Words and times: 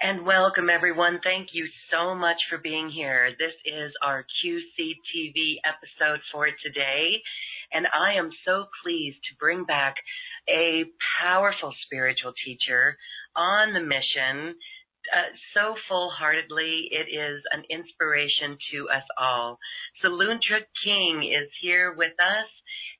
And 0.00 0.24
welcome, 0.24 0.70
everyone. 0.70 1.18
Thank 1.24 1.48
you 1.54 1.66
so 1.90 2.14
much 2.14 2.36
for 2.48 2.58
being 2.58 2.88
here. 2.88 3.30
This 3.36 3.54
is 3.64 3.92
our 4.00 4.22
QCTV 4.22 5.56
episode 5.66 6.20
for 6.30 6.46
today. 6.46 7.20
And 7.72 7.84
I 7.88 8.16
am 8.16 8.30
so 8.46 8.66
pleased 8.84 9.18
to 9.28 9.36
bring 9.40 9.64
back 9.64 9.96
a 10.48 10.84
powerful 11.20 11.74
spiritual 11.84 12.32
teacher 12.46 12.96
on 13.34 13.74
the 13.74 13.80
mission 13.80 14.54
uh, 15.12 15.34
so 15.54 15.74
full 15.88 16.10
heartedly. 16.10 16.88
It 16.90 17.10
is 17.10 17.42
an 17.50 17.64
inspiration 17.70 18.56
to 18.72 18.88
us 18.90 19.04
all. 19.18 19.58
Saluntra 20.04 20.62
King 20.84 21.24
is 21.24 21.48
here 21.60 21.92
with 21.96 22.12
us, 22.20 22.50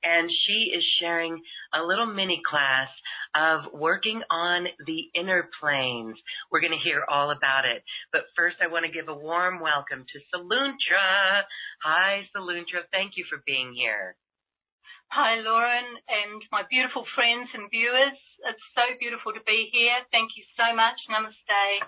and 0.03 0.31
she 0.31 0.73
is 0.77 0.85
sharing 1.01 1.41
a 1.75 1.83
little 1.83 2.07
mini 2.07 2.41
class 2.49 2.89
of 3.35 3.73
working 3.73 4.23
on 4.31 4.67
the 4.87 5.01
inner 5.15 5.49
planes. 5.61 6.17
We're 6.51 6.61
going 6.61 6.77
to 6.77 6.85
hear 6.85 7.05
all 7.09 7.31
about 7.31 7.65
it. 7.65 7.83
But 8.13 8.31
first, 8.37 8.57
I 8.63 8.69
want 8.69 8.87
to 8.87 8.93
give 8.93 9.09
a 9.09 9.15
warm 9.15 9.61
welcome 9.61 10.05
to 10.05 10.19
Saluntra. 10.31 11.43
Hi, 11.85 12.29
Saluntra. 12.35 12.89
Thank 12.93 13.17
you 13.17 13.25
for 13.29 13.43
being 13.47 13.73
here. 13.75 14.17
Hi, 15.09 15.41
Lauren, 15.41 15.89
and 16.05 16.45
my 16.53 16.69
beautiful 16.69 17.05
friends 17.17 17.49
and 17.57 17.73
viewers. 17.73 18.13
It's 18.45 18.67
so 18.77 18.85
beautiful 19.01 19.33
to 19.33 19.41
be 19.49 19.73
here. 19.73 19.97
Thank 20.13 20.37
you 20.37 20.45
so 20.53 20.77
much. 20.77 21.01
Namaste. 21.09 21.81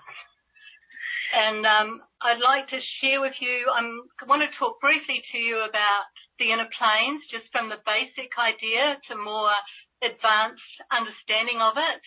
And 1.31 1.63
um, 1.63 2.01
I'd 2.19 2.43
like 2.43 2.67
to 2.73 2.81
share 2.99 3.21
with 3.21 3.37
you, 3.39 3.69
I'm, 3.71 4.03
I 4.19 4.27
want 4.27 4.43
to 4.43 4.51
talk 4.59 4.81
briefly 4.81 5.23
to 5.31 5.37
you 5.37 5.63
about 5.63 6.11
the 6.41 6.51
inner 6.51 6.67
planes, 6.75 7.23
just 7.31 7.47
from 7.53 7.69
the 7.69 7.79
basic 7.85 8.33
idea 8.35 8.99
to 9.07 9.15
more 9.15 9.53
advanced 10.01 10.75
understanding 10.89 11.61
of 11.61 11.77
it, 11.77 12.01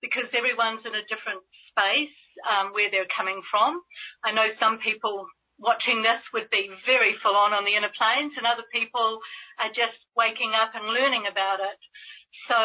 because 0.00 0.28
everyone's 0.36 0.84
in 0.84 0.96
a 0.96 1.08
different 1.08 1.40
space 1.72 2.16
um, 2.48 2.72
where 2.76 2.90
they're 2.90 3.08
coming 3.12 3.40
from. 3.48 3.80
I 4.24 4.32
know 4.32 4.48
some 4.58 4.80
people 4.80 5.28
watching 5.56 6.02
this 6.02 6.20
would 6.34 6.50
be 6.50 6.66
very 6.84 7.14
full 7.22 7.36
on 7.38 7.54
on 7.54 7.64
the 7.64 7.76
inner 7.78 7.92
planes, 7.94 8.34
and 8.36 8.44
other 8.44 8.66
people 8.74 9.20
are 9.62 9.72
just 9.72 9.96
waking 10.18 10.52
up 10.52 10.74
and 10.74 10.90
learning 10.90 11.24
about 11.30 11.62
it. 11.62 11.80
So, 12.50 12.58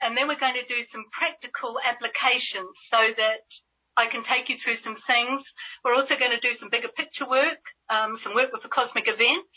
and 0.00 0.14
then 0.14 0.30
we're 0.30 0.40
going 0.40 0.56
to 0.56 0.70
do 0.70 0.86
some 0.94 1.04
practical 1.10 1.76
applications 1.82 2.70
so 2.88 3.00
that 3.18 3.42
I 3.98 4.06
can 4.06 4.22
take 4.24 4.46
you 4.48 4.56
through 4.62 4.78
some 4.86 4.96
things. 5.04 5.42
We're 5.82 5.98
also 5.98 6.14
going 6.14 6.32
to 6.32 6.40
do 6.40 6.54
some 6.62 6.70
bigger 6.70 6.88
picture 6.94 7.26
work, 7.26 7.60
um, 7.90 8.16
some 8.22 8.38
work 8.38 8.54
with 8.54 8.62
the 8.62 8.70
cosmic 8.70 9.10
events 9.10 9.50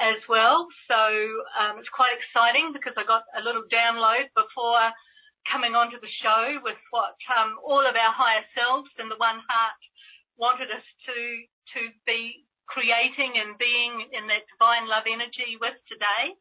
as 0.00 0.20
well. 0.28 0.68
So 0.88 1.00
um, 1.56 1.80
it's 1.80 1.92
quite 1.92 2.12
exciting 2.20 2.72
because 2.76 2.92
I 2.96 3.04
got 3.08 3.24
a 3.32 3.42
little 3.44 3.64
download 3.72 4.28
before 4.36 4.92
coming 5.48 5.78
onto 5.78 5.96
the 6.02 6.10
show 6.20 6.58
with 6.60 6.78
what 6.90 7.16
um, 7.32 7.56
all 7.62 7.84
of 7.86 7.94
our 7.94 8.12
higher 8.12 8.44
selves 8.52 8.90
and 8.98 9.08
the 9.08 9.20
One 9.20 9.40
Heart 9.46 9.80
wanted 10.36 10.68
us 10.68 10.84
to 11.08 11.18
to 11.74 11.80
be 12.04 12.44
creating 12.66 13.38
and 13.38 13.58
being 13.58 14.10
in 14.10 14.26
that 14.26 14.44
divine 14.50 14.90
love 14.90 15.06
energy 15.06 15.56
with 15.58 15.78
today. 15.86 16.34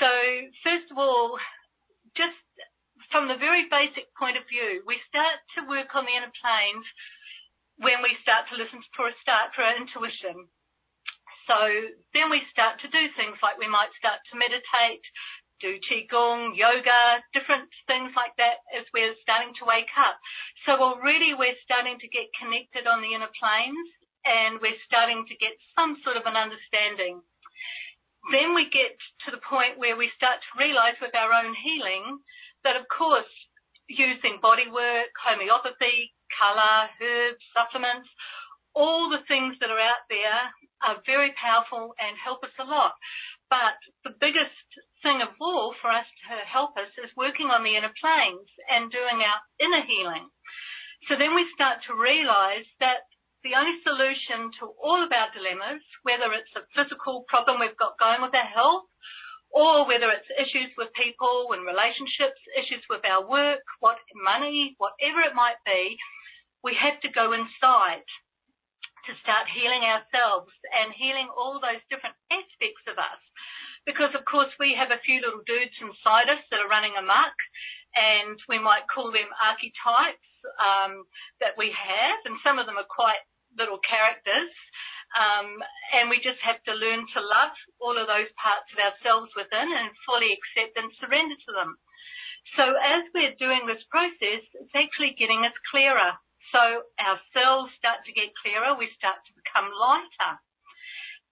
So 0.00 0.10
first 0.64 0.88
of 0.90 0.96
all, 0.96 1.36
just 2.16 2.40
from 3.12 3.28
the 3.28 3.36
very 3.36 3.68
basic 3.68 4.08
point 4.16 4.40
of 4.40 4.48
view, 4.48 4.82
we 4.88 4.96
start 5.08 5.40
to 5.56 5.68
work 5.68 5.92
on 5.92 6.08
the 6.08 6.14
inner 6.16 6.32
planes 6.40 6.86
when 7.80 8.00
we 8.04 8.16
start 8.24 8.48
to 8.48 8.60
listen 8.60 8.80
for 8.96 9.08
a 9.08 9.14
start 9.20 9.52
for 9.52 9.64
our 9.64 9.76
intuition. 9.76 10.48
So 11.50 11.58
then 12.14 12.30
we 12.30 12.46
start 12.54 12.78
to 12.78 12.88
do 12.94 13.10
things 13.18 13.34
like 13.42 13.58
we 13.58 13.66
might 13.66 13.90
start 13.98 14.22
to 14.30 14.38
meditate, 14.38 15.02
do 15.58 15.82
qigong, 15.82 16.54
yoga, 16.54 17.18
different 17.34 17.66
things 17.90 18.14
like 18.14 18.38
that 18.38 18.62
as 18.70 18.86
we're 18.94 19.18
starting 19.18 19.50
to 19.58 19.66
wake 19.66 19.90
up. 19.98 20.14
So 20.62 20.78
already 20.78 21.34
we're 21.34 21.58
starting 21.66 21.98
to 21.98 22.06
get 22.06 22.30
connected 22.38 22.86
on 22.86 23.02
the 23.02 23.18
inner 23.18 23.34
planes 23.34 23.88
and 24.22 24.62
we're 24.62 24.78
starting 24.86 25.26
to 25.26 25.34
get 25.42 25.58
some 25.74 25.98
sort 26.06 26.14
of 26.14 26.22
an 26.30 26.38
understanding. 26.38 27.18
Then 28.30 28.54
we 28.54 28.70
get 28.70 28.94
to 29.26 29.34
the 29.34 29.42
point 29.42 29.74
where 29.74 29.98
we 29.98 30.14
start 30.14 30.38
to 30.38 30.54
realize 30.54 31.02
with 31.02 31.18
our 31.18 31.34
own 31.34 31.50
healing 31.58 32.22
that 32.62 32.78
of 32.78 32.86
course, 32.86 33.26
using 33.90 34.38
body 34.38 34.70
work, 34.70 35.10
homeopathy, 35.18 36.14
color, 36.30 36.86
herbs, 37.02 37.42
supplements, 37.50 38.06
all 38.74 39.10
the 39.10 39.24
things 39.26 39.56
that 39.60 39.70
are 39.70 39.80
out 39.80 40.06
there 40.08 40.40
are 40.86 41.02
very 41.06 41.34
powerful 41.36 41.94
and 41.98 42.16
help 42.16 42.42
us 42.44 42.54
a 42.58 42.64
lot. 42.64 42.94
But 43.50 43.76
the 44.06 44.14
biggest 44.16 44.54
thing 45.02 45.20
of 45.20 45.34
all 45.40 45.74
for 45.82 45.90
us 45.90 46.06
to 46.30 46.38
help 46.46 46.78
us 46.78 46.90
is 47.02 47.10
working 47.18 47.50
on 47.50 47.66
the 47.66 47.74
inner 47.74 47.92
planes 47.98 48.48
and 48.70 48.92
doing 48.92 49.20
our 49.20 49.38
inner 49.58 49.82
healing. 49.82 50.30
So 51.08 51.16
then 51.18 51.34
we 51.34 51.48
start 51.56 51.82
to 51.88 51.96
realize 51.96 52.68
that 52.78 53.08
the 53.42 53.56
only 53.56 53.80
solution 53.82 54.52
to 54.60 54.68
all 54.76 55.00
of 55.00 55.10
our 55.10 55.32
dilemmas, 55.32 55.80
whether 56.04 56.28
it's 56.36 56.52
a 56.54 56.68
physical 56.76 57.24
problem 57.26 57.58
we've 57.58 57.80
got 57.80 57.98
going 57.98 58.20
with 58.20 58.36
our 58.36 58.50
health 58.52 58.84
or 59.50 59.88
whether 59.88 60.12
it's 60.12 60.28
issues 60.38 60.70
with 60.78 60.94
people 60.94 61.50
and 61.56 61.66
relationships, 61.66 62.38
issues 62.54 62.84
with 62.86 63.02
our 63.02 63.26
work, 63.26 63.64
what 63.80 63.98
money, 64.14 64.76
whatever 64.78 65.24
it 65.26 65.34
might 65.34 65.58
be, 65.66 65.96
we 66.62 66.76
have 66.76 67.00
to 67.00 67.10
go 67.10 67.32
inside 67.32 68.06
to 69.10 69.22
start 69.26 69.50
healing 69.50 69.82
ourselves 69.82 70.54
and 70.70 70.94
healing 70.94 71.26
all 71.34 71.58
those 71.58 71.82
different 71.90 72.14
aspects 72.30 72.86
of 72.86 72.94
us. 72.94 73.18
Because 73.82 74.14
of 74.14 74.22
course 74.22 74.54
we 74.62 74.78
have 74.78 74.94
a 74.94 75.02
few 75.02 75.18
little 75.18 75.42
dudes 75.42 75.74
inside 75.82 76.30
us 76.30 76.38
that 76.54 76.62
are 76.62 76.70
running 76.70 76.94
amok 76.94 77.34
and 77.98 78.38
we 78.46 78.62
might 78.62 78.86
call 78.86 79.10
them 79.10 79.26
archetypes 79.42 80.30
um, 80.62 81.02
that 81.42 81.58
we 81.58 81.74
have 81.74 82.22
and 82.22 82.38
some 82.46 82.62
of 82.62 82.70
them 82.70 82.78
are 82.78 82.86
quite 82.86 83.18
little 83.58 83.82
characters 83.82 84.54
um, 85.18 85.58
and 85.90 86.06
we 86.06 86.22
just 86.22 86.38
have 86.46 86.62
to 86.70 86.78
learn 86.78 87.02
to 87.02 87.20
love 87.20 87.54
all 87.82 87.98
of 87.98 88.06
those 88.06 88.30
parts 88.38 88.70
of 88.70 88.78
ourselves 88.78 89.34
within 89.34 89.66
and 89.66 89.90
fully 90.06 90.30
accept 90.30 90.78
and 90.78 90.94
surrender 91.02 91.34
to 91.34 91.52
them. 91.58 91.74
So 92.54 92.62
as 92.62 93.02
we're 93.10 93.34
doing 93.42 93.66
this 93.66 93.82
process, 93.90 94.46
it's 94.54 94.76
actually 94.78 95.18
getting 95.18 95.42
us 95.42 95.56
clearer. 95.74 96.14
So 96.50 96.86
our 96.98 97.18
cells 97.30 97.70
start 97.78 98.02
to 98.06 98.12
get 98.12 98.34
clearer, 98.42 98.74
we 98.74 98.90
start 98.98 99.22
to 99.22 99.38
become 99.38 99.70
lighter. 99.70 100.42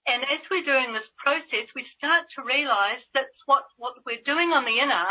And 0.07 0.23
as 0.25 0.41
we're 0.49 0.65
doing 0.65 0.95
this 0.95 1.11
process, 1.19 1.69
we 1.75 1.85
start 1.99 2.31
to 2.39 2.47
realize 2.47 3.03
that 3.13 3.29
what, 3.45 3.67
what 3.77 4.01
we're 4.07 4.25
doing 4.25 4.55
on 4.55 4.65
the 4.65 4.79
inner 4.79 5.11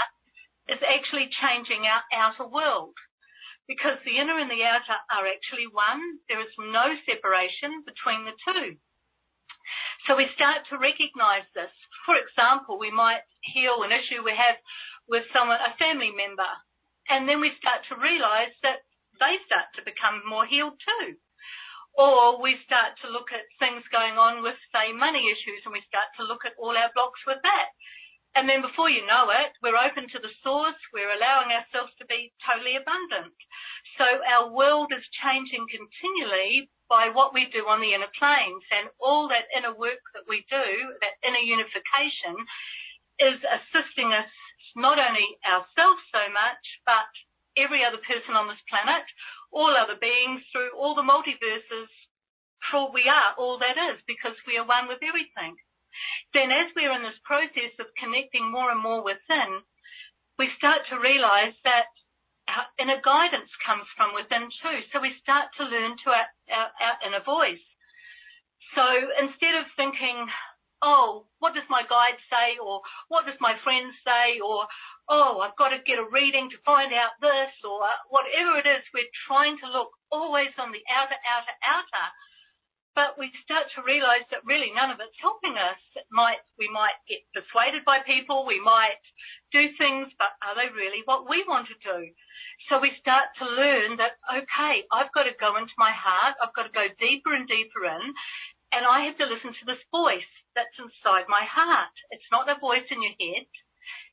is 0.71 0.81
actually 0.81 1.29
changing 1.37 1.85
our 1.85 2.01
outer 2.15 2.47
world 2.47 2.95
because 3.67 3.99
the 4.07 4.15
inner 4.15 4.39
and 4.39 4.49
the 4.49 4.63
outer 4.63 4.97
are 5.11 5.27
actually 5.27 5.67
one. 5.67 6.23
There 6.31 6.39
is 6.39 6.55
no 6.57 6.95
separation 7.03 7.83
between 7.83 8.23
the 8.23 8.35
two. 8.47 8.79
So 10.07 10.15
we 10.15 10.31
start 10.39 10.63
to 10.71 10.79
recognize 10.79 11.43
this. 11.51 11.71
For 12.07 12.15
example, 12.15 12.79
we 12.79 12.89
might 12.89 13.27
heal 13.43 13.83
an 13.83 13.91
issue 13.91 14.23
we 14.23 14.31
have 14.31 14.55
with 15.11 15.27
someone, 15.35 15.59
a 15.59 15.75
family 15.75 16.15
member, 16.15 16.47
and 17.11 17.27
then 17.27 17.43
we 17.43 17.51
start 17.59 17.83
to 17.91 17.99
realize 17.99 18.55
that 18.63 18.86
they 19.19 19.37
start 19.45 19.69
to 19.75 19.85
become 19.85 20.23
more 20.25 20.45
healed 20.45 20.77
too. 20.79 21.17
Or 21.97 22.37
we 22.37 22.61
start 22.61 22.93
to 23.01 23.09
look 23.09 23.33
at 23.33 23.49
things 23.57 23.81
going 23.89 24.21
on 24.21 24.45
with, 24.45 24.57
say, 24.69 24.93
money 24.93 25.33
issues, 25.33 25.65
and 25.65 25.73
we 25.73 25.81
start 25.89 26.13
to 26.17 26.27
look 26.29 26.45
at 26.45 26.53
all 26.61 26.77
our 26.77 26.93
blocks 26.93 27.25
with 27.25 27.41
that. 27.41 27.69
And 28.37 28.45
then 28.45 28.61
before 28.61 28.85
you 28.85 29.01
know 29.01 29.33
it, 29.33 29.57
we're 29.65 29.79
open 29.79 30.05
to 30.13 30.21
the 30.21 30.29
source, 30.45 30.77
we're 30.93 31.09
allowing 31.09 31.49
ourselves 31.49 31.89
to 31.97 32.05
be 32.05 32.29
totally 32.45 32.77
abundant. 32.77 33.33
So 33.97 34.05
our 34.05 34.53
world 34.53 34.93
is 34.93 35.01
changing 35.25 35.65
continually 35.65 36.69
by 36.85 37.09
what 37.09 37.33
we 37.33 37.49
do 37.49 37.65
on 37.65 37.81
the 37.81 37.97
inner 37.97 38.13
planes 38.13 38.61
and 38.69 38.93
all 39.01 39.25
that 39.33 39.49
inner 39.57 39.73
work 39.73 40.05
that 40.13 40.29
we 40.29 40.45
do, 40.53 40.67
that 41.01 41.17
inner 41.25 41.41
unification 41.41 42.37
is 43.17 43.41
assisting 43.41 44.13
us, 44.13 44.29
not 44.77 45.01
only 45.01 45.41
ourselves 45.41 46.05
so 46.13 46.29
much, 46.29 46.61
but 46.85 47.09
every 47.57 47.83
other 47.83 47.99
person 48.05 48.37
on 48.37 48.47
this 48.47 48.61
planet, 48.69 49.05
all 49.51 49.73
other 49.73 49.97
beings 49.99 50.45
through 50.51 50.71
all 50.77 50.93
the 50.95 51.05
multiverses, 51.05 51.89
for 52.71 52.91
we 52.93 53.05
are 53.09 53.33
all 53.37 53.57
that 53.59 53.77
is 53.93 54.01
because 54.07 54.35
we 54.45 54.57
are 54.57 54.67
one 54.67 54.87
with 54.87 55.01
everything. 55.01 55.57
Then 56.33 56.53
as 56.53 56.69
we're 56.75 56.93
in 56.93 57.01
this 57.01 57.17
process 57.25 57.73
of 57.81 57.89
connecting 57.97 58.49
more 58.49 58.69
and 58.69 58.81
more 58.81 59.01
within, 59.01 59.65
we 60.37 60.53
start 60.57 60.85
to 60.89 61.01
realize 61.01 61.57
that 61.65 61.89
our 62.47 62.67
inner 62.79 63.01
guidance 63.01 63.49
comes 63.65 63.87
from 63.97 64.13
within 64.13 64.47
too. 64.61 64.79
So 64.93 65.01
we 65.01 65.17
start 65.19 65.51
to 65.57 65.67
learn 65.67 65.97
to 66.05 66.09
our, 66.13 66.27
our, 66.53 66.69
our 66.79 66.97
inner 67.03 67.23
voice. 67.25 67.63
So 68.75 68.85
instead 69.19 69.57
of 69.57 69.65
thinking, 69.75 70.27
oh, 70.81 71.25
what 71.39 71.57
does 71.57 71.67
my 71.69 71.83
guide 71.89 72.19
say? 72.29 72.61
Or 72.61 72.81
what 73.09 73.25
does 73.25 73.39
my 73.41 73.57
friend 73.63 73.89
say? 74.05 74.39
Or, 74.39 74.67
oh, 75.09 75.39
I've 75.39 75.57
got 75.57 75.71
to 75.71 75.83
get 75.87 75.99
a 75.99 76.07
reading 76.11 76.51
to 76.51 76.67
find 76.67 76.91
out 76.93 77.15
this 77.19 77.53
or 77.63 77.79
whatever 78.11 78.59
it 78.59 78.67
is. 78.67 78.83
We're 78.93 79.09
trying 79.27 79.57
to 79.63 79.71
look 79.71 79.91
always 80.11 80.51
on 80.59 80.71
the 80.71 80.83
outer, 80.91 81.17
outer, 81.27 81.55
outer. 81.63 82.07
But 82.97 83.13
we 83.21 83.29
start 83.45 83.69
to 83.77 83.85
realize 83.85 84.25
that 84.33 84.41
really 84.41 84.73
none 84.73 84.89
of 84.89 84.97
it's 84.97 85.21
helping 85.21 85.53
us. 85.53 85.77
It 85.93 86.09
might, 86.09 86.41
we 86.57 86.65
might 86.65 86.97
get 87.05 87.21
persuaded 87.29 87.85
by 87.85 88.01
people. 88.01 88.41
We 88.41 88.57
might 88.57 88.97
do 89.53 89.69
things, 89.77 90.09
but 90.17 90.33
are 90.41 90.57
they 90.57 90.73
really 90.73 91.05
what 91.05 91.29
we 91.29 91.45
want 91.45 91.69
to 91.69 91.77
do? 91.77 92.09
So 92.67 92.81
we 92.81 92.89
start 92.97 93.29
to 93.37 93.45
learn 93.45 94.01
that, 94.01 94.17
okay, 94.25 94.81
I've 94.89 95.13
got 95.13 95.29
to 95.29 95.37
go 95.37 95.61
into 95.61 95.77
my 95.77 95.93
heart. 95.93 96.41
I've 96.41 96.57
got 96.57 96.65
to 96.65 96.73
go 96.73 96.89
deeper 96.97 97.37
and 97.37 97.45
deeper 97.45 97.85
in 97.85 98.17
and 98.71 98.83
I 98.83 99.07
have 99.07 99.17
to 99.17 99.29
listen 99.29 99.55
to 99.55 99.65
this 99.67 99.79
voice 99.91 100.31
that's 100.55 100.75
inside 100.79 101.29
my 101.31 101.45
heart. 101.47 101.93
It's 102.11 102.27
not 102.31 102.51
a 102.51 102.59
voice 102.59 102.87
in 102.91 102.99
your 102.99 103.15
head. 103.15 103.47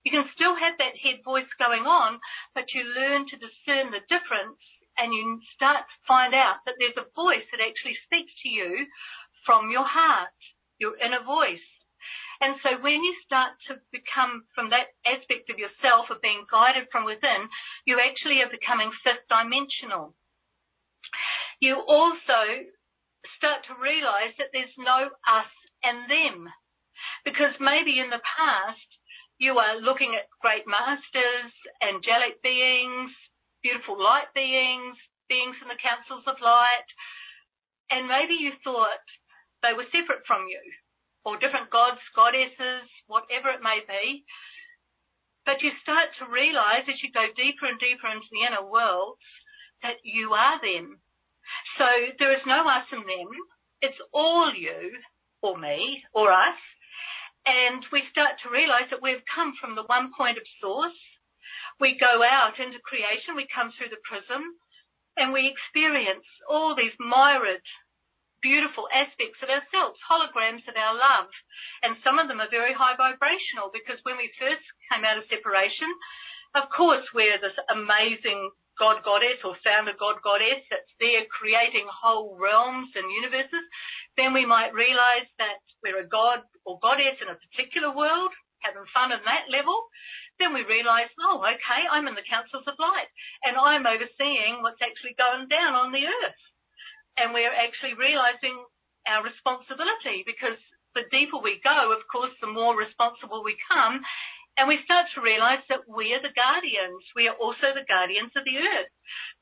You 0.05 0.13
can 0.13 0.29
still 0.37 0.55
have 0.55 0.77
that 0.79 1.01
head 1.01 1.25
voice 1.25 1.49
going 1.59 1.89
on, 1.89 2.21
but 2.55 2.73
you 2.77 2.85
learn 2.85 3.25
to 3.29 3.41
discern 3.41 3.91
the 3.91 4.05
difference 4.09 4.61
and 5.01 5.13
you 5.13 5.41
start 5.57 5.89
to 5.89 6.07
find 6.07 6.35
out 6.35 6.61
that 6.67 6.77
there's 6.79 7.01
a 7.01 7.11
voice 7.17 7.45
that 7.51 7.65
actually 7.65 7.97
speaks 8.05 8.31
to 8.45 8.49
you 8.49 8.87
from 9.49 9.73
your 9.73 9.85
heart, 9.85 10.37
your 10.79 10.95
inner 11.01 11.25
voice. 11.25 11.65
And 12.41 12.61
so 12.63 12.77
when 12.83 13.01
you 13.01 13.15
start 13.25 13.57
to 13.69 13.81
become 13.91 14.45
from 14.55 14.71
that 14.71 14.93
aspect 15.07 15.49
of 15.49 15.59
yourself 15.59 16.11
of 16.11 16.21
being 16.21 16.45
guided 16.51 16.91
from 16.93 17.09
within, 17.09 17.49
you 17.87 17.97
actually 17.97 18.43
are 18.45 18.51
becoming 18.51 18.93
fifth 19.03 19.25
dimensional. 19.33 20.15
You 21.61 21.81
also 21.81 22.69
start 23.39 23.65
to 23.71 23.81
realize 23.81 24.37
that 24.37 24.53
there's 24.53 24.77
no 24.77 25.09
us 25.25 25.53
and 25.83 26.11
them. 26.11 26.53
Because 27.25 27.57
maybe 27.61 27.99
in 27.99 28.11
the 28.11 28.21
past, 28.21 28.89
you 29.39 29.59
are 29.59 29.81
looking 29.81 30.15
at 30.15 30.31
great 30.41 30.65
masters, 30.67 31.53
angelic 31.83 32.43
beings, 32.43 33.11
beautiful 33.63 33.99
light 33.99 34.31
beings, 34.35 34.97
beings 35.29 35.57
in 35.63 35.69
the 35.69 35.81
councils 35.81 36.25
of 36.27 36.39
light, 36.45 36.89
and 37.91 38.09
maybe 38.09 38.37
you 38.37 38.53
thought 38.63 39.03
they 39.63 39.73
were 39.73 39.89
separate 39.91 40.25
from 40.29 40.47
you, 40.49 40.61
or 41.25 41.41
different 41.41 41.73
gods, 41.73 42.01
goddesses, 42.15 42.87
whatever 43.09 43.51
it 43.51 43.65
may 43.65 43.81
be. 43.85 44.25
But 45.45 45.61
you 45.61 45.73
start 45.83 46.13
to 46.19 46.33
realize 46.33 46.89
as 46.89 47.01
you 47.05 47.13
go 47.13 47.29
deeper 47.37 47.69
and 47.69 47.81
deeper 47.81 48.09
into 48.09 48.29
the 48.33 48.45
inner 48.49 48.65
worlds 48.65 49.21
that 49.85 50.01
you 50.05 50.33
are 50.33 50.61
them. 50.61 51.01
So 51.77 51.85
there 52.19 52.33
is 52.33 52.45
no 52.47 52.65
us 52.65 52.89
and 52.93 53.05
them. 53.05 53.29
It's 53.81 54.01
all 54.13 54.53
you 54.57 54.97
or 55.43 55.59
me 55.59 56.01
or 56.13 56.33
us. 56.33 56.61
And 57.45 57.85
we 57.93 58.09
start 58.09 58.41
to 58.43 58.53
realize 58.53 58.89
that 58.89 59.05
we've 59.05 59.25
come 59.29 59.53
from 59.61 59.77
the 59.77 59.85
one 59.85 60.11
point 60.17 60.41
of 60.41 60.49
source. 60.61 60.97
We 61.81 62.01
go 62.01 62.25
out 62.25 62.57
into 62.57 62.81
creation, 62.81 63.37
we 63.37 63.49
come 63.53 63.73
through 63.77 63.93
the 63.93 64.01
prism, 64.09 64.57
and 65.17 65.33
we 65.33 65.53
experience 65.53 66.25
all 66.49 66.73
these 66.73 66.95
myriad, 66.97 67.63
beautiful 68.41 68.89
aspects 68.93 69.41
of 69.45 69.53
ourselves, 69.53 70.01
holograms 70.05 70.65
of 70.65 70.77
our 70.77 70.97
love. 70.97 71.29
And 71.85 72.01
some 72.01 72.19
of 72.19 72.29
them 72.29 72.41
are 72.41 72.51
very 72.51 72.73
high 72.73 72.97
vibrational 72.97 73.69
because 73.73 74.01
when 74.05 74.17
we 74.17 74.33
first 74.41 74.65
came 74.89 75.05
out 75.05 75.21
of 75.21 75.29
separation, 75.29 75.89
of 76.55 76.71
course, 76.73 77.05
we're 77.13 77.41
this 77.43 77.57
amazing 77.69 78.51
God 78.79 79.03
goddess 79.07 79.39
or 79.47 79.55
founder 79.63 79.95
God 79.95 80.19
goddess 80.23 80.63
that's 80.71 80.91
there 80.99 81.27
creating 81.31 81.87
whole 81.87 82.35
realms 82.35 82.91
and 82.95 83.07
universes, 83.11 83.65
then 84.19 84.35
we 84.35 84.47
might 84.47 84.75
realize 84.75 85.29
that 85.39 85.63
we're 85.83 86.03
a 86.03 86.09
God 86.09 86.43
or 86.67 86.79
goddess 86.83 87.19
in 87.23 87.31
a 87.31 87.39
particular 87.51 87.95
world, 87.95 88.35
having 88.63 88.87
fun 88.91 89.15
on 89.15 89.23
that 89.27 89.47
level. 89.51 89.87
Then 90.43 90.51
we 90.51 90.67
realize, 90.67 91.11
oh, 91.23 91.39
okay, 91.47 91.83
I'm 91.87 92.11
in 92.11 92.19
the 92.19 92.27
councils 92.27 92.67
of 92.67 92.75
light 92.83 93.11
and 93.47 93.55
I'm 93.55 93.87
overseeing 93.87 94.63
what's 94.63 94.83
actually 94.83 95.15
going 95.15 95.47
down 95.47 95.79
on 95.79 95.95
the 95.95 96.03
earth. 96.03 96.43
And 97.15 97.31
we're 97.31 97.55
actually 97.55 97.95
realizing 97.95 98.59
our 99.07 99.23
responsibility 99.23 100.27
because 100.27 100.59
the 100.99 101.07
deeper 101.11 101.39
we 101.39 101.63
go, 101.63 101.95
of 101.95 102.03
course, 102.11 102.35
the 102.43 102.51
more 102.51 102.75
responsible 102.75 103.43
we 103.43 103.55
come 103.71 104.03
and 104.55 104.71
we 104.71 104.79
start 104.87 105.11
to 105.15 105.25
realize 105.25 105.67
that 105.67 105.83
we 105.91 106.15
are 106.15 106.23
the 106.23 106.31
guardians. 106.31 107.03
We 107.19 107.27
are 107.27 107.35
also 107.35 107.75
the 107.75 107.87
guardians 107.91 108.31
of 108.39 108.47
the 108.47 108.55
earth. 108.55 108.93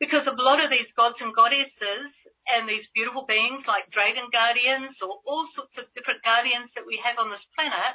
Because 0.00 0.24
a 0.24 0.40
lot 0.40 0.64
of 0.64 0.72
these 0.72 0.88
gods 0.96 1.20
and 1.20 1.36
goddesses 1.36 2.12
and 2.48 2.64
these 2.64 2.88
beautiful 2.96 3.28
beings 3.28 3.68
like 3.68 3.92
dragon 3.92 4.32
guardians 4.32 4.96
or 5.04 5.20
all 5.28 5.44
sorts 5.52 5.76
of 5.76 5.92
different 5.92 6.24
guardians 6.24 6.72
that 6.72 6.88
we 6.88 6.96
have 7.04 7.20
on 7.20 7.28
this 7.28 7.44
planet, 7.52 7.94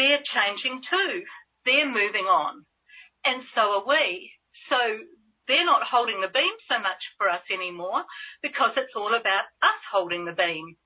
they're 0.00 0.24
changing 0.24 0.80
too. 0.88 1.20
They're 1.68 1.92
moving 1.92 2.24
on. 2.24 2.64
And 3.28 3.44
so 3.52 3.84
are 3.84 3.86
we. 3.86 4.32
So 4.72 4.80
they're 5.52 5.68
not 5.68 5.84
holding 5.84 6.24
the 6.24 6.32
beam 6.32 6.56
so 6.64 6.80
much 6.80 7.02
for 7.20 7.28
us 7.28 7.44
anymore 7.52 8.08
because 8.40 8.72
it's 8.80 8.96
all 8.96 9.12
about 9.12 9.52
us 9.60 9.80
holding 9.92 10.24
the 10.24 10.32
beam. 10.32 10.79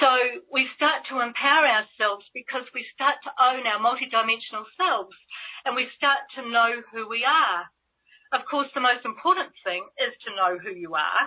So 0.00 0.10
we 0.50 0.70
start 0.78 1.04
to 1.10 1.20
empower 1.20 1.66
ourselves 1.66 2.24
because 2.32 2.66
we 2.74 2.86
start 2.94 3.18
to 3.26 3.34
own 3.34 3.66
our 3.66 3.82
multidimensional 3.82 4.66
selves 4.78 5.16
and 5.64 5.74
we 5.74 5.90
start 5.96 6.22
to 6.38 6.48
know 6.48 6.82
who 6.94 7.08
we 7.08 7.26
are. 7.26 7.66
Of 8.32 8.46
course, 8.48 8.70
the 8.72 8.80
most 8.80 9.04
important 9.04 9.52
thing 9.66 9.84
is 9.98 10.14
to 10.24 10.34
know 10.38 10.56
who 10.56 10.72
you 10.72 10.94
are 10.94 11.24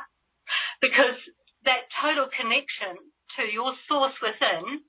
because 0.81 1.19
that 1.67 1.91
total 2.01 2.31
connection 2.31 2.97
to 3.37 3.43
your 3.51 3.75
source 3.87 4.15
within, 4.23 4.81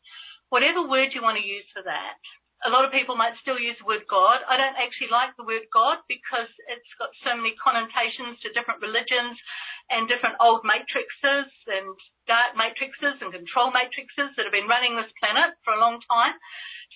whatever 0.49 0.87
word 0.87 1.13
you 1.13 1.23
want 1.23 1.37
to 1.37 1.45
use 1.45 1.67
for 1.75 1.83
that, 1.83 2.21
a 2.65 2.73
lot 2.73 2.89
of 2.89 2.95
people 2.95 3.21
might 3.21 3.37
still 3.45 3.61
use 3.61 3.77
the 3.77 3.85
word 3.85 4.09
God. 4.09 4.41
I 4.49 4.57
don't 4.57 4.81
actually 4.81 5.13
like 5.13 5.37
the 5.37 5.45
word 5.45 5.69
God 5.69 6.01
because 6.09 6.49
it's 6.73 6.93
got 6.97 7.13
so 7.21 7.37
many 7.37 7.53
connotations 7.61 8.41
to 8.41 8.55
different 8.57 8.81
religions 8.81 9.37
and 9.93 10.09
different 10.09 10.41
old 10.41 10.65
matrices 10.65 11.53
and 11.69 11.93
dark 12.25 12.57
matrices 12.57 13.21
and 13.21 13.29
control 13.29 13.69
matrices 13.69 14.33
that 14.35 14.49
have 14.49 14.57
been 14.57 14.71
running 14.71 14.97
this 14.97 15.13
planet 15.21 15.53
for 15.69 15.77
a 15.77 15.83
long 15.83 16.01
time. 16.09 16.33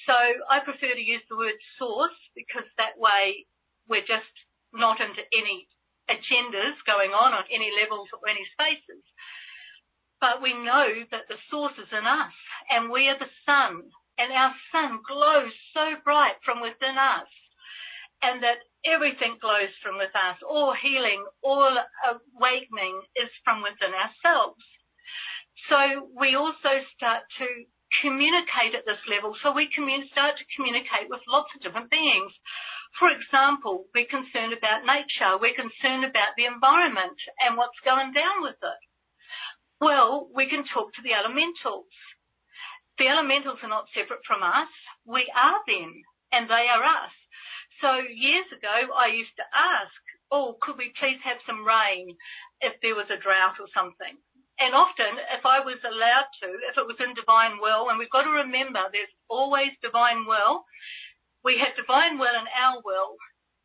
So 0.09 0.17
I 0.49 0.65
prefer 0.65 0.97
to 0.97 1.03
use 1.03 1.23
the 1.29 1.37
word 1.37 1.61
source 1.77 2.17
because 2.33 2.67
that 2.81 2.97
way 2.97 3.45
we're 3.85 4.06
just 4.09 4.33
not 4.73 5.03
into 5.05 5.23
any 5.37 5.69
agendas 6.09 6.81
going 6.89 7.13
on 7.13 7.37
on 7.37 7.45
any 7.53 7.69
levels 7.77 8.09
or 8.17 8.25
any 8.27 8.43
spaces. 8.56 9.05
But 10.25 10.41
we 10.41 10.56
know 10.56 11.05
that 11.13 11.29
the 11.29 11.41
source 11.53 11.77
is 11.77 11.89
in 11.93 12.05
us 12.08 12.34
and 12.73 12.89
we 12.89 13.08
are 13.13 13.20
the 13.20 13.31
sun 13.44 13.93
and 14.20 14.31
our 14.36 14.53
sun 14.69 15.00
glows 15.08 15.56
so 15.72 15.96
bright 16.05 16.36
from 16.44 16.60
within 16.60 17.00
us, 17.00 17.32
and 18.20 18.44
that 18.44 18.60
everything 18.84 19.41
glows 19.41 19.72
from 19.81 19.96
within 19.96 20.20
us. 20.29 20.44
All 20.44 20.77
healing, 20.77 21.24
all 21.41 21.72
awakening 22.05 23.00
is 23.17 23.32
from 23.43 23.65
within 23.65 23.96
ourselves. 23.96 24.60
So 25.72 26.12
we 26.12 26.36
also 26.36 26.84
start 26.96 27.24
to 27.41 27.48
communicate 28.05 28.77
at 28.77 28.84
this 28.86 29.03
level. 29.08 29.34
So 29.43 29.53
we 29.53 29.69
start 30.12 30.36
to 30.36 30.53
communicate 30.56 31.08
with 31.08 31.20
lots 31.29 31.50
of 31.56 31.60
different 31.65 31.91
beings. 31.91 32.32
For 32.98 33.08
example, 33.10 33.86
we're 33.94 34.08
concerned 34.10 34.53
about 34.53 34.86
nature. 34.86 35.39
We're 35.41 35.58
concerned 35.58 36.05
about 36.05 36.36
the 36.36 36.46
environment 36.46 37.19
and 37.41 37.56
what's 37.56 37.81
going 37.84 38.12
down 38.12 38.43
with 38.43 38.58
it. 38.60 38.81
Well, 39.81 40.29
we 40.34 40.48
can 40.48 40.69
talk 40.69 40.93
to 40.94 41.03
the 41.03 41.17
elementals. 41.17 41.89
The 43.01 43.09
elementals 43.09 43.65
are 43.65 43.73
not 43.73 43.89
separate 43.97 44.21
from 44.29 44.45
us. 44.45 44.69
We 45.09 45.25
are 45.33 45.65
them 45.65 46.05
and 46.37 46.45
they 46.45 46.69
are 46.69 46.85
us. 46.85 47.15
So 47.81 47.97
years 47.97 48.45
ago, 48.53 48.93
I 48.93 49.09
used 49.09 49.33
to 49.41 49.47
ask, 49.57 49.97
oh, 50.29 50.61
could 50.61 50.77
we 50.77 50.93
please 51.01 51.17
have 51.25 51.41
some 51.49 51.65
rain 51.65 52.13
if 52.61 52.77
there 52.85 52.93
was 52.93 53.09
a 53.09 53.17
drought 53.17 53.57
or 53.57 53.73
something? 53.73 54.21
And 54.61 54.77
often, 54.77 55.17
if 55.33 55.49
I 55.49 55.65
was 55.65 55.81
allowed 55.81 56.29
to, 56.45 56.49
if 56.69 56.77
it 56.77 56.85
was 56.85 57.01
in 57.01 57.17
divine 57.17 57.57
will, 57.57 57.89
and 57.89 57.97
we've 57.97 58.13
got 58.13 58.29
to 58.29 58.45
remember 58.45 58.85
there's 58.93 59.17
always 59.33 59.73
divine 59.81 60.29
will, 60.29 60.69
we 61.41 61.57
have 61.57 61.73
divine 61.81 62.21
will 62.21 62.37
and 62.37 62.53
our 62.53 62.85
will. 62.85 63.17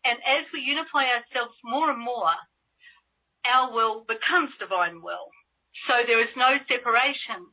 And 0.08 0.16
as 0.24 0.48
we 0.56 0.64
unify 0.64 1.12
ourselves 1.12 1.60
more 1.60 1.92
and 1.92 2.00
more, 2.00 2.40
our 3.44 3.76
will 3.76 4.08
becomes 4.08 4.56
divine 4.64 5.04
will. 5.04 5.28
So 5.92 6.08
there 6.08 6.24
is 6.24 6.32
no 6.40 6.56
separation. 6.72 7.52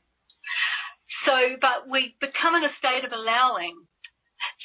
So, 1.26 1.56
but 1.60 1.86
we 1.86 2.16
become 2.18 2.58
in 2.58 2.66
a 2.66 2.74
state 2.78 3.06
of 3.06 3.12
allowing. 3.14 3.78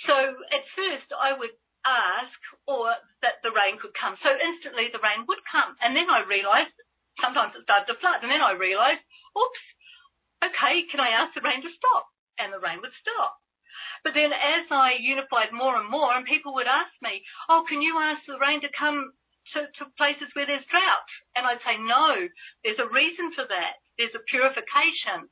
So 0.10 0.16
at 0.16 0.66
first 0.74 1.10
I 1.14 1.38
would 1.38 1.54
ask 1.86 2.40
or 2.66 2.92
that 3.22 3.40
the 3.46 3.54
rain 3.54 3.78
could 3.80 3.94
come. 3.94 4.18
So 4.20 4.30
instantly 4.34 4.90
the 4.90 5.04
rain 5.04 5.24
would 5.30 5.42
come. 5.48 5.78
And 5.80 5.96
then 5.96 6.10
I 6.10 6.26
realized 6.26 6.74
sometimes 7.22 7.54
it 7.54 7.64
started 7.64 7.88
to 7.94 8.00
flood. 8.02 8.26
And 8.26 8.32
then 8.34 8.42
I 8.42 8.58
realized, 8.58 9.02
oops, 9.38 9.64
okay, 10.44 10.90
can 10.90 11.00
I 11.00 11.14
ask 11.14 11.34
the 11.38 11.46
rain 11.46 11.62
to 11.62 11.72
stop? 11.78 12.10
And 12.38 12.54
the 12.54 12.62
rain 12.62 12.82
would 12.82 12.94
stop. 13.02 13.38
But 14.06 14.14
then 14.14 14.30
as 14.30 14.70
I 14.70 14.98
unified 15.02 15.54
more 15.54 15.78
and 15.78 15.90
more 15.90 16.14
and 16.14 16.26
people 16.26 16.54
would 16.58 16.70
ask 16.70 16.94
me, 17.02 17.26
oh, 17.50 17.66
can 17.66 17.82
you 17.82 17.98
ask 17.98 18.22
the 18.26 18.38
rain 18.38 18.62
to 18.62 18.70
come 18.78 19.14
to, 19.54 19.66
to 19.66 19.98
places 19.98 20.30
where 20.34 20.46
there's 20.46 20.66
drought? 20.70 21.10
And 21.34 21.46
I'd 21.46 21.64
say, 21.66 21.82
no, 21.82 22.30
there's 22.62 22.82
a 22.82 22.94
reason 22.94 23.34
for 23.34 23.46
that. 23.46 23.82
There's 23.98 24.14
a 24.14 24.28
purification. 24.30 25.30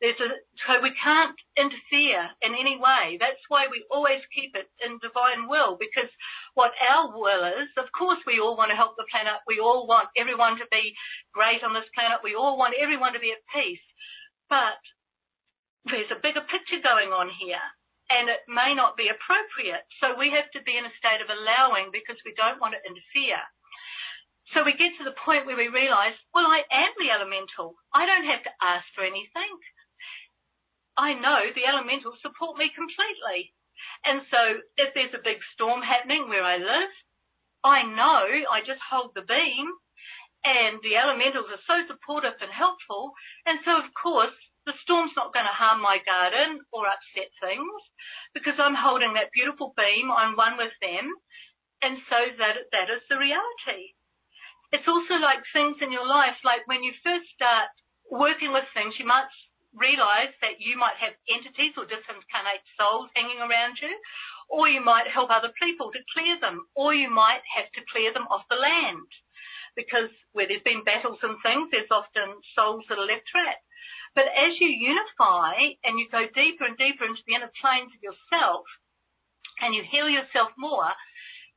There's 0.00 0.20
a, 0.20 0.28
so 0.68 0.84
we 0.84 0.92
can't 1.00 1.36
interfere 1.56 2.28
in 2.44 2.52
any 2.52 2.76
way. 2.76 3.16
That's 3.16 3.40
why 3.48 3.64
we 3.72 3.80
always 3.88 4.20
keep 4.28 4.52
it 4.52 4.68
in 4.84 5.00
divine 5.00 5.48
will 5.48 5.80
because 5.80 6.12
what 6.52 6.76
our 6.84 7.16
will 7.16 7.48
is, 7.48 7.72
of 7.80 7.88
course 7.96 8.20
we 8.28 8.36
all 8.36 8.60
want 8.60 8.68
to 8.68 8.76
help 8.76 9.00
the 9.00 9.08
planet. 9.08 9.40
We 9.48 9.56
all 9.56 9.88
want 9.88 10.12
everyone 10.20 10.60
to 10.60 10.68
be 10.68 10.92
great 11.32 11.64
on 11.64 11.72
this 11.72 11.88
planet. 11.96 12.20
We 12.20 12.36
all 12.36 12.60
want 12.60 12.76
everyone 12.76 13.16
to 13.16 13.24
be 13.24 13.32
at 13.32 13.40
peace. 13.48 13.84
But 14.52 14.76
there's 15.88 16.12
a 16.12 16.20
bigger 16.20 16.44
picture 16.44 16.84
going 16.84 17.16
on 17.16 17.32
here 17.32 17.64
and 18.10 18.28
it 18.28 18.44
may 18.46 18.76
not 18.76 19.00
be 19.00 19.08
appropriate. 19.08 19.82
So 19.98 20.14
we 20.14 20.30
have 20.30 20.46
to 20.54 20.62
be 20.62 20.76
in 20.76 20.86
a 20.86 20.98
state 21.00 21.24
of 21.24 21.32
allowing 21.32 21.90
because 21.90 22.20
we 22.22 22.36
don't 22.36 22.60
want 22.60 22.76
to 22.76 22.84
interfere. 22.86 23.40
So 24.54 24.62
we 24.62 24.78
get 24.78 24.94
to 24.98 25.06
the 25.08 25.18
point 25.26 25.42
where 25.42 25.58
we 25.58 25.66
realize, 25.66 26.14
well, 26.30 26.46
I 26.46 26.62
am 26.70 26.92
the 27.02 27.10
elemental. 27.10 27.74
I 27.90 28.06
don't 28.06 28.30
have 28.30 28.46
to 28.46 28.54
ask 28.62 28.86
for 28.94 29.02
anything. 29.02 29.58
I 30.96 31.12
know 31.12 31.52
the 31.52 31.68
elementals 31.68 32.18
support 32.24 32.56
me 32.56 32.72
completely. 32.72 33.52
And 34.04 34.24
so 34.32 34.40
if 34.80 34.94
there's 34.96 35.14
a 35.14 35.22
big 35.24 35.38
storm 35.52 35.84
happening 35.84 36.28
where 36.28 36.44
I 36.44 36.56
live, 36.56 36.92
I 37.64 37.82
know 37.84 38.24
I 38.48 38.64
just 38.64 38.80
hold 38.80 39.12
the 39.12 39.26
beam 39.26 39.66
and 40.44 40.78
the 40.80 40.96
elementals 40.96 41.50
are 41.50 41.64
so 41.66 41.84
supportive 41.90 42.38
and 42.40 42.52
helpful. 42.52 43.12
And 43.44 43.60
so 43.64 43.76
of 43.76 43.90
course 43.92 44.34
the 44.64 44.78
storm's 44.82 45.14
not 45.14 45.34
going 45.34 45.46
to 45.46 45.54
harm 45.54 45.82
my 45.82 45.98
garden 46.02 46.62
or 46.72 46.88
upset 46.90 47.30
things 47.38 47.80
because 48.34 48.58
I'm 48.58 48.78
holding 48.78 49.14
that 49.14 49.34
beautiful 49.34 49.74
beam. 49.76 50.10
I'm 50.10 50.34
one 50.34 50.56
with 50.58 50.74
them. 50.82 51.12
And 51.82 52.00
so 52.08 52.18
that, 52.40 52.56
that 52.72 52.88
is 52.88 53.04
the 53.10 53.20
reality. 53.20 53.94
It's 54.72 54.88
also 54.88 55.22
like 55.22 55.44
things 55.52 55.78
in 55.78 55.92
your 55.94 56.06
life, 56.06 56.34
like 56.42 56.66
when 56.66 56.82
you 56.82 56.90
first 57.04 57.30
start 57.34 57.70
working 58.10 58.50
with 58.50 58.66
things, 58.74 58.98
you 58.98 59.06
might 59.06 59.30
realize 59.76 60.32
that 60.40 60.58
you 60.58 60.74
might 60.80 60.96
have 60.96 61.14
entities 61.28 61.76
or 61.76 61.84
disincarnate 61.84 62.64
souls 62.80 63.12
hanging 63.14 63.38
around 63.38 63.78
you, 63.78 63.92
or 64.48 64.66
you 64.66 64.80
might 64.80 65.06
help 65.12 65.30
other 65.30 65.52
people 65.60 65.92
to 65.92 66.08
clear 66.16 66.40
them, 66.40 66.66
or 66.74 66.96
you 66.96 67.10
might 67.12 67.44
have 67.54 67.68
to 67.76 67.86
clear 67.92 68.12
them 68.12 68.26
off 68.32 68.48
the 68.48 68.56
land. 68.56 69.06
Because 69.76 70.08
where 70.32 70.48
there's 70.48 70.64
been 70.64 70.88
battles 70.88 71.20
and 71.20 71.36
things, 71.44 71.68
there's 71.68 71.92
often 71.92 72.40
souls 72.56 72.88
that 72.88 72.98
are 72.98 73.06
left 73.06 73.28
trapped. 73.28 73.60
But 74.16 74.32
as 74.32 74.56
you 74.56 74.72
unify 74.72 75.76
and 75.84 76.00
you 76.00 76.08
go 76.08 76.24
deeper 76.24 76.64
and 76.64 76.80
deeper 76.80 77.04
into 77.04 77.20
the 77.28 77.36
inner 77.36 77.52
planes 77.60 77.92
of 77.92 78.00
yourself 78.00 78.64
and 79.60 79.76
you 79.76 79.84
heal 79.84 80.08
yourself 80.08 80.56
more, 80.56 80.88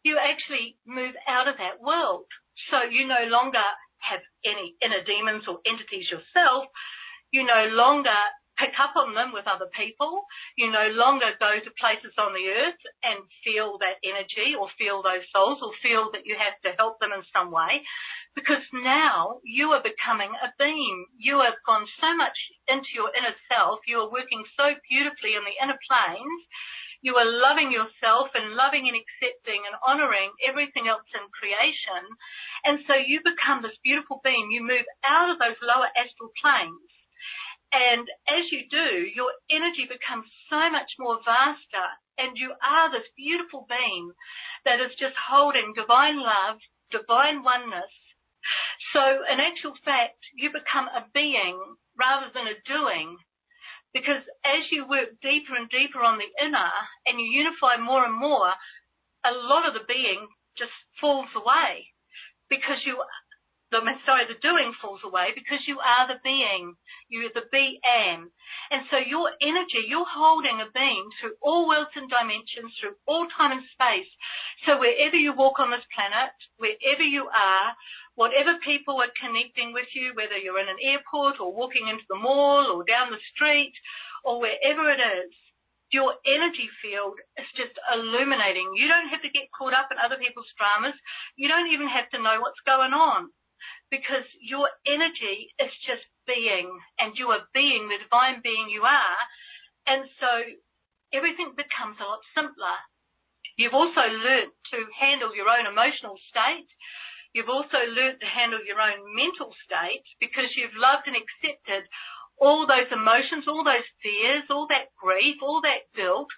you 0.03 0.19
actually 0.19 0.75
move 0.83 1.15
out 1.23 1.47
of 1.47 1.55
that 1.55 1.79
world. 1.79 2.27
So 2.67 2.83
you 2.83 3.07
no 3.07 3.31
longer 3.31 3.63
have 4.03 4.19
any 4.43 4.75
inner 4.83 5.03
demons 5.03 5.47
or 5.47 5.63
entities 5.63 6.11
yourself, 6.11 6.67
you 7.31 7.45
no 7.45 7.69
longer 7.69 8.17
pick 8.59 8.75
up 8.75 8.91
on 8.99 9.15
them 9.15 9.31
with 9.31 9.47
other 9.47 9.71
people. 9.71 10.27
You 10.59 10.67
no 10.67 10.91
longer 10.91 11.31
go 11.39 11.63
to 11.63 11.79
places 11.79 12.11
on 12.19 12.35
the 12.35 12.51
earth 12.51 12.83
and 13.07 13.23
feel 13.41 13.79
that 13.79 14.03
energy 14.03 14.53
or 14.53 14.67
feel 14.75 14.99
those 14.99 15.23
souls 15.31 15.63
or 15.63 15.71
feel 15.79 16.11
that 16.11 16.27
you 16.27 16.35
have 16.35 16.59
to 16.67 16.75
help 16.75 16.99
them 16.99 17.15
in 17.15 17.23
some 17.31 17.49
way 17.49 17.81
because 18.35 18.61
now 18.75 19.39
you 19.47 19.71
are 19.71 19.81
becoming 19.81 20.35
a 20.43 20.51
beam. 20.59 21.07
You 21.17 21.39
have 21.39 21.57
gone 21.63 21.87
so 22.03 22.11
much 22.19 22.35
into 22.67 22.91
your 22.93 23.09
inner 23.15 23.33
self. 23.47 23.79
You 23.87 24.03
are 24.03 24.11
working 24.11 24.43
so 24.59 24.75
beautifully 24.91 25.39
in 25.39 25.47
the 25.47 25.55
inner 25.55 25.79
planes. 25.87 26.43
You 26.99 27.15
are 27.15 27.23
loving 27.23 27.71
yourself 27.71 28.27
and 28.35 28.59
loving 28.59 28.91
and 28.91 28.99
accepting 28.99 29.63
and 29.63 29.79
honoring 29.87 30.35
everything 30.43 30.91
else 30.91 31.07
in 31.15 31.23
creation. 31.31 32.03
And 32.67 32.83
so 32.83 32.99
you 32.99 33.23
become 33.23 33.63
this 33.63 33.79
beautiful 33.87 34.19
being. 34.19 34.51
You 34.51 34.67
move 34.67 34.83
out 35.07 35.31
of 35.31 35.39
those 35.39 35.55
lower 35.63 35.87
astral 35.95 36.27
planes 36.43 36.83
and 37.71 38.07
as 38.25 38.49
you 38.51 38.65
do, 38.69 39.05
your 39.13 39.29
energy 39.49 39.85
becomes 39.85 40.25
so 40.49 40.69
much 40.73 40.89
more 40.97 41.21
vaster 41.21 41.87
and 42.17 42.33
you 42.35 42.51
are 42.57 42.89
this 42.91 43.07
beautiful 43.15 43.65
being 43.69 44.11
that 44.65 44.81
is 44.81 44.91
just 44.97 45.15
holding 45.15 45.73
divine 45.77 46.17
love, 46.17 46.57
divine 46.89 47.43
oneness. 47.45 47.93
So 48.93 49.21
in 49.29 49.37
actual 49.37 49.77
fact, 49.85 50.17
you 50.33 50.49
become 50.49 50.89
a 50.89 51.05
being 51.13 51.59
rather 51.93 52.33
than 52.33 52.49
a 52.49 52.57
doing 52.65 53.17
because 53.93 54.21
as 54.45 54.69
you 54.71 54.89
work 54.89 55.13
deeper 55.21 55.53
and 55.53 55.69
deeper 55.69 56.01
on 56.01 56.17
the 56.17 56.29
inner 56.41 56.73
and 57.05 57.21
you 57.21 57.25
unify 57.25 57.77
more 57.77 58.05
and 58.05 58.13
more, 58.13 58.53
a 59.25 59.33
lot 59.33 59.67
of 59.67 59.73
the 59.73 59.85
being 59.87 60.25
just 60.57 60.73
falls 61.01 61.29
away 61.35 61.93
because 62.49 62.81
you 62.85 62.97
the 63.71 63.85
sorry, 64.05 64.25
the 64.25 64.41
doing 64.41 64.73
falls 64.81 65.01
away 65.05 65.29
because 65.37 65.61
you 65.69 65.77
are 65.77 66.09
the 66.09 66.17
being. 66.25 66.73
You're 67.07 67.33
the 67.33 67.45
being. 67.53 68.29
And 68.73 68.81
so 68.89 68.97
your 68.97 69.29
energy, 69.41 69.85
you're 69.85 70.09
holding 70.09 70.57
a 70.57 70.69
being 70.73 71.05
through 71.21 71.37
all 71.41 71.69
worlds 71.69 71.93
and 71.93 72.09
dimensions, 72.09 72.73
through 72.81 72.97
all 73.05 73.29
time 73.29 73.53
and 73.53 73.65
space. 73.73 74.09
So 74.65 74.81
wherever 74.81 75.15
you 75.15 75.37
walk 75.37 75.61
on 75.61 75.69
this 75.69 75.85
planet, 75.93 76.33
wherever 76.57 77.05
you 77.05 77.29
are, 77.29 77.67
whatever 78.17 78.57
people 78.65 78.97
are 79.01 79.13
connecting 79.21 79.69
with 79.73 79.89
you, 79.93 80.17
whether 80.17 80.37
you're 80.37 80.59
in 80.59 80.69
an 80.69 80.81
airport 80.81 81.37
or 81.37 81.53
walking 81.53 81.85
into 81.87 82.05
the 82.09 82.17
mall 82.17 82.73
or 82.73 82.81
down 82.89 83.13
the 83.13 83.21
street 83.33 83.73
or 84.25 84.41
wherever 84.41 84.89
it 84.89 85.01
is, 85.01 85.29
your 85.89 86.13
energy 86.25 86.69
field 86.81 87.17
is 87.37 87.49
just 87.57 87.73
illuminating. 87.89 88.77
You 88.77 88.85
don't 88.85 89.09
have 89.09 89.25
to 89.25 89.33
get 89.33 89.49
caught 89.53 89.73
up 89.73 89.89
in 89.89 89.97
other 89.97 90.21
people's 90.21 90.49
dramas. 90.53 90.93
You 91.33 91.49
don't 91.49 91.73
even 91.73 91.89
have 91.89 92.09
to 92.13 92.21
know 92.21 92.37
what's 92.41 92.61
going 92.65 92.93
on 92.93 93.33
because 93.89 94.25
your 94.41 94.69
energy 94.85 95.53
is 95.57 95.73
just 95.85 96.05
being 96.29 96.69
and 97.01 97.17
you 97.17 97.33
are 97.33 97.49
being 97.53 97.89
the 97.89 97.97
divine 97.97 98.41
being 98.45 98.69
you 98.69 98.85
are. 98.85 99.19
And 99.89 100.05
so 100.21 100.31
everything 101.13 101.57
becomes 101.57 101.97
a 101.97 102.05
lot 102.05 102.21
simpler. 102.37 102.77
You've 103.57 103.75
also 103.75 104.05
learnt 104.05 104.53
to 104.71 104.79
handle 104.95 105.35
your 105.35 105.49
own 105.49 105.65
emotional 105.65 106.15
state. 106.29 106.69
You've 107.33 107.51
also 107.51 107.81
learnt 107.91 108.21
to 108.21 108.29
handle 108.29 108.61
your 108.63 108.79
own 108.79 109.03
mental 109.13 109.53
state 109.65 110.05
because 110.21 110.53
you've 110.55 110.77
loved 110.77 111.05
and 111.09 111.17
accepted 111.17 111.85
all 112.39 112.65
those 112.65 112.87
emotions, 112.89 113.45
all 113.45 113.67
those 113.67 113.85
fears, 114.01 114.47
all 114.49 114.65
that 114.71 114.95
grief, 114.95 115.43
all 115.43 115.61
that 115.61 115.91
guilt, 115.91 116.31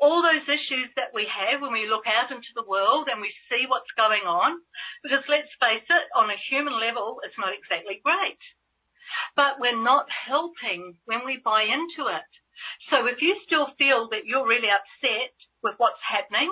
all 0.00 0.24
those 0.24 0.48
issues 0.48 0.88
that 0.96 1.12
we 1.12 1.28
have 1.28 1.60
when 1.60 1.76
we 1.76 1.84
look 1.84 2.08
out 2.08 2.32
into 2.32 2.48
the 2.56 2.64
world 2.64 3.06
and 3.12 3.20
we 3.20 3.30
see 3.52 3.68
what's 3.68 3.92
going 4.00 4.24
on. 4.24 4.56
Because 5.04 5.22
let's 5.28 5.52
face 5.60 5.84
it, 5.84 6.06
on 6.16 6.32
a 6.32 6.44
human 6.48 6.74
level, 6.74 7.20
it's 7.22 7.36
not 7.36 7.52
exactly 7.52 8.00
great. 8.00 8.40
But 9.36 9.60
we're 9.60 9.76
not 9.76 10.08
helping 10.08 10.96
when 11.04 11.28
we 11.28 11.44
buy 11.44 11.68
into 11.68 12.08
it. 12.08 12.30
So 12.88 13.04
if 13.06 13.20
you 13.20 13.36
still 13.44 13.68
feel 13.76 14.08
that 14.08 14.24
you're 14.24 14.48
really 14.48 14.72
upset 14.72 15.36
with 15.60 15.76
what's 15.76 16.00
happening 16.00 16.48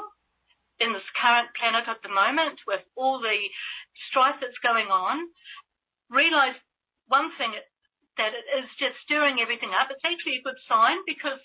in 0.80 0.92
this 0.92 1.08
current 1.16 1.48
planet 1.56 1.88
at 1.88 2.04
the 2.04 2.12
moment 2.12 2.60
with 2.68 2.84
all 2.94 3.18
the 3.18 3.48
strife 4.08 4.38
that's 4.40 4.60
going 4.62 4.92
on, 4.92 5.24
realize 6.12 6.56
one 7.08 7.32
thing 7.40 7.56
that 8.16 8.32
it 8.34 8.46
is 8.60 8.68
just 8.76 8.98
stirring 9.04 9.40
everything 9.40 9.72
up. 9.72 9.88
It's 9.88 10.04
actually 10.04 10.42
a 10.42 10.46
good 10.46 10.58
sign 10.68 11.00
because 11.06 11.40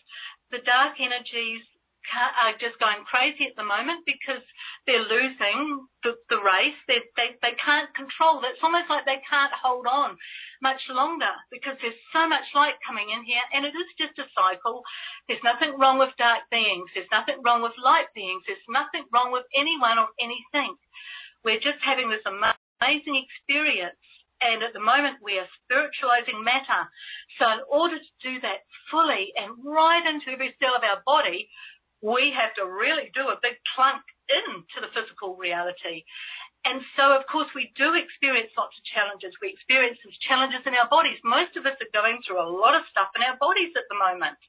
the 0.51 0.63
dark 0.63 0.99
energies 0.99 1.63
are 2.11 2.55
just 2.59 2.77
going 2.79 3.01
crazy 3.07 3.47
at 3.47 3.55
the 3.55 3.65
moment 3.65 4.03
because 4.05 4.43
they're 4.85 5.05
losing 5.05 5.87
the, 6.03 6.13
the 6.29 6.39
race. 6.41 6.77
They, 6.85 7.01
they, 7.15 7.35
they 7.41 7.55
can't 7.57 7.89
control. 7.95 8.43
It's 8.43 8.61
almost 8.61 8.91
like 8.91 9.07
they 9.07 9.23
can't 9.25 9.53
hold 9.55 9.87
on 9.87 10.19
much 10.61 10.81
longer 10.91 11.31
because 11.51 11.79
there's 11.79 11.97
so 12.11 12.27
much 12.27 12.45
light 12.55 12.77
coming 12.85 13.09
in 13.09 13.23
here 13.23 13.43
and 13.51 13.65
it 13.65 13.75
is 13.75 13.89
just 13.99 14.19
a 14.19 14.27
cycle. 14.35 14.83
There's 15.27 15.43
nothing 15.43 15.75
wrong 15.79 15.97
with 15.99 16.15
dark 16.19 16.47
beings. 16.51 16.91
There's 16.93 17.11
nothing 17.11 17.41
wrong 17.43 17.63
with 17.63 17.75
light 17.79 18.11
beings. 18.13 18.43
There's 18.47 18.69
nothing 18.69 19.07
wrong 19.11 19.31
with 19.31 19.47
anyone 19.55 19.97
or 19.99 20.11
anything. 20.19 20.75
We're 21.43 21.63
just 21.63 21.83
having 21.83 22.07
this 22.07 22.23
amazing 22.23 23.19
experience 23.19 23.99
and 24.43 24.59
at 24.59 24.75
the 24.75 24.83
moment 24.83 25.23
we 25.23 25.39
are 25.39 25.47
spiritualizing 25.63 26.43
matter. 26.43 26.83
So 27.39 27.47
in 27.47 27.61
order 27.71 27.95
to 27.95 28.13
do 28.19 28.43
that 28.43 28.67
fully 28.91 29.31
and 29.39 29.55
right 29.63 30.03
into 30.03 30.35
every 30.35 30.51
cell 30.59 30.75
of 30.75 30.83
our 30.83 30.99
body, 31.07 31.47
we 32.03 32.35
have 32.35 32.51
to 32.59 32.67
really 32.67 33.07
do 33.15 33.31
a 33.31 33.39
big 33.39 33.55
plunk 33.73 34.03
into 34.27 34.83
the 34.83 34.91
physical 34.91 35.39
reality. 35.39 36.03
And 36.67 36.83
so, 36.99 37.15
of 37.15 37.23
course, 37.31 37.47
we 37.55 37.71
do 37.79 37.95
experience 37.95 38.51
lots 38.55 38.75
of 38.75 38.87
challenges. 38.91 39.35
We 39.39 39.51
experience 39.51 39.99
these 40.03 40.19
challenges 40.23 40.63
in 40.67 40.75
our 40.75 40.87
bodies. 40.91 41.19
Most 41.23 41.55
of 41.55 41.63
us 41.63 41.79
are 41.79 41.95
going 41.95 42.19
through 42.23 42.39
a 42.39 42.47
lot 42.47 42.75
of 42.75 42.87
stuff 42.91 43.11
in 43.15 43.23
our 43.23 43.39
bodies 43.39 43.71
at 43.75 43.87
the 43.87 43.99
moment. 43.99 44.39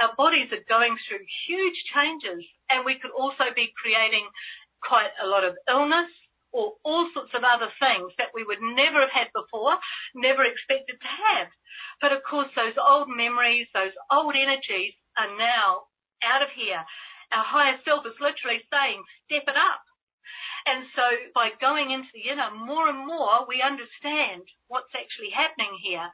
Our 0.00 0.16
bodies 0.16 0.48
are 0.52 0.64
going 0.68 0.96
through 1.04 1.24
huge 1.48 1.76
changes, 1.92 2.44
and 2.72 2.84
we 2.84 2.96
could 2.96 3.12
also 3.12 3.52
be 3.52 3.72
creating 3.76 4.28
quite 4.80 5.12
a 5.20 5.28
lot 5.28 5.44
of 5.44 5.56
illness 5.68 6.08
or 6.52 6.76
all 6.84 7.08
sorts 7.12 7.32
of 7.32 7.44
other 7.44 7.68
things 7.80 8.12
that 8.16 8.32
we 8.36 8.44
would 8.44 8.60
never 8.60 9.00
have 9.00 9.12
had 9.12 9.28
before, 9.32 9.76
never 10.16 10.44
expected 10.44 11.00
to 11.00 11.08
have. 11.08 11.48
But 12.00 12.12
of 12.12 12.24
course, 12.24 12.48
those 12.56 12.76
old 12.76 13.08
memories, 13.08 13.68
those 13.72 13.96
old 14.12 14.36
energies 14.36 14.92
are 15.16 15.32
now 15.36 15.91
out 16.24 16.42
of 16.42 16.50
here. 16.54 16.82
Our 17.32 17.44
higher 17.44 17.78
self 17.84 18.06
is 18.06 18.16
literally 18.20 18.62
saying, 18.70 19.02
step 19.26 19.44
it 19.48 19.58
up. 19.58 19.82
And 20.66 20.86
so 20.94 21.04
by 21.34 21.50
going 21.58 21.90
into 21.90 22.12
the 22.14 22.30
inner 22.30 22.54
more 22.54 22.86
and 22.86 23.02
more, 23.02 23.46
we 23.48 23.64
understand 23.64 24.46
what's 24.68 24.94
actually 24.94 25.34
happening 25.34 25.74
here. 25.82 26.06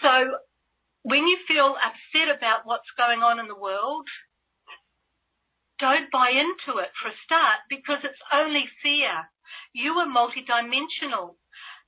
So 0.00 0.40
when 1.02 1.28
you 1.28 1.38
feel 1.46 1.76
upset 1.76 2.32
about 2.32 2.64
what's 2.64 2.88
going 2.96 3.20
on 3.20 3.38
in 3.38 3.48
the 3.48 3.58
world, 3.58 4.08
don't 5.78 6.10
buy 6.10 6.32
into 6.32 6.80
it 6.80 6.90
for 6.96 7.12
a 7.12 7.20
start 7.24 7.68
because 7.68 8.00
it's 8.00 8.32
only 8.32 8.64
fear. 8.82 9.28
You 9.76 9.92
are 10.00 10.08
multidimensional. 10.08 11.36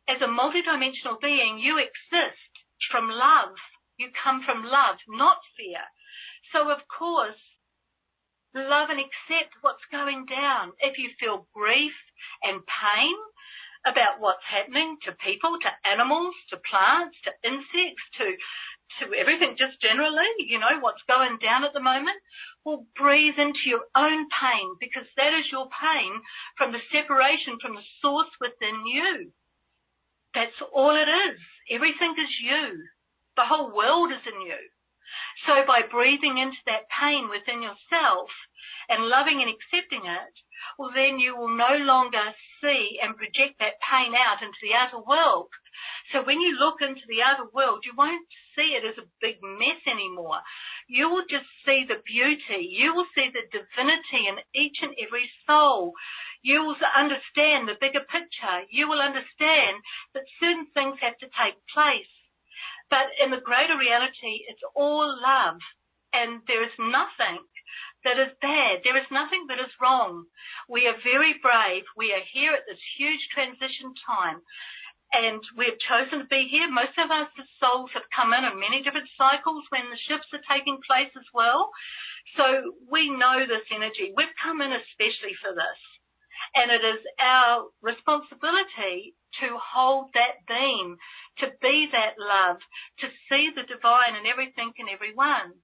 As 0.04 0.20
a 0.20 0.28
multidimensional 0.28 1.20
being, 1.20 1.58
you 1.58 1.80
exist 1.80 2.52
from 2.92 3.08
love. 3.08 3.56
You 3.96 4.12
come 4.12 4.44
from 4.44 4.62
love, 4.62 5.00
not 5.08 5.40
fear. 5.56 5.82
So 6.52 6.70
of 6.70 6.80
course, 6.88 7.40
love 8.54 8.90
and 8.90 9.00
accept 9.00 9.54
what's 9.60 9.84
going 9.90 10.26
down. 10.26 10.72
If 10.80 10.98
you 10.98 11.10
feel 11.20 11.46
grief 11.52 11.94
and 12.42 12.62
pain, 12.64 13.16
about 13.86 14.18
what's 14.18 14.42
happening 14.42 14.98
to 15.06 15.14
people, 15.22 15.54
to 15.60 15.70
animals, 15.86 16.34
to 16.50 16.58
plants, 16.66 17.16
to 17.24 17.30
insects, 17.46 18.06
to 18.18 18.34
to 18.98 19.12
everything 19.12 19.52
just 19.60 19.76
generally, 19.84 20.26
you 20.48 20.58
know, 20.58 20.80
what's 20.80 21.04
going 21.06 21.36
down 21.44 21.62
at 21.62 21.76
the 21.76 21.84
moment. 21.84 22.16
Well, 22.64 22.88
breathe 22.96 23.36
into 23.36 23.68
your 23.68 23.84
own 23.94 24.26
pain 24.32 24.66
because 24.80 25.04
that 25.20 25.36
is 25.36 25.52
your 25.52 25.68
pain 25.68 26.10
from 26.56 26.72
the 26.72 26.80
separation 26.88 27.60
from 27.60 27.76
the 27.76 27.84
source 28.00 28.32
within 28.40 28.88
you. 28.88 29.30
That's 30.32 30.56
all 30.72 30.96
it 30.96 31.06
is. 31.06 31.38
Everything 31.70 32.16
is 32.16 32.32
you. 32.40 32.80
The 33.36 33.44
whole 33.44 33.76
world 33.76 34.10
is 34.10 34.24
in 34.24 34.40
you. 34.40 34.60
So 35.46 35.64
by 35.66 35.82
breathing 35.82 36.38
into 36.38 36.58
that 36.66 36.90
pain 36.90 37.28
within 37.30 37.62
yourself 37.62 38.30
and 38.88 39.06
loving 39.06 39.40
and 39.42 39.50
accepting 39.52 40.06
it, 40.06 40.34
well 40.78 40.90
then 40.90 41.18
you 41.18 41.36
will 41.36 41.54
no 41.54 41.78
longer 41.78 42.34
see 42.60 42.98
and 43.02 43.16
project 43.16 43.58
that 43.60 43.78
pain 43.78 44.14
out 44.18 44.42
into 44.42 44.58
the 44.62 44.74
outer 44.74 44.98
world. 44.98 45.50
So 46.10 46.24
when 46.24 46.40
you 46.40 46.58
look 46.58 46.82
into 46.82 47.06
the 47.06 47.22
outer 47.22 47.46
world, 47.52 47.84
you 47.86 47.94
won't 47.94 48.26
see 48.56 48.74
it 48.74 48.82
as 48.82 48.98
a 48.98 49.06
big 49.20 49.38
mess 49.42 49.78
anymore. 49.86 50.42
You 50.88 51.08
will 51.08 51.24
just 51.30 51.46
see 51.64 51.84
the 51.86 52.02
beauty. 52.02 52.66
You 52.74 52.94
will 52.94 53.06
see 53.14 53.30
the 53.30 53.46
divinity 53.46 54.26
in 54.26 54.42
each 54.56 54.82
and 54.82 54.94
every 54.98 55.30
soul. 55.46 55.92
You 56.42 56.64
will 56.64 56.80
understand 56.96 57.68
the 57.68 57.78
bigger 57.78 58.02
picture. 58.02 58.66
You 58.70 58.88
will 58.88 59.00
understand 59.00 59.84
that 60.14 60.26
certain 60.40 60.66
things 60.74 60.98
have 61.00 61.18
to 61.18 61.30
take 61.30 61.62
place. 61.70 62.10
But 62.90 63.12
in 63.22 63.30
the 63.30 63.44
greater 63.44 63.76
reality, 63.76 64.48
it's 64.48 64.64
all 64.74 65.06
love. 65.06 65.60
And 66.12 66.40
there 66.48 66.64
is 66.64 66.72
nothing 66.78 67.44
that 68.04 68.16
is 68.16 68.32
bad. 68.40 68.80
There 68.82 68.96
is 68.96 69.10
nothing 69.12 69.44
that 69.48 69.60
is 69.60 69.72
wrong. 69.80 70.24
We 70.68 70.88
are 70.88 70.96
very 71.04 71.36
brave. 71.42 71.84
We 71.96 72.12
are 72.16 72.24
here 72.32 72.56
at 72.56 72.64
this 72.64 72.80
huge 72.96 73.20
transition 73.34 73.92
time 74.08 74.40
and 75.12 75.40
we've 75.56 75.80
chosen 75.88 76.20
to 76.20 76.28
be 76.28 76.48
here. 76.52 76.68
Most 76.68 76.96
of 77.00 77.08
us, 77.08 77.32
the 77.36 77.48
souls 77.60 77.88
have 77.96 78.04
come 78.12 78.36
in 78.36 78.44
in 78.44 78.60
many 78.60 78.84
different 78.84 79.08
cycles 79.16 79.64
when 79.72 79.88
the 79.88 80.04
shifts 80.04 80.28
are 80.36 80.44
taking 80.44 80.76
place 80.84 81.12
as 81.16 81.24
well. 81.32 81.72
So 82.36 82.76
we 82.92 83.08
know 83.08 83.48
this 83.48 83.64
energy. 83.72 84.12
We've 84.12 84.36
come 84.36 84.60
in 84.60 84.72
especially 84.72 85.32
for 85.40 85.56
this. 85.56 85.80
And 86.54 86.68
it 86.68 86.84
is 86.84 87.00
our 87.20 87.72
responsibility 87.80 89.16
to 89.40 89.58
hold 89.60 90.10
that 90.14 90.44
beam, 90.48 90.96
to 91.38 91.46
be 91.60 91.88
that 91.92 92.16
love, 92.18 92.58
to 93.00 93.06
see 93.28 93.50
the 93.54 93.68
divine 93.68 94.16
in 94.16 94.26
everything 94.26 94.72
and 94.78 94.88
everyone. 94.88 95.54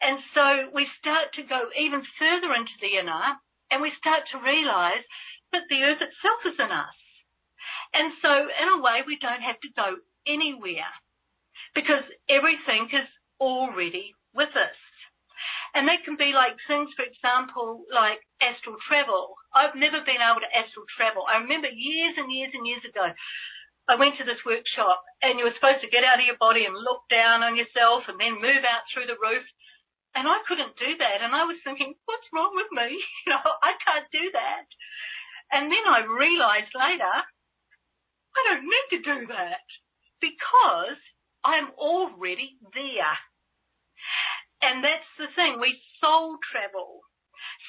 And 0.00 0.18
so 0.34 0.70
we 0.72 0.86
start 0.98 1.34
to 1.34 1.42
go 1.42 1.68
even 1.74 2.02
further 2.18 2.54
into 2.54 2.76
the 2.80 2.98
inner 2.98 3.36
and 3.70 3.82
we 3.82 3.92
start 3.98 4.24
to 4.30 4.38
realize 4.38 5.04
that 5.52 5.66
the 5.68 5.82
earth 5.82 6.00
itself 6.00 6.40
is 6.46 6.58
in 6.58 6.70
us. 6.70 6.98
And 7.94 8.12
so 8.22 8.30
in 8.30 8.68
a 8.78 8.82
way 8.82 9.02
we 9.06 9.18
don't 9.20 9.42
have 9.42 9.58
to 9.60 9.74
go 9.74 9.96
anywhere 10.26 10.92
because 11.74 12.04
everything 12.28 12.88
is 12.92 13.08
already 13.40 14.14
with 14.34 14.50
us. 14.54 14.78
And 15.78 15.86
that 15.86 16.02
can 16.02 16.18
be 16.18 16.34
like 16.34 16.58
things, 16.66 16.90
for 16.98 17.06
example, 17.06 17.86
like 17.94 18.18
astral 18.42 18.74
travel. 18.90 19.38
I've 19.54 19.78
never 19.78 20.02
been 20.02 20.18
able 20.18 20.42
to 20.42 20.50
astral 20.50 20.82
travel. 20.98 21.22
I 21.22 21.38
remember 21.38 21.70
years 21.70 22.18
and 22.18 22.26
years 22.34 22.50
and 22.50 22.66
years 22.66 22.82
ago, 22.82 23.06
I 23.86 23.94
went 23.94 24.18
to 24.18 24.26
this 24.26 24.42
workshop 24.42 25.06
and 25.22 25.38
you 25.38 25.46
were 25.46 25.54
supposed 25.54 25.86
to 25.86 25.94
get 25.94 26.02
out 26.02 26.18
of 26.18 26.26
your 26.26 26.34
body 26.42 26.66
and 26.66 26.74
look 26.74 27.06
down 27.06 27.46
on 27.46 27.54
yourself 27.54 28.10
and 28.10 28.18
then 28.18 28.42
move 28.42 28.66
out 28.66 28.90
through 28.90 29.06
the 29.06 29.22
roof. 29.22 29.46
And 30.18 30.26
I 30.26 30.42
couldn't 30.50 30.74
do 30.82 30.98
that. 30.98 31.22
And 31.22 31.30
I 31.30 31.46
was 31.46 31.62
thinking, 31.62 31.94
what's 32.10 32.26
wrong 32.34 32.58
with 32.58 32.74
me? 32.74 32.98
You 33.22 33.38
know, 33.38 33.46
I 33.62 33.78
can't 33.78 34.10
do 34.10 34.34
that. 34.34 34.66
And 35.54 35.70
then 35.70 35.84
I 35.86 36.10
realized 36.10 36.74
later, 36.74 37.14
I 38.34 38.40
don't 38.50 38.66
need 38.66 38.88
to 38.98 39.00
do 39.06 39.18
that 39.30 39.62
because 40.18 40.98
I'm 41.46 41.70
already 41.78 42.58
there. 42.74 43.14
And 44.62 44.82
that's 44.82 45.10
the 45.18 45.30
thing. 45.34 45.60
We 45.60 45.78
soul 46.00 46.38
travel. 46.50 47.02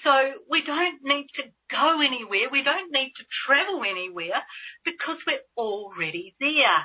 So 0.03 0.41
we 0.49 0.63
don't 0.63 1.03
need 1.03 1.27
to 1.37 1.43
go 1.69 2.01
anywhere. 2.01 2.49
We 2.49 2.63
don't 2.63 2.91
need 2.91 3.11
to 3.19 3.25
travel 3.45 3.83
anywhere 3.83 4.41
because 4.85 5.19
we're 5.27 5.45
already 5.57 6.35
there. 6.39 6.79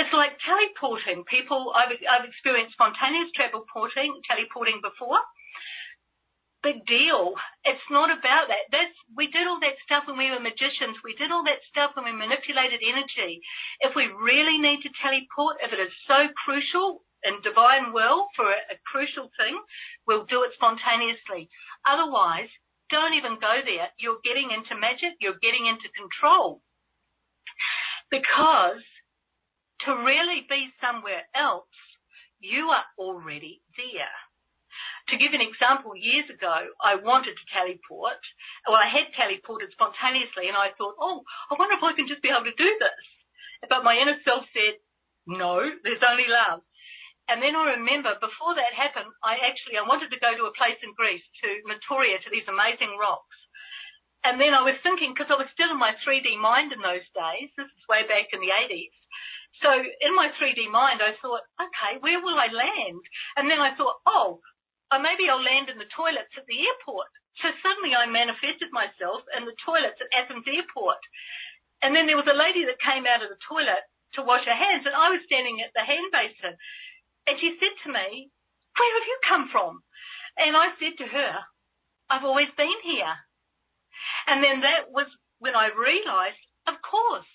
It's 0.00 0.12
like 0.14 0.40
teleporting. 0.40 1.28
People, 1.28 1.72
I've, 1.76 1.92
I've 1.92 2.24
experienced 2.26 2.74
spontaneous 2.74 3.28
teleporting, 3.36 4.16
teleporting 4.24 4.80
before. 4.80 5.20
Big 6.64 6.84
deal. 6.84 7.36
It's 7.64 7.88
not 7.88 8.12
about 8.12 8.48
that. 8.48 8.68
That's, 8.72 8.96
we 9.16 9.28
did 9.32 9.48
all 9.48 9.60
that 9.60 9.80
stuff 9.84 10.04
when 10.08 10.20
we 10.20 10.32
were 10.32 10.40
magicians. 10.40 11.00
We 11.04 11.16
did 11.16 11.32
all 11.32 11.44
that 11.44 11.64
stuff 11.68 11.96
when 11.96 12.04
we 12.04 12.12
manipulated 12.12 12.80
energy. 12.84 13.40
If 13.80 13.96
we 13.96 14.12
really 14.12 14.60
need 14.60 14.84
to 14.84 14.92
teleport, 15.00 15.60
if 15.64 15.72
it 15.72 15.80
is 15.80 15.92
so 16.08 16.28
crucial 16.44 17.04
in 17.24 17.42
divine 17.42 17.92
will 17.92 18.28
for 18.36 18.48
a, 18.48 18.58
a 18.72 18.76
crucial 18.86 19.30
thing, 19.36 19.56
we'll 20.06 20.24
do 20.24 20.42
it 20.44 20.52
spontaneously. 20.56 21.48
Otherwise, 21.84 22.48
don't 22.90 23.14
even 23.14 23.38
go 23.38 23.62
there. 23.64 23.88
You're 23.98 24.22
getting 24.24 24.50
into 24.50 24.74
magic. 24.74 25.16
You're 25.20 25.38
getting 25.40 25.66
into 25.66 25.86
control. 25.94 26.60
Because 28.10 28.82
to 29.86 29.94
really 29.94 30.44
be 30.50 30.74
somewhere 30.82 31.24
else, 31.32 31.70
you 32.40 32.68
are 32.74 32.84
already 32.98 33.62
there. 33.76 34.16
To 35.08 35.18
give 35.18 35.34
an 35.34 35.42
example, 35.42 35.96
years 35.96 36.28
ago, 36.30 36.70
I 36.78 36.98
wanted 36.98 37.34
to 37.34 37.50
teleport. 37.50 38.20
Well, 38.66 38.78
I 38.78 38.86
had 38.86 39.10
teleported 39.14 39.72
spontaneously 39.74 40.46
and 40.46 40.58
I 40.58 40.70
thought, 40.76 40.98
oh, 41.00 41.22
I 41.50 41.58
wonder 41.58 41.74
if 41.74 41.82
I 41.82 41.94
can 41.94 42.06
just 42.06 42.22
be 42.22 42.30
able 42.30 42.46
to 42.46 42.54
do 42.54 42.70
this. 42.78 43.04
But 43.66 43.84
my 43.84 43.98
inner 43.98 44.18
self 44.24 44.46
said, 44.54 44.78
no, 45.26 45.62
there's 45.82 46.04
only 46.04 46.26
love. 46.28 46.62
And 47.30 47.38
then 47.38 47.54
I 47.54 47.78
remember 47.78 48.18
before 48.18 48.58
that 48.58 48.74
happened, 48.74 49.06
I 49.22 49.38
actually, 49.46 49.78
I 49.78 49.86
wanted 49.86 50.10
to 50.10 50.18
go 50.18 50.34
to 50.34 50.50
a 50.50 50.58
place 50.58 50.78
in 50.82 50.90
Greece, 50.98 51.22
to 51.46 51.48
Meteora, 51.70 52.18
to 52.18 52.30
these 52.34 52.50
amazing 52.50 52.98
rocks. 52.98 53.38
And 54.26 54.36
then 54.36 54.52
I 54.52 54.66
was 54.66 54.76
thinking, 54.82 55.14
because 55.14 55.30
I 55.30 55.38
was 55.38 55.48
still 55.54 55.70
in 55.70 55.78
my 55.78 55.94
3D 56.02 56.36
mind 56.36 56.74
in 56.74 56.82
those 56.82 57.06
days, 57.14 57.48
this 57.54 57.70
is 57.70 57.88
way 57.88 58.02
back 58.04 58.34
in 58.34 58.42
the 58.42 58.52
80s, 58.52 58.92
so 59.58 59.68
in 59.74 60.12
my 60.14 60.30
3D 60.38 60.70
mind, 60.70 61.02
I 61.02 61.18
thought, 61.18 61.42
okay, 61.58 61.98
where 62.00 62.22
will 62.22 62.38
I 62.38 62.48
land? 62.48 63.02
And 63.36 63.50
then 63.50 63.60
I 63.60 63.74
thought, 63.74 63.98
oh, 64.06 64.40
uh, 64.90 65.02
maybe 65.02 65.28
I'll 65.28 65.42
land 65.42 65.68
in 65.68 65.78
the 65.78 65.90
toilets 65.90 66.32
at 66.38 66.46
the 66.46 66.60
airport. 66.62 67.10
So 67.42 67.50
suddenly 67.62 67.94
I 67.94 68.06
manifested 68.06 68.72
myself 68.72 69.22
in 69.36 69.44
the 69.44 69.56
toilets 69.66 69.98
at 70.00 70.10
Athens 70.14 70.46
airport. 70.46 71.02
And 71.82 71.94
then 71.94 72.06
there 72.06 72.18
was 72.18 72.28
a 72.30 72.36
lady 72.36 72.64
that 72.66 72.80
came 72.82 73.06
out 73.06 73.22
of 73.22 73.30
the 73.30 73.42
toilet 73.46 73.84
to 74.18 74.26
wash 74.26 74.44
her 74.44 74.56
hands 74.56 74.84
and 74.84 74.94
I 74.96 75.14
was 75.14 75.22
standing 75.26 75.62
at 75.62 75.70
the 75.74 75.86
hand 75.86 76.10
basin. 76.10 76.58
And 77.30 77.38
she 77.38 77.54
said 77.62 77.74
to 77.86 77.94
me, 77.94 78.26
where 78.74 78.94
have 78.98 79.06
you 79.06 79.18
come 79.22 79.46
from? 79.54 79.86
And 80.34 80.58
I 80.58 80.74
said 80.82 80.98
to 80.98 81.06
her, 81.06 81.32
I've 82.10 82.26
always 82.26 82.50
been 82.58 82.80
here. 82.82 83.14
And 84.26 84.42
then 84.42 84.66
that 84.66 84.90
was 84.90 85.06
when 85.38 85.54
I 85.54 85.70
realized, 85.70 86.42
of 86.66 86.74
course, 86.82 87.30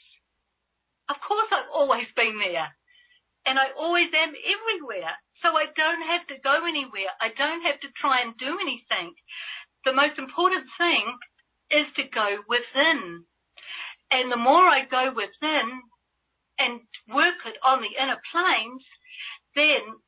of 1.07 1.15
course 1.23 1.47
I've 1.47 1.71
always 1.71 2.11
been 2.11 2.43
there. 2.43 2.75
And 3.47 3.55
I 3.55 3.71
always 3.79 4.11
am 4.11 4.35
everywhere. 4.35 5.15
So 5.39 5.55
I 5.55 5.71
don't 5.79 6.03
have 6.03 6.27
to 6.27 6.43
go 6.43 6.67
anywhere. 6.67 7.15
I 7.23 7.31
don't 7.31 7.63
have 7.63 7.79
to 7.79 7.95
try 7.95 8.19
and 8.19 8.35
do 8.35 8.51
anything. 8.59 9.15
The 9.87 9.95
most 9.95 10.19
important 10.19 10.67
thing 10.75 11.07
is 11.71 11.87
to 11.95 12.03
go 12.11 12.43
within. 12.51 13.23
And 14.11 14.27
the 14.27 14.43
more 14.43 14.67
I 14.67 14.83
go 14.91 15.15
within 15.15 15.87
and 16.59 16.83
work 17.07 17.39
it 17.47 17.55
on 17.63 17.79
the 17.79 17.95
inner 17.95 18.19
planes, 18.33 18.83
then 19.55 19.99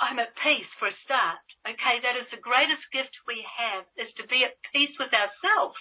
I'm 0.00 0.18
at 0.18 0.32
peace 0.40 0.68
for 0.80 0.88
a 0.88 1.00
start. 1.04 1.44
Okay, 1.68 2.00
that 2.00 2.16
is 2.16 2.28
the 2.32 2.40
greatest 2.40 2.88
gift 2.88 3.12
we 3.28 3.44
have 3.44 3.84
is 4.00 4.08
to 4.16 4.24
be 4.26 4.42
at 4.48 4.56
peace 4.72 4.96
with 4.96 5.12
ourselves. 5.12 5.76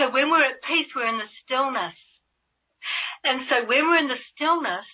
So 0.00 0.08
when 0.08 0.32
we're 0.32 0.48
at 0.48 0.64
peace, 0.64 0.88
we're 0.96 1.12
in 1.12 1.20
the 1.20 1.32
stillness. 1.44 1.96
And 3.24 3.44
so 3.48 3.68
when 3.68 3.84
we're 3.84 4.00
in 4.00 4.08
the 4.08 4.24
stillness, 4.32 4.88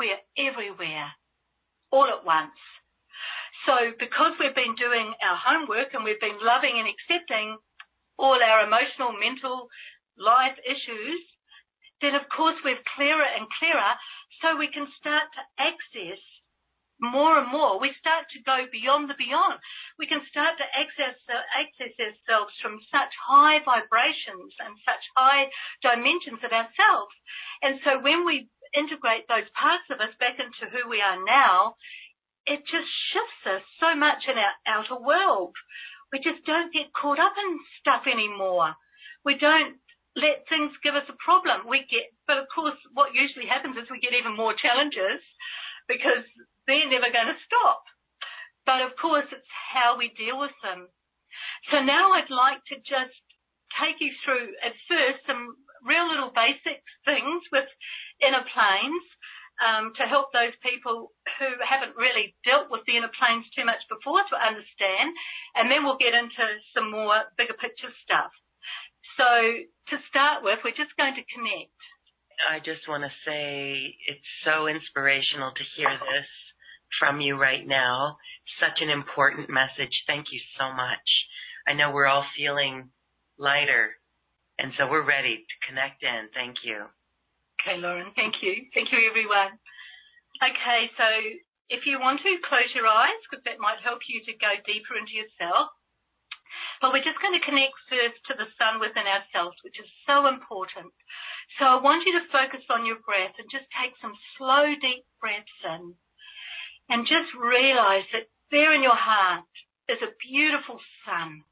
we 0.00 0.08
are 0.12 0.24
everywhere, 0.40 1.12
all 1.92 2.08
at 2.08 2.24
once. 2.24 2.56
So 3.68 3.92
because 4.00 4.40
we've 4.40 4.56
been 4.56 4.74
doing 4.74 5.12
our 5.20 5.38
homework 5.38 5.92
and 5.92 6.02
we've 6.02 6.20
been 6.20 6.40
loving 6.40 6.80
and 6.80 6.88
accepting 6.88 7.60
all 8.16 8.40
our 8.40 8.64
emotional, 8.64 9.12
mental 9.16 9.68
life 10.16 10.56
issues, 10.64 11.20
then 12.02 12.18
of 12.18 12.28
course 12.28 12.58
we're 12.66 12.82
clearer 12.98 13.24
and 13.24 13.46
clearer 13.58 13.94
so 14.42 14.58
we 14.58 14.68
can 14.68 14.90
start 14.98 15.30
to 15.38 15.42
access 15.56 16.20
more 17.02 17.38
and 17.42 17.50
more. 17.50 17.82
We 17.82 17.90
start 17.98 18.30
to 18.30 18.46
go 18.46 18.70
beyond 18.70 19.10
the 19.10 19.18
beyond. 19.18 19.58
We 19.98 20.06
can 20.06 20.22
start 20.30 20.54
to 20.58 20.66
access, 20.70 21.18
access 21.58 21.94
ourselves 21.98 22.54
from 22.62 22.78
such 22.94 23.10
high 23.26 23.58
vibrations 23.66 24.54
and 24.62 24.78
such 24.86 25.02
high 25.18 25.50
dimensions 25.82 26.46
of 26.46 26.54
ourselves. 26.54 27.14
And 27.62 27.82
so 27.82 27.98
when 27.98 28.22
we 28.22 28.46
integrate 28.70 29.26
those 29.26 29.50
parts 29.58 29.90
of 29.90 29.98
us 29.98 30.14
back 30.22 30.38
into 30.38 30.70
who 30.70 30.86
we 30.86 31.02
are 31.02 31.18
now, 31.18 31.74
it 32.46 32.62
just 32.70 32.90
shifts 33.10 33.42
us 33.50 33.66
so 33.82 33.98
much 33.98 34.26
in 34.30 34.38
our 34.38 34.54
outer 34.66 34.98
world. 34.98 35.54
We 36.14 36.22
just 36.22 36.46
don't 36.46 36.74
get 36.74 36.94
caught 36.94 37.18
up 37.18 37.34
in 37.34 37.50
stuff 37.82 38.06
anymore. 38.06 38.74
We 39.24 39.38
don't 39.38 39.78
let 40.16 40.44
things 40.48 40.72
give 40.84 40.94
us 40.94 41.08
a 41.08 41.16
problem. 41.22 41.68
We 41.68 41.88
get, 41.88 42.12
but 42.28 42.36
of 42.36 42.46
course, 42.52 42.76
what 42.92 43.16
usually 43.16 43.48
happens 43.48 43.76
is 43.76 43.88
we 43.88 44.02
get 44.02 44.16
even 44.16 44.36
more 44.36 44.52
challenges 44.52 45.24
because 45.88 46.26
they're 46.68 46.90
never 46.90 47.08
going 47.08 47.32
to 47.32 47.44
stop. 47.48 47.82
But 48.68 48.84
of 48.84 48.94
course, 49.00 49.26
it's 49.32 49.52
how 49.72 49.98
we 49.98 50.12
deal 50.14 50.38
with 50.38 50.54
them. 50.62 50.86
So 51.72 51.80
now 51.80 52.12
I'd 52.12 52.30
like 52.30 52.60
to 52.70 52.76
just 52.84 53.16
take 53.80 53.98
you 54.04 54.12
through 54.22 54.52
at 54.60 54.76
first 54.86 55.24
some 55.24 55.56
real 55.82 56.06
little 56.06 56.30
basic 56.30 56.84
things 57.08 57.42
with 57.50 57.66
inner 58.20 58.44
planes 58.52 59.06
um, 59.64 59.92
to 59.96 60.04
help 60.06 60.30
those 60.30 60.54
people 60.62 61.10
who 61.38 61.48
haven't 61.64 61.96
really 61.96 62.34
dealt 62.44 62.70
with 62.70 62.82
the 62.86 62.96
inner 62.96 63.12
planes 63.16 63.48
too 63.54 63.64
much 63.64 63.82
before 63.88 64.22
to 64.28 64.36
understand. 64.36 65.14
And 65.56 65.70
then 65.70 65.82
we'll 65.82 66.00
get 66.00 66.14
into 66.14 66.44
some 66.76 66.90
more 66.90 67.26
bigger 67.36 67.56
picture 67.56 67.90
stuff. 68.04 68.30
So 69.16 69.28
to 69.92 69.96
start 70.08 70.42
with, 70.42 70.58
we're 70.64 70.76
just 70.76 70.96
going 70.96 71.14
to 71.14 71.24
connect. 71.34 71.76
I 72.48 72.58
just 72.58 72.88
want 72.88 73.04
to 73.04 73.12
say 73.22 73.94
it's 74.08 74.30
so 74.44 74.66
inspirational 74.66 75.52
to 75.52 75.64
hear 75.76 75.92
this 75.94 76.30
from 76.98 77.20
you 77.20 77.36
right 77.36 77.66
now. 77.66 78.16
Such 78.58 78.82
an 78.82 78.90
important 78.90 79.48
message. 79.48 79.94
Thank 80.06 80.32
you 80.32 80.40
so 80.58 80.72
much. 80.72 81.06
I 81.68 81.74
know 81.74 81.92
we're 81.92 82.10
all 82.10 82.26
feeling 82.36 82.90
lighter, 83.38 83.94
and 84.58 84.72
so 84.76 84.90
we're 84.90 85.06
ready 85.06 85.44
to 85.46 85.56
connect 85.68 86.02
in. 86.02 86.28
Thank 86.34 86.64
you. 86.64 86.90
Okay, 87.62 87.78
Lauren. 87.78 88.10
Thank 88.16 88.42
you. 88.42 88.66
Thank 88.74 88.90
you, 88.90 88.98
everyone. 89.06 89.54
Okay, 90.42 90.90
so 90.98 91.06
if 91.70 91.86
you 91.86 92.02
want 92.02 92.18
to 92.26 92.32
close 92.42 92.74
your 92.74 92.90
eyes, 92.90 93.22
because 93.30 93.44
that 93.46 93.62
might 93.62 93.78
help 93.86 94.02
you 94.10 94.18
to 94.26 94.32
go 94.34 94.50
deeper 94.66 94.98
into 94.98 95.14
yourself. 95.14 95.70
But 96.82 96.90
we're 96.90 97.06
just 97.06 97.22
going 97.22 97.38
to 97.38 97.46
connect 97.46 97.78
first 97.86 98.18
to 98.26 98.34
the 98.34 98.50
sun 98.58 98.82
within 98.82 99.06
ourselves, 99.06 99.54
which 99.62 99.78
is 99.78 99.86
so 100.02 100.26
important. 100.26 100.90
So 101.56 101.64
I 101.64 101.78
want 101.78 102.02
you 102.02 102.18
to 102.18 102.32
focus 102.34 102.66
on 102.74 102.82
your 102.82 102.98
breath 103.06 103.38
and 103.38 103.46
just 103.46 103.70
take 103.70 103.94
some 104.02 104.18
slow, 104.34 104.74
deep 104.74 105.06
breaths 105.22 105.62
in 105.62 105.94
and 106.90 107.06
just 107.06 107.30
realize 107.38 108.10
that 108.10 108.26
there 108.50 108.74
in 108.74 108.82
your 108.82 108.98
heart 108.98 109.46
is 109.88 110.02
a 110.02 110.10
beautiful 110.26 110.82
sun. 111.06 111.46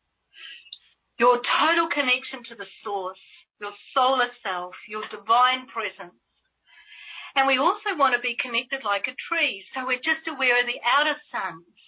Your 1.23 1.39
total 1.39 1.87
connection 1.87 2.43
to 2.51 2.59
the 2.59 2.69
source, 2.83 3.23
your 3.63 3.73
solar 3.95 4.35
self, 4.43 4.75
your 4.91 5.07
divine 5.15 5.71
presence. 5.71 6.19
And 7.39 7.47
we 7.47 7.57
also 7.57 7.95
want 7.95 8.19
to 8.19 8.21
be 8.21 8.35
connected 8.35 8.83
like 8.83 9.07
a 9.07 9.15
tree. 9.31 9.63
So 9.73 9.87
we're 9.87 10.03
just 10.03 10.27
aware 10.27 10.59
of 10.59 10.67
the 10.67 10.83
outer 10.83 11.15
suns. 11.31 11.80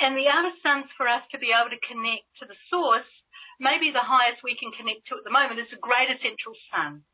And 0.00 0.12
the 0.16 0.28
outer 0.28 0.52
suns 0.60 0.92
for 0.96 1.08
us 1.08 1.24
to 1.32 1.40
be 1.40 1.54
able 1.56 1.72
to 1.72 1.88
connect 1.88 2.28
to 2.40 2.44
the 2.44 2.58
source, 2.68 3.08
maybe 3.58 3.90
the 3.90 4.04
highest 4.04 4.44
we 4.44 4.58
can 4.60 4.72
connect 4.76 5.08
to 5.08 5.16
at 5.16 5.24
the 5.24 5.32
moment 5.32 5.60
is 5.60 5.72
the 5.72 5.80
greater 5.80 6.16
central 6.20 6.52
sun. 6.68 7.04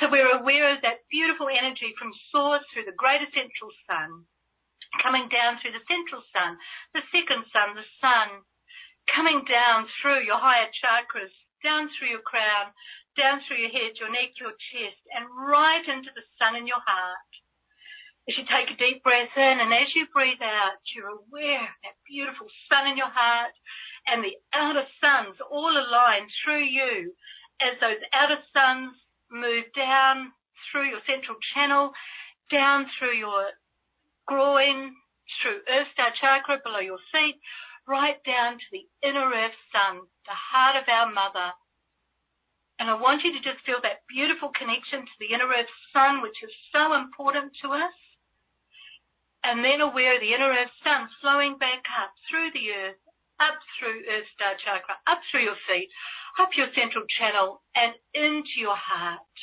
So 0.00 0.08
we're 0.08 0.40
aware 0.40 0.72
of 0.72 0.80
that 0.82 1.04
beautiful 1.12 1.52
energy 1.52 1.92
from 2.00 2.16
source 2.32 2.64
through 2.72 2.88
the 2.88 2.96
greater 2.96 3.28
central 3.30 3.70
sun 3.84 4.24
coming 5.00 5.28
down 5.32 5.56
through 5.56 5.72
the 5.72 5.88
central 5.88 6.20
sun, 6.36 6.60
the 6.92 7.04
second 7.08 7.48
sun, 7.48 7.72
the 7.72 7.88
sun, 7.96 8.44
coming 9.08 9.40
down 9.48 9.88
through 10.00 10.20
your 10.28 10.36
higher 10.36 10.68
chakras, 10.76 11.32
down 11.64 11.88
through 11.96 12.12
your 12.12 12.26
crown, 12.26 12.74
down 13.16 13.40
through 13.44 13.62
your 13.62 13.72
head, 13.72 13.96
your 13.96 14.12
neck, 14.12 14.36
your 14.36 14.52
chest, 14.52 15.00
and 15.16 15.24
right 15.32 15.84
into 15.88 16.12
the 16.12 16.26
sun 16.36 16.56
in 16.58 16.68
your 16.68 16.82
heart. 16.84 17.32
As 18.28 18.38
you 18.38 18.44
take 18.46 18.70
a 18.70 18.78
deep 18.78 19.02
breath 19.02 19.34
in 19.34 19.56
and 19.58 19.74
as 19.74 19.90
you 19.98 20.06
breathe 20.14 20.42
out, 20.42 20.78
you're 20.94 21.10
aware 21.10 21.66
of 21.66 21.78
that 21.82 21.98
beautiful 22.06 22.46
sun 22.70 22.86
in 22.86 22.96
your 22.96 23.10
heart 23.10 23.50
and 24.06 24.22
the 24.22 24.38
outer 24.54 24.86
suns 25.02 25.38
all 25.50 25.74
align 25.74 26.30
through 26.42 26.62
you 26.62 27.14
as 27.58 27.78
those 27.82 27.98
outer 28.14 28.38
suns 28.54 28.94
move 29.30 29.66
down 29.74 30.30
through 30.70 30.90
your 30.90 31.02
central 31.02 31.36
channel, 31.54 31.90
down 32.50 32.86
through 32.98 33.18
your 33.18 33.50
groin, 34.26 34.94
through 35.42 35.58
Earth 35.66 35.90
Star 35.92 36.14
Chakra 36.14 36.62
below 36.62 36.78
your 36.80 37.02
feet, 37.10 37.42
right 37.86 38.22
down 38.22 38.58
to 38.58 38.68
the 38.70 38.86
inner 39.02 39.26
Earth 39.34 39.58
Sun, 39.74 40.06
the 40.26 40.38
heart 40.38 40.78
of 40.78 40.86
our 40.86 41.10
mother. 41.10 41.54
And 42.78 42.90
I 42.90 42.94
want 42.94 43.22
you 43.22 43.32
to 43.34 43.42
just 43.42 43.66
feel 43.66 43.82
that 43.82 44.06
beautiful 44.06 44.50
connection 44.54 45.02
to 45.06 45.16
the 45.18 45.34
inner 45.34 45.50
Earth 45.50 45.70
Sun, 45.92 46.22
which 46.22 46.38
is 46.42 46.54
so 46.70 46.94
important 46.94 47.50
to 47.62 47.74
us. 47.74 47.94
And 49.42 49.64
then 49.64 49.82
aware 49.82 50.14
of 50.14 50.22
the 50.22 50.34
inner 50.34 50.54
Earth 50.54 50.70
Sun 50.82 51.10
flowing 51.20 51.58
back 51.58 51.82
up 51.98 52.14
through 52.30 52.54
the 52.54 52.70
Earth, 52.70 53.02
up 53.42 53.58
through 53.78 54.06
Earth 54.06 54.30
Star 54.34 54.54
Chakra, 54.54 55.02
up 55.06 55.18
through 55.30 55.42
your 55.42 55.58
feet, 55.66 55.90
up 56.38 56.54
your 56.56 56.70
central 56.74 57.04
channel, 57.18 57.62
and 57.74 57.92
into 58.14 58.62
your 58.62 58.78
heart. 58.78 59.34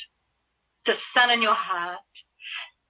The 0.86 0.96
sun 1.12 1.30
in 1.30 1.42
your 1.42 1.58
heart. 1.58 2.00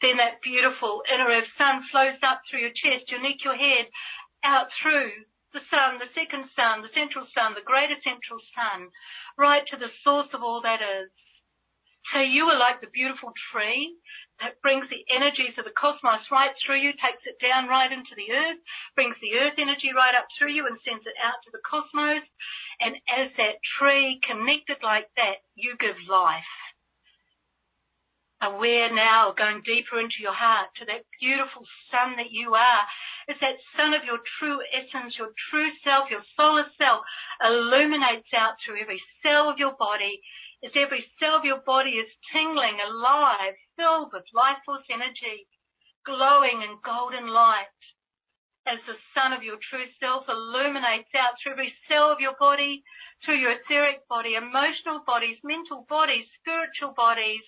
Then 0.01 0.16
that 0.16 0.40
beautiful 0.40 1.03
inner 1.12 1.29
earth 1.29 1.51
sun 1.59 1.85
flows 1.92 2.16
up 2.25 2.40
through 2.49 2.64
your 2.64 2.73
chest, 2.73 3.11
your 3.12 3.20
neck, 3.20 3.44
your 3.44 3.57
head, 3.57 3.92
out 4.42 4.73
through 4.81 5.12
the 5.53 5.61
sun, 5.68 5.99
the 5.99 6.09
second 6.14 6.49
sun, 6.57 6.81
the 6.81 6.94
central 6.94 7.27
sun, 7.35 7.53
the 7.53 7.66
greater 7.66 7.99
central 8.01 8.40
sun, 8.55 8.88
right 9.37 9.66
to 9.68 9.77
the 9.77 9.92
source 10.03 10.33
of 10.33 10.42
all 10.42 10.62
that 10.62 10.81
is. 10.81 11.11
So 12.13 12.19
you 12.19 12.49
are 12.49 12.59
like 12.59 12.81
the 12.81 12.91
beautiful 12.91 13.31
tree 13.53 13.95
that 14.41 14.59
brings 14.65 14.89
the 14.89 15.05
energies 15.13 15.55
of 15.61 15.69
the 15.69 15.77
cosmos 15.77 16.25
right 16.33 16.51
through 16.65 16.81
you, 16.81 16.97
takes 16.97 17.23
it 17.29 17.37
down 17.45 17.69
right 17.69 17.93
into 17.93 18.17
the 18.17 18.33
earth, 18.33 18.61
brings 18.97 19.15
the 19.21 19.37
earth 19.37 19.61
energy 19.61 19.93
right 19.95 20.17
up 20.17 20.27
through 20.35 20.57
you 20.57 20.67
and 20.67 20.81
sends 20.81 21.05
it 21.05 21.15
out 21.21 21.39
to 21.45 21.53
the 21.53 21.63
cosmos. 21.63 22.25
And 22.81 22.97
as 23.07 23.31
that 23.37 23.61
tree 23.79 24.19
connected 24.25 24.81
like 24.83 25.13
that, 25.21 25.45
you 25.55 25.77
give 25.77 26.01
life 26.09 26.49
aware 28.41 28.89
now, 28.89 29.37
going 29.37 29.61
deeper 29.69 30.01
into 30.01 30.25
your 30.25 30.33
heart 30.33 30.73
to 30.81 30.89
that 30.89 31.05
beautiful 31.21 31.61
sun 31.93 32.17
that 32.17 32.33
you 32.33 32.57
are. 32.57 32.83
It's 33.29 33.41
that 33.45 33.61
sun 33.77 33.93
of 33.93 34.09
your 34.09 34.19
true 34.41 34.65
essence, 34.73 35.15
your 35.21 35.37
true 35.53 35.69
self, 35.85 36.09
your 36.09 36.25
solar 36.37 36.65
self 36.81 37.05
illuminates 37.45 38.33
out 38.33 38.57
through 38.65 38.81
every 38.81 39.01
cell 39.21 39.53
of 39.53 39.61
your 39.61 39.77
body 39.77 40.25
as 40.64 40.73
every 40.77 41.05
cell 41.18 41.37
of 41.37 41.44
your 41.44 41.61
body 41.64 41.96
is 41.96 42.11
tingling, 42.33 42.77
alive, 42.81 43.57
filled 43.77 44.12
with 44.12 44.25
life 44.35 44.61
force 44.64 44.85
energy, 44.92 45.49
glowing 46.05 46.61
in 46.62 46.77
golden 46.85 47.29
light. 47.29 47.73
As 48.66 48.79
the 48.87 49.01
sun 49.16 49.33
of 49.33 49.42
your 49.42 49.57
true 49.70 49.88
self 49.99 50.29
illuminates 50.29 51.09
out 51.16 51.40
through 51.40 51.53
every 51.53 51.73
cell 51.88 52.12
of 52.12 52.20
your 52.20 52.37
body, 52.38 52.85
through 53.25 53.40
your 53.40 53.57
etheric 53.57 54.07
body, 54.09 54.35
emotional 54.35 55.01
bodies, 55.07 55.38
mental 55.42 55.87
bodies, 55.88 56.27
spiritual 56.40 56.92
bodies, 56.92 57.42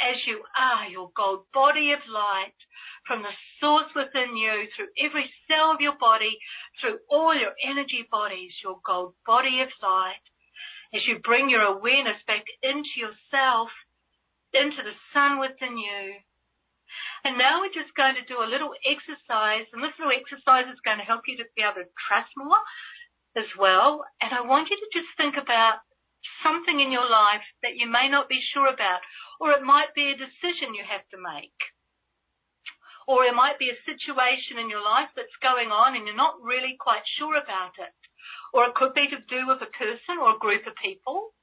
as 0.00 0.16
you 0.26 0.42
are, 0.56 0.88
your 0.88 1.10
gold 1.16 1.46
body 1.52 1.92
of 1.92 2.00
light, 2.08 2.54
from 3.06 3.22
the 3.22 3.34
source 3.60 3.90
within 3.94 4.36
you, 4.36 4.66
through 4.74 4.90
every 4.98 5.30
cell 5.50 5.72
of 5.72 5.80
your 5.80 5.98
body, 5.98 6.38
through 6.80 6.98
all 7.10 7.34
your 7.34 7.54
energy 7.62 8.06
bodies, 8.10 8.52
your 8.62 8.78
gold 8.86 9.14
body 9.26 9.60
of 9.60 9.68
light, 9.82 10.22
as 10.94 11.02
you 11.06 11.18
bring 11.18 11.50
your 11.50 11.66
awareness 11.66 12.22
back 12.26 12.46
into 12.62 12.94
yourself, 12.96 13.68
into 14.54 14.78
the 14.86 14.94
sun 15.10 15.42
within 15.42 15.74
you. 15.76 16.22
And 17.26 17.34
now 17.34 17.60
we're 17.60 17.74
just 17.74 17.90
going 17.98 18.14
to 18.14 18.30
do 18.30 18.38
a 18.38 18.46
little 18.46 18.70
exercise, 18.86 19.66
and 19.74 19.82
this 19.82 19.96
little 19.98 20.14
exercise 20.14 20.70
is 20.70 20.78
going 20.86 21.02
to 21.02 21.08
help 21.08 21.26
you 21.26 21.36
to 21.42 21.48
be 21.58 21.66
able 21.66 21.82
to 21.82 21.90
trust 22.06 22.30
more 22.38 22.62
as 23.34 23.50
well. 23.58 24.06
And 24.22 24.30
I 24.30 24.46
want 24.46 24.70
you 24.70 24.78
to 24.78 24.94
just 24.94 25.10
think 25.18 25.34
about 25.34 25.82
something 26.46 26.78
in 26.78 26.94
your 26.94 27.08
life 27.08 27.42
that 27.66 27.74
you 27.74 27.90
may 27.90 28.06
not 28.06 28.30
be 28.30 28.40
sure 28.54 28.70
about, 28.70 29.02
or 29.40 29.50
it 29.52 29.66
might 29.66 29.92
be 29.98 30.14
a 30.14 30.20
decision 30.20 30.78
you 30.78 30.86
have 30.86 31.04
to 31.10 31.18
make. 31.18 31.58
Or 33.04 33.24
it 33.28 33.36
might 33.36 33.58
be 33.58 33.68
a 33.68 33.84
situation 33.84 34.56
in 34.56 34.70
your 34.70 34.80
life 34.80 35.12
that's 35.12 35.44
going 35.44 35.68
on 35.68 35.92
and 35.92 36.06
you're 36.06 36.16
not 36.16 36.40
really 36.40 36.76
quite 36.80 37.04
sure 37.18 37.36
about 37.36 37.76
it. 37.76 37.92
Or 38.54 38.70
it 38.70 38.78
could 38.78 38.94
be 38.94 39.10
to 39.10 39.18
do 39.26 39.50
with 39.50 39.58
a 39.66 39.74
person 39.74 40.22
or 40.22 40.38
a 40.38 40.42
group 40.42 40.62
of 40.70 40.78
people. 40.78 41.34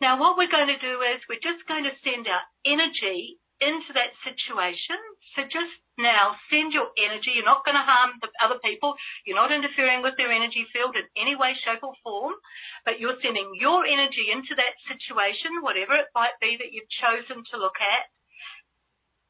Now 0.00 0.16
what 0.16 0.40
we're 0.40 0.50
going 0.50 0.72
to 0.72 0.80
do 0.80 1.04
is 1.04 1.20
we're 1.28 1.44
just 1.44 1.68
going 1.68 1.84
to 1.84 2.00
send 2.00 2.24
our 2.24 2.44
energy 2.64 3.36
into 3.60 3.92
that 3.94 4.16
situation. 4.24 4.98
So 5.36 5.44
just 5.46 5.74
now 6.00 6.34
send 6.50 6.74
your 6.74 6.90
energy. 6.98 7.36
You're 7.36 7.46
not 7.46 7.62
going 7.62 7.78
to 7.78 7.86
harm 7.86 8.18
the 8.18 8.32
other 8.42 8.58
people. 8.64 8.96
You're 9.22 9.38
not 9.38 9.54
interfering 9.54 10.02
with 10.02 10.18
their 10.18 10.32
energy 10.32 10.66
field 10.74 10.98
in 10.98 11.06
any 11.14 11.36
way, 11.38 11.54
shape 11.60 11.84
or 11.84 11.94
form, 12.02 12.34
but 12.82 12.98
you're 12.98 13.20
sending 13.22 13.54
your 13.60 13.86
energy 13.86 14.32
into 14.32 14.56
that 14.58 14.74
situation, 14.88 15.62
whatever 15.62 15.94
it 15.94 16.10
might 16.16 16.34
be 16.40 16.58
that 16.58 16.72
you've 16.74 16.90
chosen 16.90 17.44
to 17.52 17.60
look 17.60 17.78
at. 17.78 18.04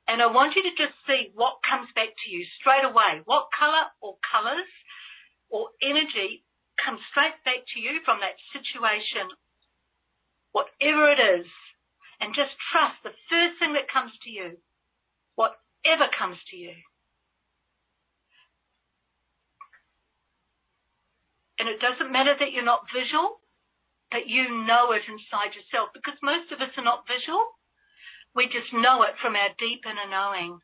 And 0.09 0.21
I 0.21 0.29
want 0.29 0.57
you 0.57 0.63
to 0.65 0.75
just 0.77 0.97
see 1.09 1.33
what 1.33 1.65
comes 1.65 1.89
back 1.97 2.13
to 2.13 2.27
you 2.29 2.45
straight 2.61 2.85
away. 2.85 3.25
What 3.25 3.49
color 3.57 3.89
or 4.01 4.21
colors 4.21 4.69
or 5.49 5.73
energy 5.81 6.45
comes 6.81 7.01
straight 7.11 7.39
back 7.45 7.67
to 7.75 7.79
you 7.81 8.01
from 8.05 8.21
that 8.21 8.39
situation, 8.53 9.31
whatever 10.53 11.11
it 11.11 11.21
is 11.21 11.47
and 12.21 12.35
just 12.35 12.55
trust 12.71 12.97
the 13.03 13.13
first 13.29 13.59
thing 13.59 13.75
that 13.75 13.91
comes 13.91 14.13
to 14.25 14.31
you, 14.31 14.57
whatever 15.35 16.09
comes 16.15 16.39
to 16.51 16.57
you. 16.57 16.73
And 21.59 21.69
it 21.69 21.81
doesn't 21.85 22.13
matter 22.13 22.35
that 22.39 22.53
you're 22.53 22.67
not 22.67 22.91
visual, 22.91 23.41
that 24.11 24.27
you 24.27 24.51
know 24.67 24.93
it 24.93 25.07
inside 25.07 25.55
yourself, 25.55 25.95
because 25.95 26.19
most 26.23 26.51
of 26.51 26.61
us 26.61 26.75
are 26.77 26.87
not 26.87 27.07
visual. 27.07 27.45
We 28.35 28.51
just 28.51 28.73
know 28.75 29.03
it 29.07 29.15
from 29.23 29.37
our 29.37 29.53
deep 29.59 29.87
inner 29.87 30.11
knowing. 30.11 30.59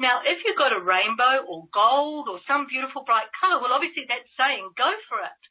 Now, 0.00 0.24
if 0.24 0.40
you've 0.48 0.56
got 0.56 0.72
a 0.72 0.80
rainbow 0.80 1.44
or 1.44 1.68
gold 1.68 2.24
or 2.24 2.40
some 2.48 2.64
beautiful 2.64 3.04
bright 3.04 3.28
color, 3.36 3.60
well, 3.60 3.76
obviously 3.76 4.08
that's 4.08 4.32
saying 4.32 4.72
go 4.72 4.88
for 5.12 5.20
it. 5.20 5.42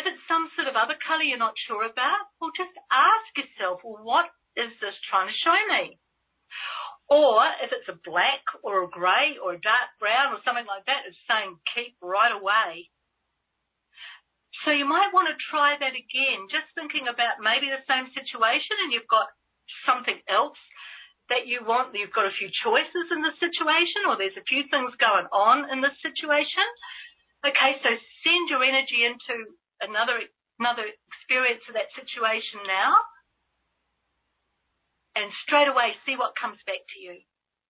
If 0.00 0.08
it's 0.08 0.24
some 0.24 0.48
sort 0.56 0.66
of 0.66 0.80
other 0.80 0.96
color 0.96 1.22
you're 1.22 1.36
not 1.36 1.60
sure 1.68 1.84
about, 1.84 2.24
well, 2.40 2.56
just 2.56 2.72
ask 2.88 3.28
yourself, 3.36 3.84
well, 3.84 4.00
what 4.00 4.32
is 4.56 4.72
this 4.80 4.96
trying 5.12 5.28
to 5.28 5.42
show 5.44 5.60
me? 5.76 6.00
Or 7.12 7.44
if 7.60 7.68
it's 7.68 7.92
a 7.92 8.00
black 8.00 8.40
or 8.64 8.80
a 8.80 8.88
grey 8.88 9.36
or 9.36 9.52
a 9.52 9.60
dark 9.60 9.92
brown 10.00 10.32
or 10.32 10.40
something 10.40 10.64
like 10.64 10.88
that, 10.88 11.04
it's 11.04 11.20
saying 11.28 11.60
keep 11.76 12.00
right 12.00 12.32
away. 12.32 12.88
So 14.64 14.72
you 14.72 14.88
might 14.88 15.12
want 15.12 15.28
to 15.28 15.36
try 15.52 15.76
that 15.76 15.92
again, 15.92 16.48
just 16.48 16.72
thinking 16.72 17.12
about 17.12 17.44
maybe 17.44 17.68
the 17.68 17.84
same 17.84 18.08
situation 18.16 18.80
and 18.80 18.96
you've 18.96 19.12
got 19.12 19.28
something 19.84 20.16
else 20.32 20.56
that 21.32 21.48
you 21.48 21.64
want, 21.64 21.96
you've 21.96 22.12
got 22.12 22.28
a 22.28 22.36
few 22.36 22.50
choices 22.52 23.06
in 23.08 23.24
the 23.24 23.32
situation 23.40 24.04
or 24.08 24.16
there's 24.20 24.36
a 24.36 24.44
few 24.44 24.64
things 24.68 24.92
going 25.00 25.28
on 25.32 25.70
in 25.72 25.80
this 25.80 25.96
situation. 26.04 26.66
Okay, 27.44 27.80
so 27.80 27.90
send 28.24 28.48
your 28.52 28.64
energy 28.64 29.04
into 29.04 29.56
another 29.80 30.20
another 30.60 30.86
experience 31.10 31.66
of 31.66 31.74
that 31.74 31.90
situation 31.98 32.62
now 32.62 32.94
and 35.18 35.26
straight 35.42 35.66
away 35.66 35.98
see 36.06 36.14
what 36.14 36.38
comes 36.38 36.58
back 36.62 36.78
to 36.94 36.98
you 37.02 37.18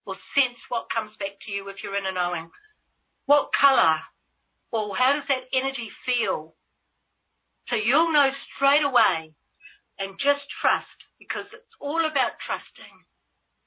or 0.05 0.13
sense 0.37 0.61
what 0.69 0.93
comes 0.93 1.17
back 1.17 1.33
to 1.45 1.49
you 1.49 1.69
if 1.73 1.81
you're 1.81 1.97
in 1.97 2.05
a 2.05 2.13
knowing. 2.13 2.53
What 3.25 3.49
color 3.57 4.05
or 4.69 4.93
how 4.93 5.17
does 5.17 5.25
that 5.33 5.49
energy 5.57 5.89
feel? 6.05 6.53
So 7.73 7.77
you'll 7.77 8.13
know 8.13 8.29
straight 8.53 8.85
away 8.85 9.33
and 9.99 10.19
just 10.21 10.45
trust 10.61 10.99
because 11.17 11.49
it's 11.57 11.75
all 11.81 12.05
about 12.05 12.37
trusting. 12.45 12.97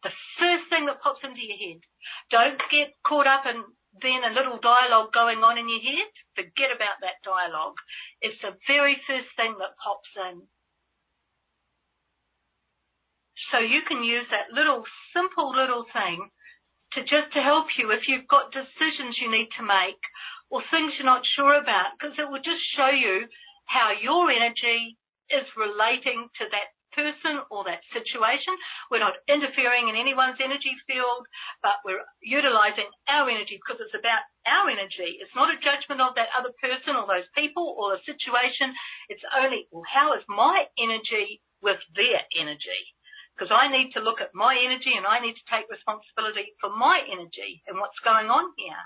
The 0.04 0.14
first 0.40 0.70
thing 0.70 0.86
that 0.86 1.02
pops 1.02 1.24
into 1.24 1.42
your 1.42 1.58
head. 1.58 1.82
Don't 2.30 2.62
get 2.70 2.94
caught 3.02 3.28
up 3.28 3.46
in 3.50 3.64
then 4.02 4.22
a 4.22 4.34
little 4.34 4.62
dialogue 4.62 5.10
going 5.14 5.42
on 5.42 5.58
in 5.58 5.70
your 5.70 5.82
head. 5.82 6.12
Forget 6.38 6.70
about 6.70 7.02
that 7.02 7.18
dialogue. 7.26 7.78
It's 8.22 8.38
the 8.42 8.54
very 8.70 9.02
first 9.10 9.34
thing 9.36 9.58
that 9.58 9.78
pops 9.82 10.14
in. 10.30 10.46
So 13.52 13.58
you 13.60 13.82
can 13.88 14.04
use 14.04 14.28
that 14.30 14.54
little 14.54 14.84
simple 15.14 15.50
little 15.56 15.86
thing 15.94 16.30
to 16.94 17.02
just 17.02 17.34
to 17.34 17.42
help 17.42 17.68
you 17.78 17.92
if 17.92 18.08
you've 18.08 18.28
got 18.28 18.52
decisions 18.52 19.18
you 19.22 19.32
need 19.32 19.50
to 19.58 19.64
make 19.64 20.02
or 20.50 20.64
things 20.72 20.94
you're 20.98 21.06
not 21.10 21.26
sure 21.36 21.56
about 21.56 21.96
because 21.96 22.16
it 22.18 22.30
will 22.30 22.44
just 22.44 22.64
show 22.76 22.90
you 22.90 23.28
how 23.66 23.92
your 23.92 24.32
energy 24.32 24.98
is 25.30 25.48
relating 25.60 26.28
to 26.40 26.46
that 26.52 26.72
person 26.98 27.46
or 27.54 27.62
that 27.70 27.86
situation. 27.94 28.58
We're 28.90 29.06
not 29.06 29.22
interfering 29.30 29.86
in 29.86 29.96
anyone's 29.96 30.42
energy 30.42 30.74
field, 30.90 31.30
but 31.62 31.78
we're 31.86 32.02
utilizing 32.26 32.90
our 33.06 33.30
energy 33.30 33.62
because 33.62 33.78
it's 33.78 33.94
about 33.94 34.26
our 34.50 34.74
energy. 34.74 35.22
It's 35.22 35.38
not 35.38 35.54
a 35.54 35.62
judgment 35.62 36.02
of 36.02 36.18
that 36.18 36.34
other 36.34 36.52
person 36.58 36.98
or 36.98 37.06
those 37.06 37.30
people 37.38 37.78
or 37.78 37.94
the 37.94 38.02
situation. 38.02 38.74
It's 39.14 39.24
only, 39.38 39.70
well, 39.70 39.86
how 39.86 40.18
is 40.18 40.26
my 40.26 40.66
energy 40.82 41.46
with 41.62 41.78
their 41.94 42.26
energy? 42.34 42.98
because 43.38 43.54
I 43.54 43.70
need 43.70 43.94
to 43.94 44.02
look 44.02 44.18
at 44.18 44.34
my 44.34 44.58
energy 44.58 44.98
and 44.98 45.06
I 45.06 45.22
need 45.22 45.38
to 45.38 45.46
take 45.46 45.70
responsibility 45.70 46.58
for 46.58 46.74
my 46.74 46.98
energy 47.06 47.62
and 47.70 47.78
what's 47.78 48.02
going 48.02 48.34
on 48.34 48.50
here. 48.58 48.82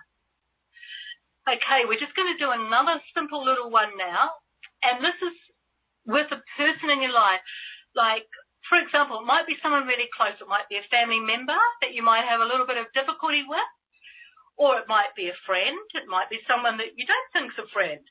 Okay, 1.47 1.88
we're 1.88 2.04
just 2.04 2.13
going 2.19 2.36
to 2.36 2.43
do 2.43 2.52
another 2.52 3.00
simple 3.15 3.47
little 3.47 3.71
one 3.71 3.95
now. 3.95 4.36
And 4.84 5.00
this 5.00 5.15
is 5.24 5.36
with 6.04 6.28
a 6.36 6.43
person 6.60 6.91
in 6.91 7.02
your 7.02 7.15
life. 7.15 7.39
Like, 7.95 8.27
for 8.69 8.80
example, 8.80 9.19
it 9.19 9.27
might 9.27 9.49
be 9.49 9.60
someone 9.60 9.89
really 9.89 10.08
close. 10.15 10.38
It 10.39 10.47
might 10.47 10.69
be 10.71 10.80
a 10.80 10.91
family 10.93 11.19
member 11.19 11.58
that 11.84 11.93
you 11.93 12.01
might 12.04 12.27
have 12.27 12.39
a 12.39 12.47
little 12.47 12.65
bit 12.65 12.80
of 12.80 12.91
difficulty 12.95 13.43
with. 13.47 13.71
Or 14.60 14.77
it 14.77 14.88
might 14.88 15.15
be 15.17 15.27
a 15.32 15.43
friend. 15.47 15.80
It 15.97 16.06
might 16.06 16.30
be 16.30 16.43
someone 16.45 16.77
that 16.77 16.93
you 16.95 17.08
don't 17.08 17.30
think 17.34 17.51
is 17.51 17.65
a 17.65 17.71
friend. 17.73 18.04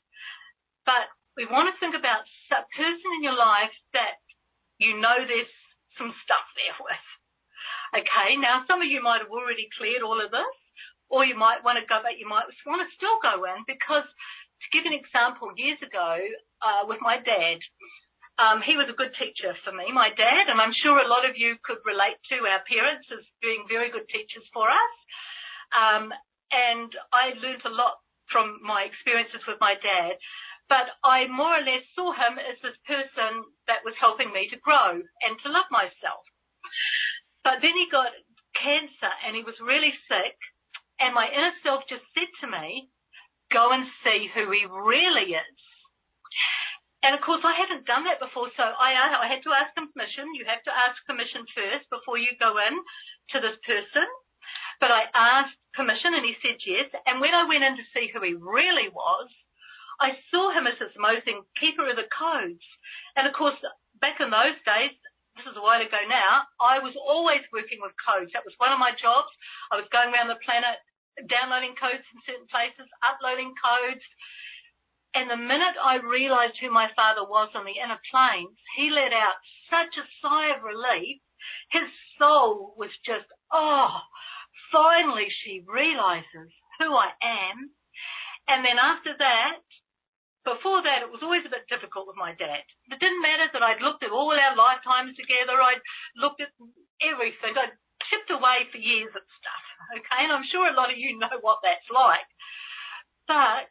But 0.83 1.07
we 1.37 1.47
want 1.47 1.71
to 1.71 1.79
think 1.79 1.95
about 1.95 2.27
a 2.51 2.61
person 2.75 3.09
in 3.17 3.23
your 3.23 3.37
life 3.37 3.71
that 3.95 4.19
you 4.77 4.99
know 4.99 5.23
there's 5.23 5.49
some 5.95 6.11
stuff 6.25 6.45
there 6.59 6.75
with. 6.81 7.05
Okay, 8.03 8.39
now 8.39 8.63
some 8.67 8.81
of 8.81 8.87
you 8.87 9.03
might 9.03 9.23
have 9.23 9.31
already 9.31 9.67
cleared 9.75 10.03
all 10.03 10.19
of 10.19 10.31
this, 10.31 10.57
or 11.11 11.27
you 11.27 11.35
might 11.35 11.63
want 11.63 11.75
to 11.75 11.85
go 11.91 11.99
back, 11.99 12.15
you 12.15 12.27
might 12.27 12.47
want 12.63 12.79
to 12.83 12.95
still 12.95 13.19
go 13.19 13.43
in 13.51 13.63
because 13.67 14.07
to 14.61 14.67
give 14.71 14.85
an 14.85 14.95
example, 14.95 15.51
years 15.57 15.79
ago, 15.81 16.21
uh, 16.61 16.87
with 16.87 17.01
my 17.01 17.17
dad, 17.17 17.59
um, 18.41 18.65
he 18.65 18.73
was 18.73 18.89
a 18.89 18.97
good 18.97 19.13
teacher 19.21 19.53
for 19.61 19.71
me, 19.71 19.93
my 19.93 20.09
dad, 20.17 20.49
and 20.49 20.57
I'm 20.57 20.73
sure 20.73 20.97
a 20.97 21.07
lot 21.07 21.29
of 21.29 21.37
you 21.37 21.61
could 21.61 21.77
relate 21.85 22.17
to 22.33 22.41
our 22.49 22.65
parents 22.65 23.05
as 23.13 23.21
being 23.41 23.69
very 23.69 23.93
good 23.93 24.09
teachers 24.09 24.43
for 24.49 24.65
us. 24.65 24.95
Um, 25.77 26.09
and 26.49 26.89
I 27.13 27.37
learned 27.37 27.63
a 27.63 27.71
lot 27.71 28.01
from 28.33 28.59
my 28.65 28.89
experiences 28.89 29.45
with 29.45 29.61
my 29.61 29.75
dad 29.77 30.17
but 30.71 30.87
I 31.03 31.27
more 31.27 31.51
or 31.51 31.67
less 31.67 31.83
saw 31.91 32.15
him 32.15 32.39
as 32.39 32.55
this 32.63 32.79
person 32.87 33.43
that 33.67 33.83
was 33.83 33.91
helping 33.99 34.31
me 34.31 34.47
to 34.47 34.63
grow 34.63 35.03
and 35.03 35.33
to 35.43 35.51
love 35.51 35.67
myself. 35.67 36.23
But 37.43 37.59
then 37.59 37.75
he 37.75 37.91
got 37.91 38.15
cancer 38.55 39.11
and 39.27 39.35
he 39.35 39.43
was 39.43 39.59
really 39.59 39.91
sick 40.07 40.39
and 40.95 41.11
my 41.11 41.27
inner 41.27 41.51
self 41.59 41.83
just 41.91 42.07
said 42.15 42.31
to 42.39 42.47
me, 42.47 42.87
go 43.51 43.75
and 43.75 43.83
see 43.99 44.31
who 44.31 44.47
he 44.47 44.63
really 44.63 45.35
is. 45.35 45.59
And 47.01 47.17
of 47.17 47.21
course, 47.25 47.41
I 47.41 47.57
hadn't 47.57 47.89
done 47.89 48.05
that 48.05 48.21
before, 48.21 48.53
so 48.53 48.61
I, 48.61 48.93
I 48.93 49.25
had 49.25 49.41
to 49.49 49.55
ask 49.57 49.73
him 49.73 49.89
permission. 49.89 50.37
You 50.37 50.45
have 50.45 50.61
to 50.69 50.73
ask 50.73 51.01
permission 51.09 51.49
first 51.49 51.89
before 51.89 52.21
you 52.21 52.29
go 52.37 52.53
in 52.61 52.77
to 53.33 53.37
this 53.41 53.57
person. 53.65 54.05
But 54.77 54.93
I 54.93 55.09
asked 55.13 55.57
permission 55.73 56.13
and 56.13 56.25
he 56.25 56.37
said 56.41 56.61
yes. 56.61 56.89
And 57.09 57.21
when 57.21 57.33
I 57.33 57.49
went 57.49 57.65
in 57.65 57.77
to 57.77 57.91
see 57.93 58.09
who 58.13 58.21
he 58.21 58.37
really 58.37 58.89
was, 58.93 59.29
I 60.01 60.17
saw 60.33 60.49
him 60.53 60.65
as 60.65 60.77
this 60.81 60.93
amazing 60.97 61.45
keeper 61.57 61.85
of 61.85 61.97
the 61.97 62.09
codes. 62.09 62.65
And 63.17 63.25
of 63.29 63.33
course, 63.33 63.57
back 64.01 64.17
in 64.17 64.33
those 64.33 64.57
days, 64.65 64.93
this 65.37 65.45
is 65.45 65.57
a 65.57 65.63
while 65.63 65.81
ago 65.81 66.01
now, 66.09 66.49
I 66.59 66.81
was 66.81 66.97
always 66.97 67.45
working 67.53 67.79
with 67.81 67.93
codes. 68.01 68.33
That 68.33 68.45
was 68.45 68.57
one 68.57 68.73
of 68.73 68.81
my 68.81 68.93
jobs. 68.97 69.29
I 69.69 69.77
was 69.77 69.89
going 69.93 70.09
around 70.09 70.29
the 70.29 70.41
planet 70.41 70.81
downloading 71.29 71.77
codes 71.77 72.01
in 72.01 72.17
certain 72.25 72.49
places, 72.49 72.89
uploading 73.05 73.53
codes. 73.57 74.03
And 75.13 75.27
the 75.29 75.35
minute 75.35 75.75
I 75.75 75.99
realized 75.99 76.55
who 76.59 76.71
my 76.71 76.87
father 76.95 77.27
was 77.27 77.51
on 77.53 77.67
the 77.67 77.75
inner 77.75 77.99
planes, 78.07 78.55
he 78.79 78.89
let 78.89 79.11
out 79.11 79.35
such 79.67 79.99
a 79.99 80.07
sigh 80.23 80.55
of 80.55 80.63
relief. 80.63 81.19
His 81.71 81.89
soul 82.15 82.75
was 82.79 82.91
just, 83.03 83.27
oh, 83.51 84.07
finally 84.71 85.27
she 85.43 85.67
realizes 85.67 86.55
who 86.79 86.95
I 86.95 87.11
am. 87.19 87.75
And 88.47 88.63
then 88.63 88.79
after 88.79 89.11
that, 89.19 89.59
before 90.47 90.81
that, 90.81 91.05
it 91.05 91.11
was 91.11 91.21
always 91.21 91.45
a 91.45 91.53
bit 91.53 91.69
difficult 91.69 92.07
with 92.07 92.17
my 92.17 92.33
dad. 92.33 92.65
It 92.89 92.97
didn't 92.97 93.21
matter 93.21 93.51
that 93.51 93.61
I'd 93.61 93.83
looked 93.83 94.01
at 94.01 94.15
all 94.15 94.33
our 94.33 94.55
lifetimes 94.55 95.13
together. 95.13 95.59
I'd 95.59 95.83
looked 96.17 96.41
at 96.41 96.55
everything. 97.03 97.53
I'd 97.53 97.77
chipped 98.09 98.33
away 98.33 98.65
for 98.71 98.81
years 98.81 99.13
at 99.13 99.27
stuff. 99.37 99.65
Okay. 100.01 100.23
And 100.25 100.33
I'm 100.33 100.47
sure 100.49 100.65
a 100.65 100.73
lot 100.73 100.89
of 100.89 100.97
you 100.97 101.19
know 101.19 101.35
what 101.45 101.61
that's 101.61 101.85
like. 101.93 102.25
But 103.29 103.69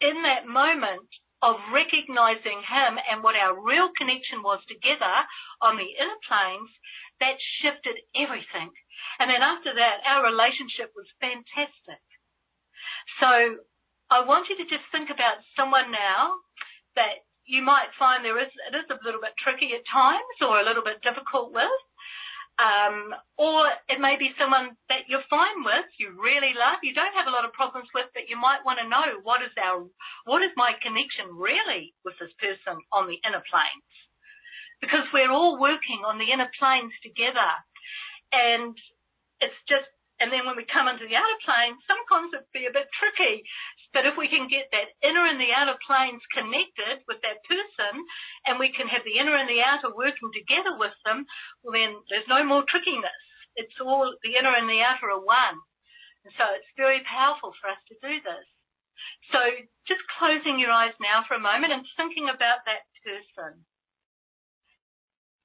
in 0.00 0.22
that 0.22 0.46
moment 0.46 1.08
of 1.42 1.54
recognizing 1.70 2.58
him 2.66 2.98
and 2.98 3.22
what 3.22 3.38
our 3.38 3.54
real 3.54 3.90
connection 3.94 4.42
was 4.42 4.58
together 4.66 5.14
on 5.62 5.78
the 5.78 5.86
inner 5.86 6.18
planes, 6.26 6.70
that 7.22 7.38
shifted 7.62 7.98
everything. 8.14 8.70
And 9.18 9.30
then 9.30 9.42
after 9.42 9.74
that, 9.74 10.02
our 10.06 10.26
relationship 10.26 10.90
was 10.94 11.06
fantastic. 11.22 12.02
So 13.22 13.62
I 14.10 14.26
want 14.26 14.50
you 14.50 14.56
to 14.58 14.66
just 14.66 14.86
think 14.90 15.10
about 15.10 15.42
someone 15.54 15.90
now 15.90 16.38
that 16.98 17.22
you 17.46 17.62
might 17.62 17.94
find 17.98 18.22
there 18.22 18.38
is 18.38 18.50
it 18.50 18.74
is 18.76 18.90
a 18.90 19.00
little 19.02 19.22
bit 19.22 19.34
tricky 19.40 19.72
at 19.72 19.86
times 19.88 20.36
or 20.42 20.60
a 20.60 20.66
little 20.66 20.84
bit 20.84 21.00
difficult 21.02 21.54
with. 21.54 21.78
Um, 22.58 23.14
or 23.38 23.70
it 23.86 24.02
may 24.02 24.18
be 24.18 24.34
someone 24.34 24.74
that 24.90 25.06
you're 25.06 25.22
fine 25.30 25.62
with, 25.62 25.86
you 26.02 26.10
really 26.18 26.58
love, 26.58 26.82
you 26.82 26.90
don't 26.90 27.14
have 27.14 27.30
a 27.30 27.34
lot 27.34 27.46
of 27.46 27.54
problems 27.54 27.86
with, 27.94 28.10
but 28.18 28.26
you 28.26 28.34
might 28.34 28.66
want 28.66 28.82
to 28.82 28.90
know 28.90 29.22
what 29.22 29.46
is 29.46 29.54
our, 29.54 29.86
what 30.26 30.42
is 30.42 30.50
my 30.58 30.74
connection 30.82 31.30
really 31.38 31.94
with 32.02 32.18
this 32.18 32.34
person 32.42 32.82
on 32.90 33.06
the 33.06 33.22
inner 33.22 33.42
planes? 33.46 33.94
Because 34.82 35.06
we're 35.14 35.30
all 35.30 35.54
working 35.54 36.02
on 36.02 36.18
the 36.18 36.34
inner 36.34 36.50
planes 36.58 36.94
together. 36.98 37.50
And 38.34 38.74
it's 39.38 39.58
just 39.70 39.86
and 40.18 40.34
then 40.34 40.42
when 40.42 40.58
we 40.58 40.66
come 40.66 40.90
into 40.90 41.06
the 41.06 41.14
outer 41.14 41.40
plane, 41.46 41.78
sometimes 41.86 42.34
it'd 42.34 42.50
be 42.50 42.66
a 42.66 42.74
bit 42.74 42.90
tricky. 42.98 43.46
But 43.92 44.04
if 44.04 44.20
we 44.20 44.28
can 44.28 44.52
get 44.52 44.68
that 44.70 44.92
inner 45.00 45.24
and 45.24 45.40
the 45.40 45.54
outer 45.56 45.80
planes 45.80 46.20
connected 46.36 47.08
with 47.08 47.24
that 47.24 47.40
person, 47.48 48.04
and 48.44 48.60
we 48.60 48.68
can 48.68 48.86
have 48.88 49.02
the 49.02 49.16
inner 49.16 49.32
and 49.32 49.48
the 49.48 49.64
outer 49.64 49.88
working 49.88 50.28
together 50.32 50.76
with 50.76 50.92
them, 51.08 51.24
well 51.64 51.72
then 51.72 51.96
there's 52.12 52.28
no 52.28 52.44
more 52.44 52.68
trickiness. 52.68 53.24
It's 53.56 53.80
all, 53.80 54.12
the 54.22 54.36
inner 54.36 54.52
and 54.52 54.68
the 54.68 54.84
outer 54.84 55.08
are 55.08 55.24
one. 55.24 55.58
And 56.22 56.32
so 56.36 56.44
it's 56.52 56.68
very 56.76 57.00
powerful 57.08 57.56
for 57.56 57.72
us 57.72 57.80
to 57.88 57.96
do 58.04 58.20
this. 58.20 58.46
So 59.32 59.40
just 59.88 60.04
closing 60.20 60.60
your 60.60 60.70
eyes 60.70 60.94
now 61.00 61.24
for 61.24 61.34
a 61.34 61.42
moment 61.42 61.72
and 61.72 61.86
thinking 61.96 62.28
about 62.28 62.68
that 62.68 62.84
person. 63.00 63.64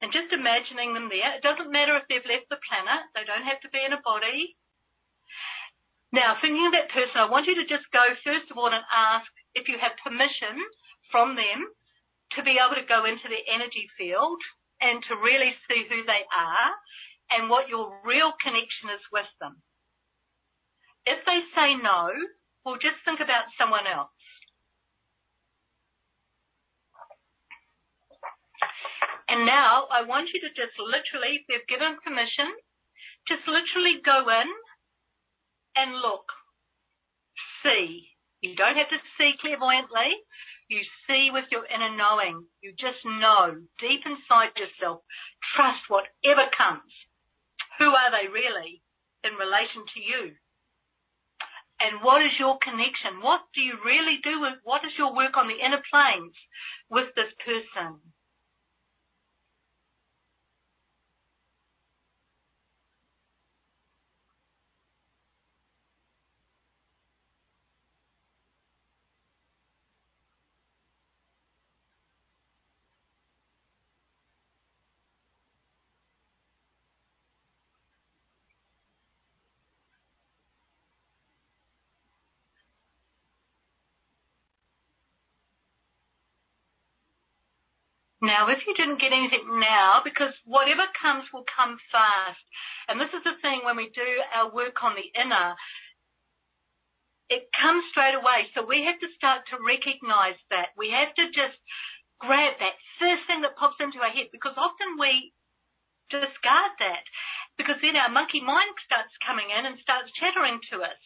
And 0.03 0.11
just 0.11 0.35
imagining 0.35 0.91
them 0.91 1.07
there. 1.07 1.31
It 1.39 1.47
doesn't 1.47 1.71
matter 1.71 1.95
if 1.95 2.03
they've 2.11 2.27
left 2.27 2.51
the 2.51 2.59
planet. 2.59 3.07
They 3.15 3.23
don't 3.23 3.47
have 3.47 3.63
to 3.63 3.71
be 3.71 3.79
in 3.79 3.95
a 3.95 4.03
body. 4.03 4.59
Now, 6.13 6.37
thinking 6.37 6.61
of 6.69 6.77
that 6.77 6.93
person, 6.93 7.17
I 7.17 7.25
want 7.25 7.49
you 7.49 7.57
to 7.57 7.65
just 7.65 7.89
go 7.89 8.05
first 8.21 8.53
of 8.53 8.57
all 8.61 8.69
and 8.69 8.85
ask 8.93 9.25
if 9.57 9.65
you 9.65 9.81
have 9.81 9.97
permission 9.97 10.61
from 11.09 11.33
them 11.33 11.65
to 12.37 12.45
be 12.45 12.61
able 12.61 12.77
to 12.77 12.85
go 12.85 13.01
into 13.09 13.25
their 13.25 13.41
energy 13.49 13.89
field 13.97 14.37
and 14.77 15.01
to 15.09 15.17
really 15.17 15.57
see 15.65 15.89
who 15.89 16.05
they 16.05 16.21
are 16.29 16.69
and 17.33 17.49
what 17.49 17.65
your 17.65 17.97
real 18.05 18.29
connection 18.45 18.93
is 18.93 19.01
with 19.09 19.25
them. 19.41 19.57
If 21.09 21.25
they 21.25 21.41
say 21.57 21.81
no, 21.81 22.13
well, 22.61 22.77
just 22.77 23.01
think 23.09 23.17
about 23.17 23.49
someone 23.57 23.89
else. 23.89 24.13
And 29.33 29.49
now 29.49 29.89
I 29.89 30.05
want 30.05 30.29
you 30.29 30.45
to 30.45 30.53
just 30.53 30.77
literally, 30.77 31.41
if 31.41 31.49
they've 31.49 31.65
given 31.73 31.97
permission, 32.05 32.53
just 33.25 33.49
literally 33.49 33.97
go 34.05 34.29
in 34.29 34.45
and 35.75 35.95
look. 35.95 36.25
See. 37.63 38.09
You 38.43 38.59
don't 38.59 38.75
have 38.75 38.91
to 38.91 38.99
see 39.15 39.39
clairvoyantly. 39.39 40.19
You 40.67 40.83
see 41.07 41.31
with 41.31 41.47
your 41.47 41.63
inner 41.63 41.95
knowing. 41.95 42.43
You 42.59 42.75
just 42.75 42.99
know 43.05 43.55
deep 43.79 44.03
inside 44.03 44.51
yourself. 44.59 45.07
Trust 45.55 45.87
whatever 45.87 46.51
comes. 46.51 46.91
Who 47.79 47.87
are 47.87 48.11
they 48.11 48.27
really 48.27 48.83
in 49.23 49.39
relation 49.39 49.87
to 49.95 49.99
you? 50.03 50.35
And 51.79 52.03
what 52.03 52.19
is 52.19 52.35
your 52.35 52.59
connection? 52.59 53.23
What 53.23 53.47
do 53.55 53.61
you 53.63 53.79
really 53.79 54.19
do 54.23 54.43
with, 54.43 54.59
what 54.63 54.83
is 54.83 54.91
your 54.99 55.15
work 55.15 55.35
on 55.39 55.47
the 55.47 55.63
inner 55.63 55.83
planes 55.87 56.35
with 56.91 57.15
this 57.15 57.31
person? 57.47 57.99
Now, 88.33 88.49
if 88.49 88.65
you 88.65 88.73
didn't 88.73 88.97
get 88.97 89.13
anything 89.13 89.45
now, 89.61 90.01
because 90.01 90.33
whatever 90.41 90.89
comes 90.97 91.29
will 91.29 91.45
come 91.45 91.77
fast. 91.93 92.41
And 92.89 92.97
this 92.97 93.13
is 93.13 93.21
the 93.21 93.37
thing 93.45 93.61
when 93.61 93.77
we 93.77 93.93
do 93.93 94.09
our 94.33 94.49
work 94.49 94.81
on 94.81 94.97
the 94.97 95.05
inner, 95.13 95.53
it 97.29 97.45
comes 97.53 97.85
straight 97.93 98.17
away. 98.17 98.49
So 98.57 98.65
we 98.65 98.89
have 98.89 98.97
to 99.05 99.13
start 99.13 99.45
to 99.53 99.61
recognize 99.61 100.41
that. 100.49 100.73
We 100.73 100.89
have 100.89 101.13
to 101.13 101.29
just 101.29 101.61
grab 102.17 102.57
that 102.57 102.81
first 102.97 103.29
thing 103.29 103.45
that 103.45 103.53
pops 103.53 103.77
into 103.77 104.01
our 104.01 104.09
head 104.09 104.33
because 104.33 104.57
often 104.57 104.97
we 104.97 105.29
discard 106.09 106.73
that 106.81 107.05
because 107.53 107.77
then 107.85 108.01
our 108.01 108.09
monkey 108.09 108.41
mind 108.41 108.73
starts 108.81 109.13
coming 109.21 109.53
in 109.53 109.69
and 109.69 109.77
starts 109.77 110.09
chattering 110.17 110.57
to 110.73 110.81
us. 110.81 111.01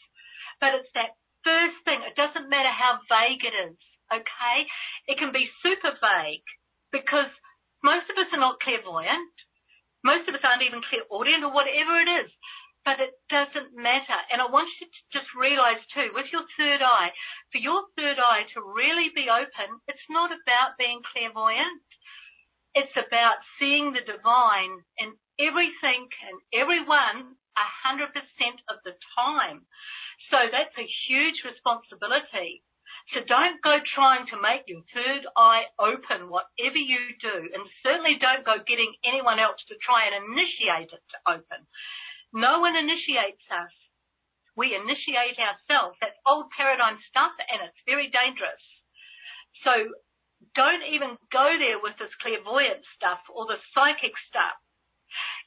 But 0.63 0.79
it's 0.79 0.95
that 0.95 1.19
first 1.43 1.75
thing. 1.83 2.07
It 2.07 2.15
doesn't 2.15 2.47
matter 2.47 2.71
how 2.71 3.03
vague 3.11 3.43
it 3.43 3.55
is. 3.67 3.75
Okay. 4.15 4.57
It 5.11 5.19
can 5.19 5.35
be 5.35 5.51
super 5.59 5.91
vague 5.91 6.47
because 6.91 7.31
most 7.83 8.09
of 8.09 8.17
us 8.17 8.31
are 8.33 8.41
not 8.41 8.59
clairvoyant. 8.59 9.35
Most 10.03 10.27
of 10.29 10.35
us 10.35 10.43
aren't 10.43 10.65
even 10.65 10.85
clairaudient 10.85 11.43
or 11.43 11.53
whatever 11.53 11.99
it 11.99 12.09
is. 12.25 12.29
But 12.87 13.03
it 13.03 13.19
doesn't 13.27 13.75
matter. 13.75 14.15
And 14.31 14.39
I 14.39 14.47
want 14.47 14.71
you 14.79 14.87
to 14.87 15.01
just 15.11 15.27
realize 15.35 15.83
too, 15.91 16.07
with 16.15 16.31
your 16.31 16.47
third 16.55 16.79
eye, 16.79 17.11
for 17.51 17.59
your 17.59 17.83
third 17.99 18.15
eye 18.15 18.47
to 18.55 18.63
really 18.63 19.11
be 19.11 19.27
open, 19.27 19.83
it's 19.91 20.07
not 20.07 20.31
about 20.31 20.79
being 20.79 21.03
clairvoyant. 21.11 21.83
It's 22.71 22.95
about 22.95 23.43
seeing 23.59 23.91
the 23.91 24.07
divine 24.07 24.85
in 25.03 25.19
everything 25.35 26.07
and 26.07 26.37
everyone 26.55 27.35
a 27.57 27.67
hundred 27.83 28.13
percent 28.13 28.61
of 28.69 28.79
the 28.85 28.95
time. 29.17 29.65
So 30.31 30.37
that's 30.47 30.77
a 30.77 30.87
huge 31.09 31.43
responsibility. 31.43 32.63
So 33.15 33.23
don't 33.23 33.63
go 33.63 33.79
trying 33.95 34.27
to 34.35 34.41
make 34.41 34.67
your 34.67 34.83
third 34.91 35.23
eye 35.39 35.71
open, 35.79 36.27
whatever 36.27 36.75
you 36.75 37.15
do, 37.23 37.47
and 37.55 37.63
certainly 37.79 38.19
don't 38.19 38.43
go 38.43 38.59
getting 38.67 38.91
anyone 39.07 39.39
else 39.39 39.63
to 39.71 39.79
try 39.79 40.11
and 40.11 40.27
initiate 40.27 40.91
it 40.91 40.99
to 40.99 41.17
open. 41.23 41.63
No 42.35 42.59
one 42.59 42.75
initiates 42.75 43.43
us. 43.47 43.71
We 44.59 44.75
initiate 44.75 45.39
ourselves. 45.39 45.95
That's 46.01 46.19
old 46.27 46.51
paradigm 46.51 46.99
stuff 47.07 47.31
and 47.47 47.63
it's 47.63 47.79
very 47.87 48.11
dangerous. 48.11 48.63
So 49.63 49.71
don't 50.57 50.83
even 50.91 51.15
go 51.31 51.47
there 51.55 51.79
with 51.79 51.95
this 51.95 52.11
clairvoyant 52.19 52.83
stuff 52.97 53.23
or 53.31 53.47
the 53.47 53.61
psychic 53.71 54.13
stuff. 54.27 54.57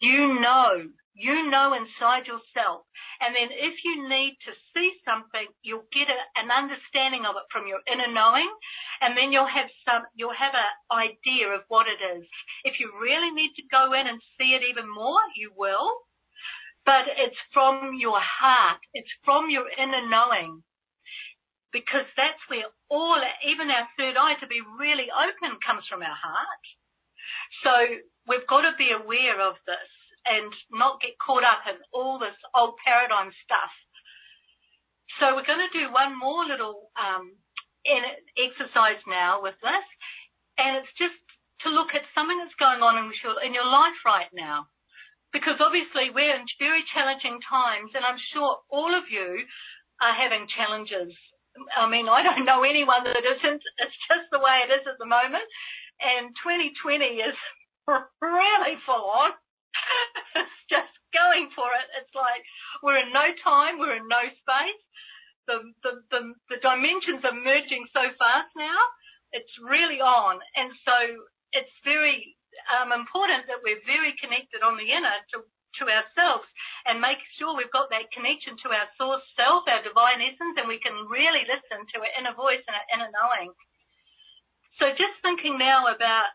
You 0.01 0.40
know 0.40 0.88
you 1.14 1.51
know 1.51 1.75
inside 1.75 2.27
yourself. 2.27 2.87
And 3.20 3.35
then 3.37 3.53
if 3.53 3.75
you 3.85 4.09
need 4.09 4.38
to 4.46 4.53
see 4.73 4.96
something, 5.05 5.46
you'll 5.61 5.88
get 5.92 6.09
a, 6.09 6.20
an 6.40 6.49
understanding 6.49 7.29
of 7.29 7.37
it 7.37 7.44
from 7.53 7.66
your 7.66 7.85
inner 7.90 8.09
knowing. 8.09 8.49
And 9.01 9.16
then 9.16 9.33
you'll 9.33 9.51
have 9.51 9.68
some, 9.85 10.09
you'll 10.14 10.37
have 10.37 10.55
an 10.55 10.73
idea 10.88 11.53
of 11.53 11.68
what 11.68 11.87
it 11.90 12.01
is. 12.01 12.25
If 12.64 12.81
you 12.81 12.92
really 12.96 13.31
need 13.31 13.53
to 13.61 13.70
go 13.70 13.92
in 13.92 14.07
and 14.07 14.23
see 14.38 14.57
it 14.57 14.64
even 14.64 14.88
more, 14.88 15.20
you 15.37 15.53
will. 15.53 16.07
But 16.87 17.12
it's 17.12 17.38
from 17.53 18.01
your 18.01 18.20
heart. 18.20 18.81
It's 18.94 19.12
from 19.25 19.51
your 19.51 19.68
inner 19.68 20.09
knowing. 20.09 20.64
Because 21.73 22.09
that's 22.16 22.40
where 22.49 22.66
all, 22.88 23.20
even 23.46 23.70
our 23.70 23.87
third 23.94 24.16
eye 24.16 24.35
to 24.40 24.49
be 24.49 24.64
really 24.81 25.07
open 25.12 25.61
comes 25.62 25.85
from 25.87 26.03
our 26.03 26.16
heart. 26.18 26.64
So 27.62 27.73
we've 28.27 28.46
got 28.49 28.62
to 28.62 28.75
be 28.79 28.90
aware 28.90 29.38
of 29.38 29.55
this 29.66 29.99
and 30.26 30.52
not 30.70 31.00
get 31.00 31.16
caught 31.18 31.44
up 31.44 31.64
in 31.68 31.76
all 31.92 32.18
this 32.18 32.37
old 32.54 32.76
paradigm 32.85 33.33
stuff. 33.44 33.72
So 35.18 35.35
we're 35.35 35.48
going 35.48 35.64
to 35.64 35.74
do 35.74 35.92
one 35.92 36.16
more 36.16 36.46
little 36.46 36.92
um, 36.94 37.35
exercise 38.38 39.00
now 39.09 39.42
with 39.42 39.59
this, 39.61 39.87
and 40.61 40.78
it's 40.78 40.94
just 40.96 41.18
to 41.66 41.68
look 41.68 41.92
at 41.92 42.09
something 42.14 42.38
that's 42.40 42.56
going 42.56 42.80
on 42.80 42.96
in 42.96 43.12
your, 43.20 43.37
in 43.42 43.52
your 43.52 43.66
life 43.68 43.98
right 44.04 44.30
now. 44.33 44.68
Because 45.33 45.62
obviously 45.62 46.11
we're 46.11 46.35
in 46.35 46.46
very 46.59 46.83
challenging 46.90 47.38
times, 47.46 47.94
and 47.94 48.02
I'm 48.02 48.18
sure 48.35 48.64
all 48.66 48.90
of 48.90 49.06
you 49.12 49.46
are 50.02 50.16
having 50.16 50.50
challenges. 50.50 51.14
I 51.76 51.87
mean, 51.87 52.09
I 52.09 52.22
don't 52.22 52.48
know 52.48 52.62
anyone 52.66 53.04
that 53.04 53.22
isn't. 53.22 53.62
It's 53.78 53.98
just 54.11 54.26
the 54.33 54.42
way 54.42 54.66
it 54.66 54.72
is 54.74 54.87
at 54.90 54.98
the 54.98 55.06
moment. 55.06 55.46
And 56.00 56.33
2020 56.42 57.21
is 57.21 57.37
really 58.18 58.75
full 58.87 59.06
on. 59.06 59.37
It's 60.37 60.61
just 60.75 60.92
going 61.15 61.50
for 61.54 61.67
it. 61.75 61.87
It's 62.00 62.15
like 62.15 62.42
we're 62.83 63.00
in 63.00 63.13
no 63.13 63.27
time, 63.42 63.79
we're 63.79 63.96
in 63.98 64.08
no 64.08 64.25
space. 64.40 64.83
The, 65.48 65.58
the, 65.83 65.92
the, 66.15 66.23
the 66.46 66.58
dimensions 66.63 67.27
are 67.27 67.35
merging 67.35 67.87
so 67.90 68.06
fast 68.19 68.52
now. 68.54 68.79
It's 69.35 69.50
really 69.58 69.98
on. 69.98 70.38
And 70.54 70.71
so 70.87 70.96
it's 71.50 71.75
very 71.83 72.38
um, 72.71 72.94
important 72.94 73.50
that 73.50 73.63
we're 73.63 73.83
very 73.87 74.15
connected 74.23 74.63
on 74.63 74.79
the 74.79 74.87
inner 74.87 75.19
to, 75.35 75.42
to 75.42 75.83
ourselves 75.90 76.46
and 76.87 77.02
make 77.02 77.19
sure 77.38 77.54
we've 77.54 77.73
got 77.75 77.90
that 77.90 78.11
connection 78.15 78.54
to 78.63 78.69
our 78.71 78.87
source 78.94 79.27
self, 79.35 79.67
our 79.67 79.83
divine 79.83 80.23
essence, 80.23 80.54
and 80.58 80.71
we 80.71 80.79
can 80.79 80.94
really 81.11 81.42
listen 81.46 81.83
to 81.94 81.96
our 82.02 82.13
inner 82.19 82.35
voice 82.35 82.63
and 82.67 82.75
our 82.79 82.88
inner 82.94 83.11
knowing. 83.11 83.50
So 84.79 84.90
just 84.94 85.19
thinking 85.21 85.58
now 85.58 85.90
about 85.90 86.31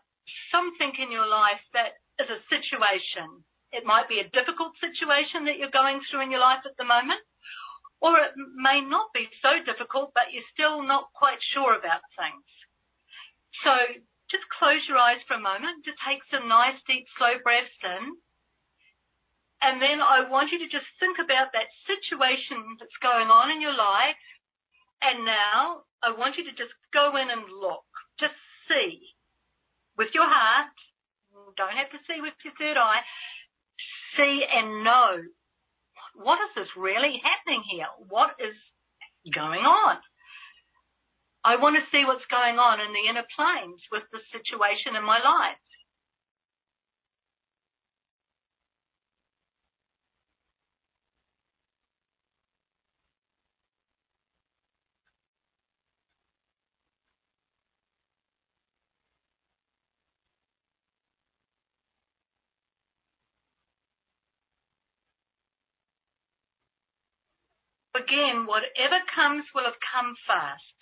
something 0.52 0.92
in 1.00 1.10
your 1.10 1.26
life 1.26 1.62
that 1.72 1.98
is 2.20 2.28
a 2.30 2.40
situation. 2.48 3.44
It 3.76 3.84
might 3.84 4.08
be 4.08 4.24
a 4.24 4.32
difficult 4.32 4.72
situation 4.80 5.44
that 5.44 5.60
you're 5.60 5.74
going 5.74 6.00
through 6.08 6.24
in 6.24 6.32
your 6.32 6.40
life 6.40 6.64
at 6.64 6.76
the 6.80 6.88
moment, 6.88 7.20
or 8.00 8.16
it 8.16 8.32
may 8.56 8.80
not 8.80 9.12
be 9.12 9.28
so 9.44 9.60
difficult, 9.64 10.16
but 10.16 10.32
you're 10.32 10.52
still 10.56 10.80
not 10.80 11.12
quite 11.12 11.40
sure 11.52 11.76
about 11.76 12.00
things. 12.16 12.48
So 13.64 13.72
just 14.32 14.48
close 14.58 14.82
your 14.88 14.98
eyes 14.98 15.20
for 15.28 15.36
a 15.36 15.42
moment. 15.42 15.84
Just 15.84 16.00
take 16.02 16.24
some 16.32 16.48
nice, 16.48 16.80
deep, 16.88 17.04
slow 17.16 17.38
breaths 17.44 17.76
in. 17.84 18.16
And 19.64 19.80
then 19.80 20.04
I 20.04 20.28
want 20.28 20.52
you 20.52 20.60
to 20.60 20.68
just 20.68 20.88
think 21.00 21.16
about 21.16 21.52
that 21.56 21.72
situation 21.88 22.76
that's 22.76 23.00
going 23.00 23.32
on 23.32 23.48
in 23.52 23.64
your 23.64 23.76
life. 23.76 24.20
And 25.00 25.24
now 25.24 25.88
I 26.04 26.12
want 26.12 26.36
you 26.36 26.44
to 26.44 26.56
just 26.56 26.72
go 26.92 27.16
in 27.16 27.28
and 27.32 27.44
look. 27.48 27.88
Just 28.20 28.36
see 28.68 29.16
with 29.96 30.12
your 30.12 30.28
heart. 30.28 30.72
Don't 31.56 31.76
have 31.76 31.92
to 31.92 32.00
see 32.04 32.20
with 32.20 32.36
your 32.44 32.52
third 32.60 32.76
eye. 32.76 33.00
See 34.16 34.44
and 34.44 34.84
know 34.84 35.22
what 36.16 36.40
is 36.48 36.52
this 36.56 36.72
really 36.76 37.20
happening 37.20 37.62
here? 37.68 37.88
What 38.08 38.30
is 38.40 38.56
going 39.34 39.64
on? 39.64 39.98
I 41.44 41.56
want 41.56 41.76
to 41.76 41.90
see 41.92 42.02
what's 42.04 42.26
going 42.26 42.58
on 42.58 42.80
in 42.80 42.90
the 42.90 43.06
inner 43.06 43.26
planes 43.36 43.80
with 43.92 44.02
the 44.10 44.18
situation 44.32 44.96
in 44.96 45.04
my 45.04 45.20
life. 45.22 45.60
Again, 68.06 68.46
whatever 68.46 69.02
comes 69.10 69.42
will 69.50 69.66
have 69.66 69.82
come 69.82 70.14
fast. 70.30 70.78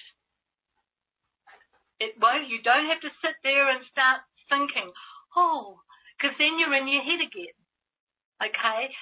It 1.96 2.20
won't, 2.20 2.52
you 2.52 2.60
don't 2.60 2.92
have 2.92 3.00
to 3.00 3.12
sit 3.24 3.40
there 3.40 3.72
and 3.72 3.80
start 3.88 4.20
thinking, 4.52 4.92
oh, 5.32 5.80
because 6.14 6.36
then 6.36 6.60
you're 6.60 6.76
in 6.76 6.84
your 6.86 7.00
head 7.00 7.24
again. 7.24 7.56
Okay? 8.44 8.92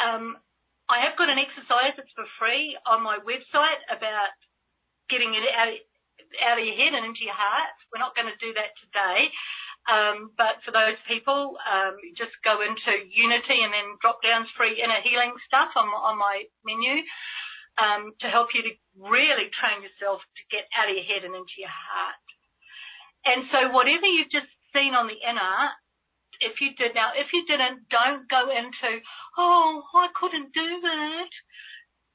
Um, 0.00 0.40
I 0.88 1.04
have 1.04 1.20
got 1.20 1.28
an 1.28 1.38
exercise 1.38 1.92
that's 1.94 2.10
for 2.16 2.24
free 2.40 2.72
on 2.88 3.04
my 3.04 3.20
website 3.20 3.84
about 3.92 4.32
getting 5.12 5.36
it 5.36 5.44
out, 5.52 5.76
out 6.40 6.58
of 6.58 6.64
your 6.64 6.78
head 6.78 6.96
and 6.96 7.04
into 7.04 7.26
your 7.26 7.36
heart. 7.36 7.76
We're 7.92 8.02
not 8.02 8.16
going 8.16 8.32
to 8.32 8.40
do 8.40 8.54
that 8.56 8.72
today. 8.80 9.28
Um, 9.88 10.30
but 10.36 10.60
for 10.62 10.70
those 10.70 11.00
people, 11.08 11.56
um, 11.64 11.96
just 12.14 12.36
go 12.44 12.60
into 12.60 12.92
Unity 13.10 13.58
and 13.64 13.72
then 13.72 13.96
drop 14.04 14.20
down 14.20 14.46
free 14.54 14.76
inner 14.76 15.00
healing 15.00 15.34
stuff 15.48 15.72
on, 15.74 15.88
on 15.88 16.20
my 16.20 16.44
menu 16.62 17.00
um, 17.80 18.12
to 18.20 18.28
help 18.28 18.52
you 18.52 18.62
to 18.62 18.72
really 19.00 19.48
train 19.56 19.80
yourself 19.80 20.20
to 20.20 20.42
get 20.52 20.68
out 20.76 20.92
of 20.92 20.94
your 20.94 21.08
head 21.08 21.24
and 21.24 21.32
into 21.32 21.56
your 21.58 21.72
heart. 21.72 22.26
And 23.24 23.40
so 23.48 23.58
whatever 23.72 24.06
you've 24.06 24.32
just 24.32 24.52
seen 24.76 24.92
on 24.92 25.08
the 25.08 25.16
inner, 25.16 25.56
if 26.44 26.60
you 26.60 26.76
did 26.76 26.92
now, 26.92 27.16
if 27.16 27.32
you 27.32 27.44
didn't, 27.48 27.88
don't 27.88 28.28
go 28.28 28.48
into, 28.52 29.00
oh, 29.36 29.82
I 29.96 30.08
couldn't 30.16 30.52
do 30.52 30.70
that. 30.84 31.30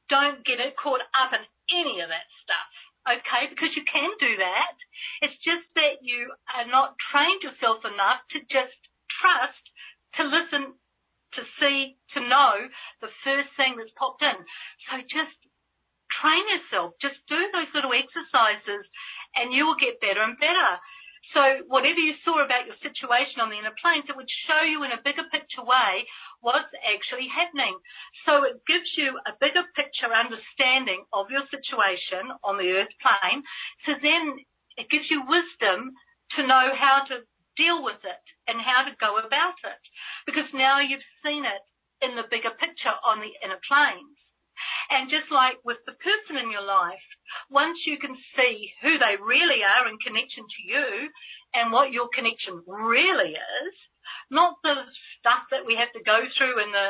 Don't 0.09 0.45
get 0.45 0.61
it 0.61 0.77
caught 0.77 1.01
up 1.01 1.33
in 1.33 1.41
any 1.73 2.01
of 2.01 2.09
that 2.13 2.29
stuff 2.45 2.69
okay, 3.05 3.49
because 3.53 3.71
you 3.77 3.85
can 3.85 4.09
do 4.17 4.33
that. 4.41 4.75
It's 5.21 5.37
just 5.43 5.67
that 5.75 6.01
you 6.01 6.31
are 6.51 6.67
not 6.67 6.95
trained 7.11 7.43
yourself 7.43 7.83
enough 7.85 8.23
to 8.35 8.39
just 8.47 8.77
trust, 9.21 9.63
to 10.19 10.21
listen, 10.23 10.75
to 11.35 11.41
see, 11.59 11.97
to 12.15 12.19
know 12.23 12.67
the 13.01 13.11
first 13.23 13.51
thing 13.59 13.75
that's 13.75 13.93
popped 13.99 14.23
in. 14.23 14.39
So 14.87 15.03
just 15.07 15.35
train 16.21 16.45
yourself. 16.47 16.95
Just 17.01 17.19
do 17.27 17.39
those 17.51 17.71
little 17.75 17.91
exercises 17.91 18.87
and 19.35 19.51
you 19.51 19.67
will 19.67 19.79
get 19.79 19.99
better 19.99 20.23
and 20.23 20.39
better. 20.39 20.71
So 21.33 21.65
whatever 21.67 21.97
you 21.97 22.13
saw 22.21 22.37
about 22.45 22.69
your 22.69 22.77
situation 22.85 23.41
on 23.41 23.49
the 23.49 23.57
inner 23.57 23.73
planes, 23.81 24.05
it 24.05 24.15
would 24.15 24.29
show 24.45 24.61
you 24.61 24.85
in 24.85 24.93
a 24.93 25.01
bigger 25.01 25.25
picture 25.33 25.65
way 25.65 26.05
what's 26.45 26.69
actually 26.85 27.25
happening. 27.33 27.73
So 28.29 28.45
it 28.45 28.61
gives 28.69 28.93
you 28.93 29.17
a 29.25 29.33
bigger 29.41 29.65
picture 29.73 30.13
understanding 30.13 31.01
of 31.09 31.33
your 31.33 31.41
situation 31.49 32.29
on 32.45 32.61
the 32.61 32.69
earth 32.77 32.93
plane. 33.01 33.41
So 33.89 33.97
then 33.97 34.45
it 34.77 34.91
gives 34.91 35.09
you 35.09 35.23
wisdom 35.23 35.95
to 36.35 36.47
know 36.47 36.75
how 36.75 37.03
to 37.07 37.23
deal 37.55 37.83
with 37.83 37.99
it 38.03 38.25
and 38.47 38.59
how 38.59 38.83
to 38.83 38.99
go 38.99 39.17
about 39.17 39.57
it. 39.63 39.83
Because 40.25 40.47
now 40.53 40.79
you've 40.79 41.05
seen 41.23 41.47
it 41.47 41.63
in 42.03 42.15
the 42.15 42.27
bigger 42.27 42.51
picture 42.59 42.93
on 43.07 43.23
the 43.23 43.31
inner 43.43 43.59
planes. 43.63 44.19
And 44.89 45.11
just 45.11 45.27
like 45.31 45.59
with 45.67 45.81
the 45.83 45.97
person 45.99 46.39
in 46.39 46.51
your 46.51 46.63
life, 46.63 47.03
once 47.49 47.83
you 47.83 47.99
can 47.99 48.15
see 48.37 48.71
who 48.79 48.95
they 48.95 49.19
really 49.19 49.65
are 49.65 49.87
in 49.89 49.99
connection 49.99 50.47
to 50.47 50.61
you 50.63 50.87
and 51.55 51.71
what 51.71 51.91
your 51.91 52.07
connection 52.13 52.63
really 52.63 53.35
is, 53.35 53.75
not 54.31 54.55
the 54.63 54.87
stuff 55.19 55.49
that 55.51 55.67
we 55.67 55.75
have 55.75 55.91
to 55.91 56.03
go 56.05 56.23
through 56.37 56.61
in 56.63 56.71
the 56.71 56.89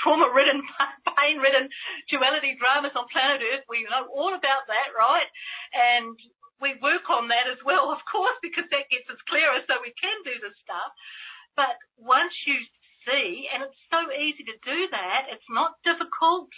trauma 0.00 0.28
ridden, 0.32 0.62
pain 1.18 1.40
ridden 1.40 1.68
duality 2.08 2.56
dramas 2.56 2.94
on 2.96 3.08
planet 3.12 3.42
Earth. 3.42 3.64
We 3.68 3.84
know 3.88 4.06
all 4.12 4.32
about 4.32 4.68
that, 4.68 4.94
right? 4.96 5.28
And 5.74 6.16
we 6.60 6.78
work 6.80 7.08
on 7.12 7.28
that 7.28 7.46
as 7.50 7.60
well, 7.64 7.92
of 7.92 8.00
course, 8.08 8.36
because 8.40 8.68
that 8.72 8.88
gets 8.88 9.08
us 9.12 9.20
clearer 9.28 9.60
so 9.66 9.80
we 9.80 9.92
can 9.96 10.16
do 10.24 10.36
this 10.40 10.56
stuff. 10.64 10.92
But 11.56 11.76
once 11.96 12.32
you 12.44 12.60
see, 13.06 13.46
and 13.54 13.62
it's 13.62 13.82
so 13.88 14.10
easy 14.10 14.42
to 14.50 14.56
do 14.66 14.78
that. 14.90 15.30
It's 15.30 15.46
not 15.48 15.78
difficult. 15.86 16.50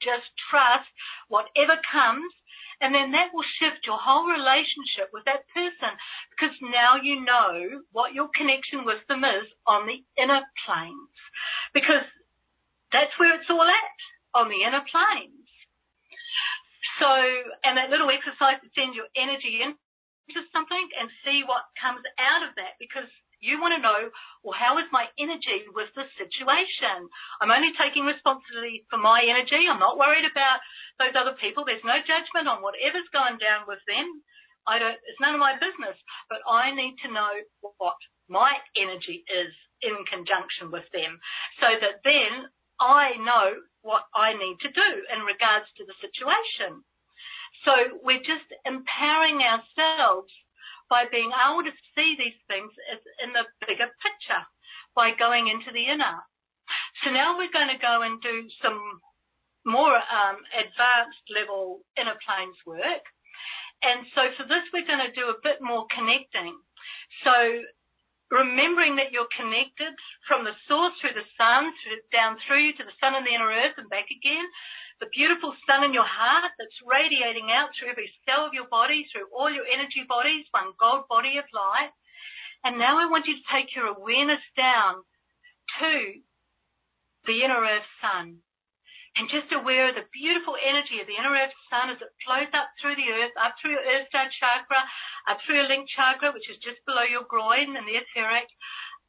Just 0.00 0.32
trust 0.48 0.88
whatever 1.28 1.76
comes. 1.84 2.32
And 2.80 2.96
then 2.96 3.12
that 3.12 3.28
will 3.36 3.44
shift 3.60 3.84
your 3.84 4.00
whole 4.00 4.24
relationship 4.24 5.12
with 5.12 5.28
that 5.28 5.44
person 5.52 5.92
because 6.32 6.56
now 6.64 6.96
you 6.96 7.20
know 7.20 7.84
what 7.92 8.16
your 8.16 8.32
connection 8.32 8.88
with 8.88 9.04
them 9.04 9.20
is 9.20 9.44
on 9.68 9.84
the 9.84 10.00
inner 10.16 10.40
planes. 10.64 11.12
Because 11.76 12.08
that's 12.88 13.12
where 13.20 13.36
it's 13.36 13.52
all 13.52 13.68
at, 13.68 13.98
on 14.32 14.48
the 14.48 14.64
inner 14.64 14.80
planes. 14.88 15.39
So, 17.00 17.12
and 17.64 17.76
that 17.76 17.92
little 17.92 18.08
exercise 18.08 18.60
to 18.64 18.68
send 18.72 18.96
your 18.96 19.08
energy 19.16 19.60
into 19.60 20.40
something 20.52 20.86
and 20.96 21.12
see 21.24 21.44
what 21.44 21.68
comes 21.76 22.00
out 22.16 22.46
of 22.46 22.56
that 22.56 22.80
because 22.80 23.08
you 23.40 23.56
want 23.56 23.72
to 23.72 23.80
know, 23.80 24.12
well, 24.44 24.56
how 24.56 24.76
is 24.76 24.88
my 24.92 25.08
energy 25.16 25.64
with 25.72 25.88
this 25.96 26.08
situation? 26.20 27.08
I'm 27.40 27.52
only 27.52 27.72
taking 27.76 28.04
responsibility 28.04 28.84
for 28.92 29.00
my 29.00 29.24
energy. 29.24 29.64
I'm 29.64 29.80
not 29.80 29.96
worried 29.96 30.28
about 30.28 30.60
those 31.00 31.16
other 31.16 31.36
people. 31.40 31.64
There's 31.64 31.84
no 31.84 32.00
judgment 32.04 32.48
on 32.48 32.60
whatever's 32.60 33.08
going 33.16 33.40
down 33.40 33.64
with 33.64 33.80
them. 33.88 34.20
I 34.68 34.76
don't, 34.76 34.96
it's 35.08 35.20
none 35.24 35.32
of 35.32 35.40
my 35.40 35.56
business, 35.56 35.96
but 36.28 36.44
I 36.44 36.76
need 36.76 37.00
to 37.00 37.08
know 37.08 37.32
what 37.80 37.96
my 38.28 38.60
energy 38.76 39.24
is 39.24 39.52
in 39.80 39.96
conjunction 40.04 40.68
with 40.68 40.84
them 40.92 41.16
so 41.64 41.72
that 41.80 42.04
then 42.04 42.52
I 42.80 43.16
know 43.20 43.60
what 43.82 44.04
I 44.16 44.32
need 44.32 44.56
to 44.64 44.72
do 44.72 44.90
in 45.12 45.20
regards 45.24 45.68
to 45.76 45.84
the 45.84 45.96
situation. 46.00 46.82
So 47.64 48.00
we're 48.02 48.24
just 48.24 48.48
empowering 48.64 49.44
ourselves 49.44 50.32
by 50.88 51.04
being 51.12 51.30
able 51.30 51.62
to 51.62 51.74
see 51.94 52.16
these 52.18 52.40
things 52.48 52.72
in 53.22 53.32
the 53.32 53.44
bigger 53.62 53.88
picture 54.00 54.42
by 54.96 55.12
going 55.14 55.46
into 55.46 55.70
the 55.70 55.86
inner. 55.86 56.24
So 57.04 57.10
now 57.12 57.36
we're 57.36 57.52
going 57.52 57.70
to 57.70 57.78
go 57.78 58.02
and 58.02 58.20
do 58.20 58.48
some 58.62 58.80
more 59.64 59.94
um, 59.94 60.40
advanced 60.56 61.24
level 61.30 61.84
inner 62.00 62.16
planes 62.24 62.56
work. 62.64 63.04
And 63.82 64.04
so 64.14 64.28
for 64.36 64.44
this, 64.44 64.64
we're 64.72 64.88
going 64.88 65.04
to 65.04 65.14
do 65.16 65.28
a 65.32 65.40
bit 65.42 65.60
more 65.60 65.86
connecting. 65.92 66.56
So 67.24 67.34
remembering 68.30 68.94
that 68.96 69.10
you're 69.10 69.30
connected 69.34 69.90
from 70.30 70.46
the 70.46 70.54
source 70.70 70.94
through 71.02 71.18
the 71.18 71.26
sun, 71.34 71.74
through, 71.82 71.98
down 72.14 72.38
through 72.46 72.62
you 72.70 72.72
to 72.78 72.86
the 72.86 72.96
sun 73.02 73.18
and 73.18 73.26
the 73.26 73.34
inner 73.34 73.50
earth 73.50 73.74
and 73.76 73.90
back 73.90 74.06
again, 74.06 74.46
the 75.02 75.10
beautiful 75.10 75.50
sun 75.66 75.82
in 75.82 75.92
your 75.92 76.06
heart 76.06 76.54
that's 76.54 76.86
radiating 76.86 77.50
out 77.50 77.74
through 77.74 77.90
every 77.90 78.08
cell 78.22 78.46
of 78.46 78.54
your 78.54 78.70
body, 78.70 79.02
through 79.10 79.26
all 79.34 79.50
your 79.50 79.66
energy 79.66 80.06
bodies, 80.06 80.46
one 80.54 80.70
gold 80.78 81.10
body 81.10 81.42
of 81.42 81.48
light. 81.50 81.90
And 82.62 82.78
now 82.78 83.00
I 83.00 83.10
want 83.10 83.26
you 83.26 83.34
to 83.34 83.50
take 83.50 83.74
your 83.74 83.90
awareness 83.90 84.44
down 84.54 85.02
to 85.80 85.94
the 87.26 87.42
inner 87.42 87.60
earth 87.60 87.88
sun. 87.98 88.44
And 89.18 89.26
just 89.26 89.50
aware 89.50 89.90
of 89.90 89.98
the 89.98 90.06
beautiful 90.14 90.54
energy 90.54 91.02
of 91.02 91.10
the 91.10 91.18
inner 91.18 91.34
earth 91.34 91.52
sun 91.66 91.90
as 91.90 91.98
it 91.98 92.14
flows 92.22 92.48
up 92.54 92.70
through 92.78 92.94
the 92.94 93.10
earth, 93.10 93.34
up 93.36 93.58
through 93.58 93.74
your 93.74 93.84
earth 93.84 94.06
star 94.06 94.30
chakra, 94.38 94.80
up 95.26 95.42
through 95.42 95.60
your 95.60 95.68
link 95.68 95.90
chakra, 95.90 96.30
which 96.30 96.48
is 96.48 96.62
just 96.62 96.78
below 96.86 97.04
your 97.04 97.26
groin 97.26 97.74
and 97.74 97.84
the 97.90 97.98
etheric, 97.98 98.46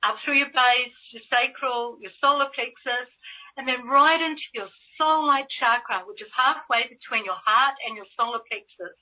up 0.02 0.18
through 0.26 0.42
your 0.42 0.50
base, 0.50 0.98
your 1.14 1.24
sacral, 1.30 2.02
your 2.02 2.12
solar 2.18 2.50
plexus, 2.52 3.10
and 3.56 3.70
then 3.70 3.86
right 3.86 4.20
into 4.20 4.44
your 4.58 4.74
soul 4.98 5.30
light 5.30 5.48
chakra, 5.62 6.04
which 6.10 6.22
is 6.22 6.34
halfway 6.34 6.90
between 6.90 7.24
your 7.24 7.38
heart 7.38 7.78
and 7.86 7.96
your 7.96 8.10
solar 8.18 8.42
plexus. 8.50 8.98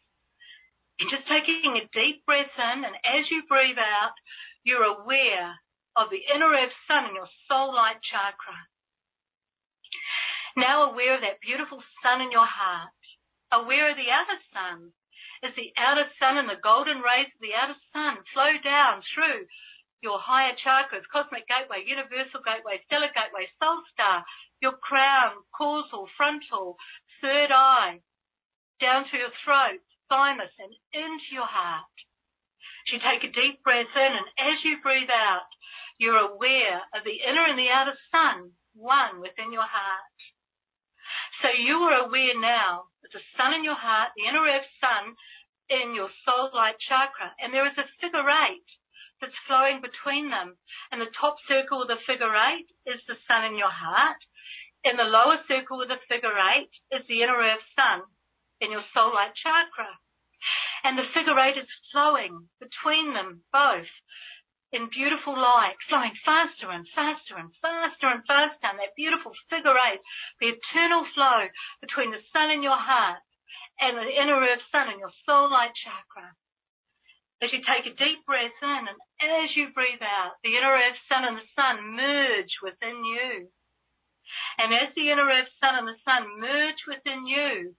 And 0.99 1.07
just 1.07 1.31
taking 1.31 1.79
a 1.79 1.87
deep 1.95 2.27
breath 2.27 2.51
in, 2.59 2.83
and 2.83 2.95
as 3.07 3.31
you 3.31 3.47
breathe 3.47 3.79
out, 3.79 4.13
you're 4.67 4.83
aware 4.83 5.55
of 5.95 6.11
the 6.11 6.21
inner 6.27 6.51
earth 6.51 6.75
sun 6.91 7.07
in 7.07 7.15
your 7.15 7.31
soul 7.47 7.73
light 7.73 8.03
chakra. 8.03 8.68
Now 10.59 10.91
aware 10.91 11.15
of 11.15 11.23
that 11.23 11.39
beautiful 11.39 11.79
sun 12.03 12.19
in 12.19 12.35
your 12.35 12.45
heart, 12.45 12.91
aware 13.47 13.91
of 13.91 13.95
the 13.95 14.11
outer 14.11 14.39
sun, 14.51 14.91
as 15.39 15.55
the 15.55 15.71
outer 15.79 16.03
sun 16.19 16.35
and 16.35 16.51
the 16.51 16.59
golden 16.59 16.99
rays 16.99 17.31
of 17.31 17.39
the 17.39 17.55
outer 17.55 17.79
sun 17.95 18.19
flow 18.35 18.59
down 18.59 18.99
through 19.15 19.47
your 20.03 20.19
higher 20.19 20.51
chakras, 20.59 21.07
cosmic 21.07 21.47
gateway, 21.47 21.87
universal 21.87 22.43
gateway, 22.43 22.83
stellar 22.83 23.07
gateway, 23.15 23.47
soul 23.55 23.79
star, 23.95 24.27
your 24.59 24.75
crown, 24.83 25.47
causal, 25.55 26.11
frontal, 26.19 26.75
third 27.23 27.55
eye, 27.55 28.03
down 28.83 29.07
through 29.07 29.23
your 29.23 29.35
throat, 29.47 29.79
thymus, 30.11 30.51
and 30.59 30.75
into 30.91 31.31
your 31.31 31.47
heart. 31.47 31.87
So 32.87 32.95
you 32.95 32.99
take 32.99 33.23
a 33.23 33.31
deep 33.31 33.63
breath 33.63 33.95
in, 33.95 34.11
and 34.11 34.27
as 34.39 34.59
you 34.67 34.83
breathe 34.83 35.11
out, 35.11 35.47
you're 35.99 36.19
aware 36.19 36.83
of 36.91 37.07
the 37.07 37.23
inner 37.23 37.47
and 37.47 37.59
the 37.59 37.71
outer 37.71 37.95
sun, 38.11 38.59
one 38.75 39.23
within 39.23 39.55
your 39.55 39.67
heart. 39.67 40.19
So 41.41 41.47
you 41.55 41.79
are 41.87 42.03
aware 42.03 42.35
now 42.35 42.91
that 43.01 43.15
the 43.15 43.23
sun 43.39 43.53
in 43.55 43.63
your 43.63 43.79
heart, 43.79 44.11
the 44.15 44.27
inner 44.27 44.43
earth 44.43 44.67
sun 44.83 45.15
in 45.71 45.95
your 45.95 46.11
soul 46.25 46.51
light 46.53 46.75
chakra, 46.83 47.31
and 47.39 47.53
there 47.53 47.67
is 47.67 47.77
a 47.77 47.87
figure 48.01 48.27
eight 48.27 48.67
that's 49.21 49.45
flowing 49.47 49.79
between 49.79 50.29
them. 50.29 50.59
And 50.91 50.99
the 50.99 51.11
top 51.15 51.37
circle 51.47 51.81
of 51.81 51.87
the 51.87 52.01
figure 52.07 52.35
eight 52.35 52.67
is 52.83 52.99
the 53.07 53.15
sun 53.27 53.45
in 53.45 53.55
your 53.55 53.71
heart. 53.71 54.19
In 54.83 54.95
the 54.95 55.07
lower 55.07 55.39
circle 55.47 55.81
of 55.81 55.87
the 55.87 55.99
figure 56.07 56.35
eight 56.35 56.71
is 56.91 57.07
the 57.07 57.23
inner 57.23 57.39
earth 57.39 57.63
sun 57.75 58.03
in 58.59 58.71
your 58.71 58.83
soul 58.93 59.15
light 59.15 59.35
chakra. 59.35 59.95
And 60.83 60.97
the 60.97 61.07
figure 61.13 61.39
eight 61.39 61.59
is 61.59 61.67
flowing 61.91 62.47
between 62.59 63.13
them 63.13 63.43
both 63.51 63.91
in 64.71 64.89
beautiful 64.93 65.33
light, 65.33 65.77
flowing 65.89 66.13
faster 66.25 66.69
and 66.69 66.85
faster 66.93 67.37
and 67.37 67.49
faster 67.61 68.07
and 68.07 68.21
faster. 68.25 68.67
And 68.69 68.79
that 68.79 68.97
beautiful 68.97 69.33
figure 69.49 69.73
eight, 69.73 70.01
the 70.39 70.53
eternal 70.53 71.05
flow 71.13 71.49
between 71.81 72.11
the 72.11 72.21
sun 72.33 72.51
in 72.51 72.61
your 72.61 72.77
heart 72.77 73.23
and 73.79 73.97
the 73.97 74.09
inner 74.11 74.37
earth 74.37 74.61
sun 74.71 74.91
in 74.93 74.99
your 74.99 75.13
soul 75.25 75.49
light 75.49 75.73
chakra. 75.73 76.35
As 77.41 77.53
you 77.55 77.63
take 77.63 77.87
a 77.87 77.95
deep 77.95 78.25
breath 78.27 78.51
in 78.61 78.83
and 78.91 78.99
as 79.23 79.55
you 79.55 79.71
breathe 79.71 80.03
out, 80.03 80.35
the 80.43 80.59
inner 80.59 80.75
earth 80.75 80.99
sun 81.07 81.23
and 81.23 81.39
the 81.39 81.49
sun 81.55 81.95
merge 81.95 82.53
within 82.61 82.99
you. 83.05 83.47
And 84.59 84.73
as 84.73 84.93
the 84.93 85.09
inner 85.09 85.25
earth 85.25 85.49
sun 85.63 85.79
and 85.79 85.87
the 85.87 85.97
sun 86.03 86.27
merge 86.37 86.83
within 86.85 87.25
you, 87.25 87.73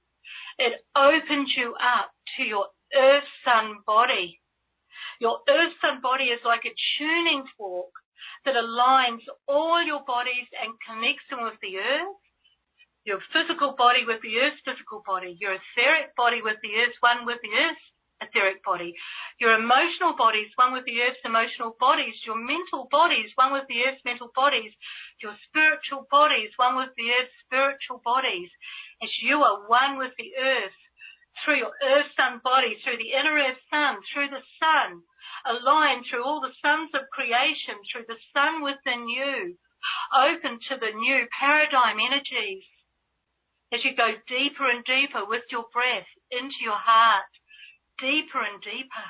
it 0.59 0.81
opens 0.97 1.53
you 1.57 1.75
up 1.77 2.11
to 2.37 2.43
your 2.43 2.67
earth 2.97 3.29
sun 3.45 3.85
body. 3.87 4.41
Your 5.21 5.45
earth 5.49 5.77
sun 5.85 6.01
body 6.01 6.33
is 6.33 6.41
like 6.45 6.65
a 6.65 6.73
tuning 6.97 7.45
fork 7.57 7.93
that 8.45 8.57
aligns 8.57 9.21
all 9.47 9.85
your 9.85 10.01
bodies 10.09 10.49
and 10.57 10.73
connects 10.89 11.29
them 11.29 11.45
with 11.45 11.61
the 11.61 11.77
earth. 11.77 12.17
Your 13.05 13.21
physical 13.33 13.77
body 13.77 14.05
with 14.09 14.21
the 14.25 14.41
earth's 14.41 14.61
physical 14.65 15.05
body, 15.05 15.37
your 15.41 15.57
etheric 15.57 16.17
body 16.17 16.41
with 16.41 16.57
the 16.65 16.73
earth, 16.81 16.97
one 17.01 17.25
with 17.25 17.41
the 17.45 17.53
earth 17.53 17.81
etheric 18.21 18.63
body. 18.65 18.95
Your 19.41 19.57
emotional 19.57 20.15
bodies, 20.17 20.53
one 20.57 20.73
with 20.73 20.85
the 20.85 21.01
earth's 21.01 21.25
emotional 21.25 21.77
bodies. 21.81 22.15
Your 22.25 22.37
mental 22.37 22.87
bodies, 22.93 23.33
one 23.35 23.53
with 23.53 23.65
the 23.69 23.81
earth's 23.89 24.05
mental 24.05 24.31
bodies. 24.37 24.73
Your 25.25 25.35
spiritual 25.49 26.07
bodies, 26.13 26.53
one 26.57 26.77
with 26.77 26.93
the 26.97 27.09
earth's 27.17 27.37
spiritual 27.49 28.05
bodies. 28.05 28.53
As 29.03 29.11
you 29.25 29.41
are 29.41 29.65
one 29.69 29.97
with 29.97 30.13
the 30.21 30.37
earth, 30.37 30.77
through 31.45 31.59
your 31.59 31.73
earth 31.83 32.11
sun 32.17 32.41
body, 32.43 32.77
through 32.83 32.99
the 32.99 33.13
inner 33.15 33.39
earth 33.39 33.61
sun, 33.71 33.99
through 34.13 34.29
the 34.29 34.45
sun, 34.59 35.03
aligned 35.47 36.05
through 36.07 36.25
all 36.25 36.41
the 36.41 36.55
suns 36.61 36.91
of 36.95 37.09
creation, 37.13 37.79
through 37.89 38.05
the 38.09 38.21
sun 38.35 38.63
within 38.63 39.09
you, 39.09 39.57
open 40.13 40.59
to 40.69 40.77
the 40.77 40.93
new 40.93 41.27
paradigm 41.39 41.97
energies. 42.01 42.65
As 43.73 43.85
you 43.85 43.95
go 43.95 44.19
deeper 44.27 44.69
and 44.69 44.85
deeper 44.85 45.25
with 45.25 45.47
your 45.51 45.67
breath 45.73 46.11
into 46.31 46.59
your 46.61 46.79
heart, 46.79 47.31
deeper 47.99 48.43
and 48.43 48.61
deeper. 48.61 49.09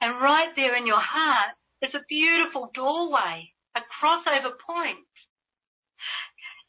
And 0.00 0.20
right 0.20 0.50
there 0.56 0.74
in 0.74 0.86
your 0.86 1.00
heart 1.00 1.54
is 1.82 1.94
a 1.94 2.06
beautiful 2.08 2.70
doorway, 2.74 3.52
a 3.76 3.80
crossover 3.80 4.56
point. 4.58 5.06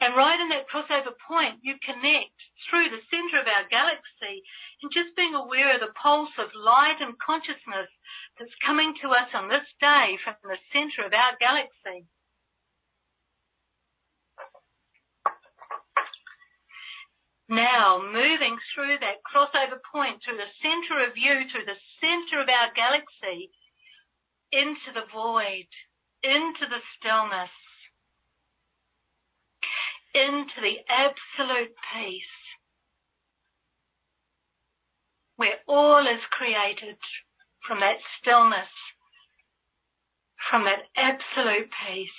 And 0.03 0.19
right 0.19 0.35
in 0.35 0.51
that 0.51 0.67
crossover 0.67 1.15
point, 1.15 1.63
you 1.63 1.79
connect 1.79 2.35
through 2.67 2.91
the 2.91 2.99
center 3.07 3.39
of 3.39 3.47
our 3.47 3.63
galaxy 3.71 4.43
and 4.83 4.91
just 4.91 5.15
being 5.15 5.31
aware 5.31 5.71
of 5.71 5.79
the 5.79 5.95
pulse 5.95 6.35
of 6.35 6.51
light 6.51 6.99
and 6.99 7.15
consciousness 7.23 7.87
that's 8.35 8.51
coming 8.67 8.99
to 8.99 9.15
us 9.15 9.31
on 9.31 9.47
this 9.47 9.63
day 9.79 10.19
from 10.19 10.35
the 10.43 10.59
center 10.75 11.07
of 11.07 11.15
our 11.15 11.39
galaxy. 11.39 12.03
Now, 17.47 18.03
moving 18.03 18.59
through 18.75 18.99
that 18.99 19.23
crossover 19.23 19.79
point, 19.87 20.19
through 20.19 20.35
the 20.35 20.51
center 20.59 20.99
of 21.07 21.15
you, 21.15 21.47
through 21.47 21.63
the 21.63 21.79
center 22.03 22.43
of 22.43 22.51
our 22.51 22.75
galaxy, 22.75 23.55
into 24.51 24.91
the 24.91 25.07
void, 25.15 25.71
into 26.27 26.67
the 26.67 26.83
stillness, 26.99 27.55
into 30.13 30.61
the 30.61 30.77
absolute 30.89 31.73
peace, 31.93 32.35
where 35.35 35.57
all 35.67 36.01
is 36.01 36.21
created 36.31 36.97
from 37.67 37.79
that 37.79 37.97
stillness, 38.21 38.69
from 40.49 40.65
that 40.65 40.85
absolute 40.95 41.69
peace. 41.87 42.09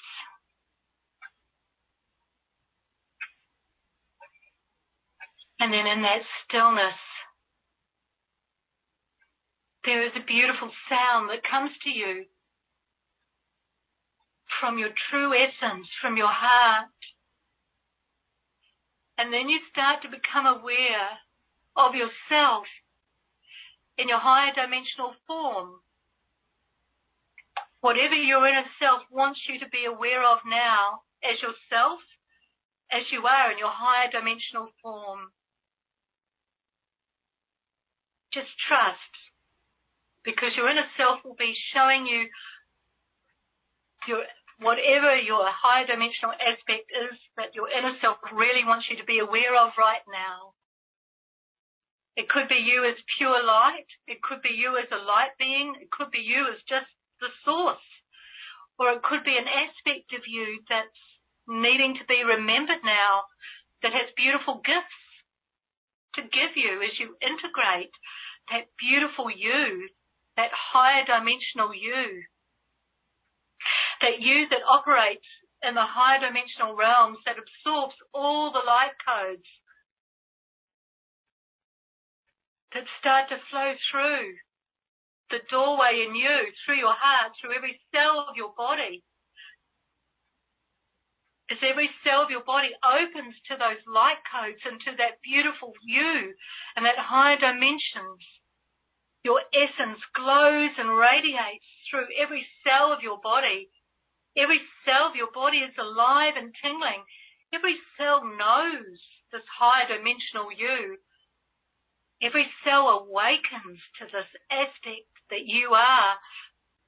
And 5.60 5.72
then 5.72 5.86
in 5.86 6.02
that 6.02 6.22
stillness, 6.44 6.98
there 9.84 10.04
is 10.04 10.12
a 10.16 10.26
beautiful 10.26 10.70
sound 10.88 11.30
that 11.30 11.48
comes 11.48 11.70
to 11.84 11.90
you 11.90 12.24
from 14.60 14.78
your 14.78 14.90
true 15.10 15.32
essence, 15.32 15.86
from 16.00 16.16
your 16.16 16.32
heart. 16.32 16.88
And 19.18 19.32
then 19.32 19.48
you 19.48 19.60
start 19.70 20.02
to 20.02 20.08
become 20.08 20.46
aware 20.46 21.22
of 21.76 21.94
yourself 21.94 22.66
in 23.96 24.08
your 24.08 24.18
higher 24.18 24.52
dimensional 24.54 25.14
form. 25.26 25.80
Whatever 27.80 28.14
your 28.14 28.46
inner 28.48 28.66
self 28.80 29.02
wants 29.10 29.40
you 29.48 29.60
to 29.60 29.68
be 29.68 29.84
aware 29.84 30.24
of 30.24 30.38
now 30.46 31.02
as 31.22 31.38
yourself, 31.42 32.00
as 32.90 33.02
you 33.12 33.22
are 33.26 33.52
in 33.52 33.58
your 33.58 33.70
higher 33.70 34.10
dimensional 34.10 34.68
form. 34.82 35.30
Just 38.32 38.50
trust. 38.66 39.12
Because 40.24 40.56
your 40.56 40.68
inner 40.70 40.88
self 40.96 41.20
will 41.24 41.36
be 41.38 41.54
showing 41.72 42.06
you 42.06 42.26
your 44.08 44.24
whatever 44.58 45.16
your 45.16 45.46
higher 45.50 45.86
dimensional 45.86 46.34
aspect 46.38 46.90
is 46.90 47.18
that 47.36 47.54
your 47.54 47.68
inner 47.68 47.96
self 48.00 48.18
really 48.32 48.64
wants 48.64 48.86
you 48.90 48.96
to 48.96 49.04
be 49.04 49.18
aware 49.18 49.54
of 49.56 49.74
right 49.78 50.04
now. 50.06 50.54
It 52.14 52.30
could 52.30 52.46
be 52.46 52.62
you 52.62 52.86
as 52.86 52.94
pure 53.18 53.42
light. 53.42 53.90
It 54.06 54.22
could 54.22 54.42
be 54.42 54.54
you 54.54 54.78
as 54.78 54.86
a 54.94 55.02
light 55.02 55.34
being. 55.38 55.74
It 55.82 55.90
could 55.90 56.10
be 56.14 56.22
you 56.22 56.46
as 56.46 56.62
just 56.68 56.90
the 57.18 57.30
source. 57.44 57.82
Or 58.78 58.90
it 58.94 59.02
could 59.02 59.24
be 59.26 59.34
an 59.34 59.50
aspect 59.50 60.14
of 60.14 60.22
you 60.26 60.62
that's 60.70 61.02
needing 61.46 61.98
to 61.98 62.04
be 62.06 62.22
remembered 62.22 62.82
now 62.84 63.26
that 63.82 63.92
has 63.92 64.14
beautiful 64.16 64.62
gifts 64.64 65.02
to 66.14 66.22
give 66.22 66.54
you 66.54 66.82
as 66.82 66.94
you 66.98 67.18
integrate 67.18 67.92
that 68.50 68.70
beautiful 68.78 69.30
you, 69.30 69.88
that 70.36 70.50
higher 70.52 71.04
dimensional 71.04 71.74
you, 71.74 72.22
that 74.00 74.20
you 74.20 74.48
that 74.50 74.64
operates 74.66 75.26
in 75.62 75.74
the 75.74 75.86
higher 75.86 76.20
dimensional 76.20 76.76
realms 76.76 77.18
that 77.24 77.40
absorbs 77.40 77.96
all 78.12 78.52
the 78.52 78.64
light 78.64 78.94
codes 79.00 79.48
that 82.74 82.84
start 82.98 83.30
to 83.30 83.38
flow 83.50 83.72
through 83.90 84.34
the 85.30 85.40
doorway 85.50 86.04
in 86.06 86.14
you, 86.14 86.52
through 86.62 86.76
your 86.76 86.94
heart, 86.94 87.32
through 87.38 87.54
every 87.56 87.80
cell 87.94 88.26
of 88.28 88.36
your 88.36 88.52
body. 88.56 89.02
As 91.50 91.58
every 91.62 91.88
cell 92.02 92.24
of 92.24 92.30
your 92.30 92.44
body 92.44 92.72
opens 92.82 93.36
to 93.48 93.54
those 93.56 93.80
light 93.86 94.20
codes 94.28 94.60
and 94.64 94.80
to 94.84 94.92
that 94.96 95.20
beautiful 95.22 95.72
you 95.84 96.34
and 96.76 96.84
that 96.84 96.98
higher 96.98 97.36
dimensions, 97.36 98.20
your 99.24 99.40
essence 99.52 100.00
glows 100.16 100.72
and 100.76 100.88
radiates 100.88 101.68
through 101.88 102.08
every 102.20 102.44
cell 102.64 102.92
of 102.92 103.00
your 103.02 103.20
body. 103.20 103.68
Every 104.36 104.60
cell 104.84 105.08
of 105.08 105.16
your 105.16 105.30
body 105.32 105.58
is 105.58 105.74
alive 105.78 106.34
and 106.36 106.54
tingling. 106.62 107.06
Every 107.54 107.78
cell 107.96 108.24
knows 108.24 108.98
this 109.30 109.46
higher 109.58 109.86
dimensional 109.86 110.50
you. 110.50 110.98
Every 112.22 112.46
cell 112.64 112.88
awakens 112.88 113.78
to 113.98 114.06
this 114.06 114.30
aspect 114.50 115.10
that 115.30 115.46
you 115.46 115.74
are 115.74 116.18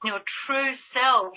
your 0.03 0.21
true 0.45 0.75
self, 0.93 1.33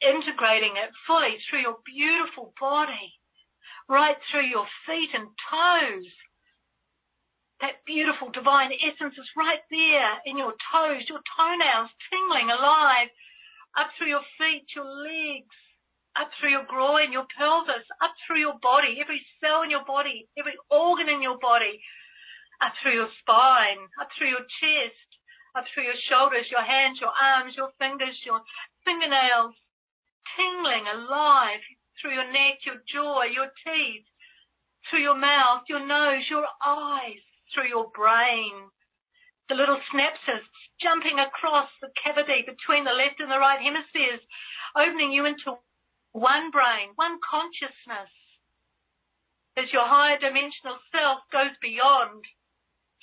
integrating 0.00 0.78
it 0.78 0.90
fully 1.06 1.36
through 1.48 1.60
your 1.60 1.78
beautiful 1.84 2.54
body, 2.60 3.18
right 3.88 4.16
through 4.30 4.46
your 4.46 4.66
feet 4.86 5.10
and 5.12 5.28
toes. 5.50 6.08
That 7.60 7.82
beautiful 7.84 8.30
divine 8.30 8.70
essence 8.78 9.18
is 9.18 9.28
right 9.36 9.60
there 9.70 10.22
in 10.24 10.38
your 10.38 10.54
toes, 10.70 11.04
your 11.10 11.20
toenails 11.34 11.90
tingling 12.06 12.50
alive, 12.50 13.10
up 13.78 13.94
through 13.94 14.10
your 14.10 14.26
feet, 14.34 14.66
your 14.74 14.84
legs, 14.84 15.54
up 16.18 16.28
through 16.34 16.50
your 16.50 16.66
groin, 16.66 17.14
your 17.14 17.30
pelvis, 17.38 17.86
up 18.02 18.10
through 18.26 18.42
your 18.42 18.58
body, 18.58 18.98
every 18.98 19.22
cell 19.38 19.62
in 19.62 19.70
your 19.70 19.86
body, 19.86 20.26
every 20.34 20.58
organ 20.70 21.08
in 21.08 21.22
your 21.22 21.38
body, 21.38 21.78
up 22.58 22.74
through 22.82 22.98
your 22.98 23.12
spine, 23.22 23.86
up 24.02 24.10
through 24.18 24.34
your 24.34 24.46
chest, 24.58 25.08
up 25.54 25.64
through 25.70 25.86
your 25.86 26.00
shoulders, 26.10 26.50
your 26.50 26.66
hands, 26.66 26.98
your 26.98 27.14
arms, 27.14 27.54
your 27.54 27.70
fingers, 27.78 28.18
your 28.26 28.42
fingernails, 28.82 29.54
tingling 30.34 30.90
alive 30.90 31.62
through 32.02 32.14
your 32.18 32.30
neck, 32.30 32.58
your 32.66 32.82
jaw, 32.90 33.22
your 33.22 33.50
teeth, 33.62 34.06
through 34.90 35.06
your 35.06 35.18
mouth, 35.18 35.62
your 35.68 35.86
nose, 35.86 36.26
your 36.30 36.46
eyes, 36.66 37.22
through 37.54 37.68
your 37.68 37.90
brain. 37.94 38.70
The 39.48 39.54
little 39.54 39.80
synapses 39.88 40.44
jumping 40.80 41.18
across 41.18 41.70
the 41.80 41.88
cavity 42.02 42.44
between 42.44 42.84
the 42.84 42.92
left 42.92 43.20
and 43.20 43.30
the 43.30 43.38
right 43.38 43.60
hemispheres, 43.60 44.20
opening 44.76 45.12
you 45.12 45.24
into 45.24 45.56
one 46.12 46.50
brain, 46.50 46.92
one 46.96 47.18
consciousness. 47.24 48.12
As 49.56 49.72
your 49.72 49.88
higher 49.88 50.18
dimensional 50.18 50.78
self 50.92 51.20
goes 51.32 51.56
beyond 51.60 52.24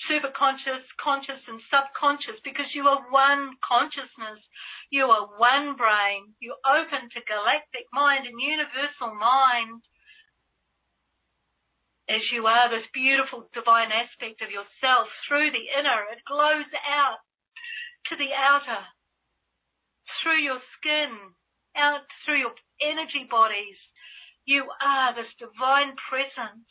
superconscious, 0.10 0.84
conscious, 1.00 1.40
and 1.48 1.62
subconscious 1.72 2.40
because 2.44 2.76
you 2.76 2.88
are 2.88 3.10
one 3.12 3.56
consciousness. 3.64 4.44
You 4.92 5.08
are 5.08 5.28
one 5.40 5.76
brain. 5.76 6.36
You 6.40 6.56
open 6.68 7.10
to 7.10 7.28
galactic 7.28 7.88
mind 7.94 8.28
and 8.28 8.40
universal 8.40 9.16
mind. 9.16 9.82
As 12.08 12.22
you 12.32 12.46
are 12.46 12.70
this 12.70 12.86
beautiful 12.94 13.50
divine 13.54 13.90
aspect 13.92 14.42
of 14.42 14.52
yourself 14.52 15.10
through 15.28 15.50
the 15.52 15.68
inner, 15.74 16.06
it 16.14 16.22
glows 16.28 16.70
out 16.86 17.22
to 18.10 18.16
the 18.16 18.30
outer, 18.34 18.86
through 20.22 20.42
your 20.42 20.62
skin, 20.78 21.10
out 21.76 22.06
through 22.24 22.40
your 22.40 22.54
energy 22.80 23.26
bodies. 23.30 23.78
You 24.46 24.70
are 24.80 25.16
this 25.16 25.34
divine 25.40 25.98
presence 26.10 26.70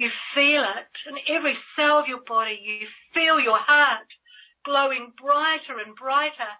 You 0.00 0.08
feel 0.32 0.64
it 0.64 0.88
in 1.12 1.36
every 1.36 1.52
cell 1.76 2.00
of 2.00 2.08
your 2.08 2.24
body. 2.24 2.56
You 2.56 2.88
feel 3.12 3.38
your 3.38 3.60
heart 3.60 4.08
glowing 4.64 5.12
brighter 5.20 5.76
and 5.76 5.94
brighter. 5.94 6.56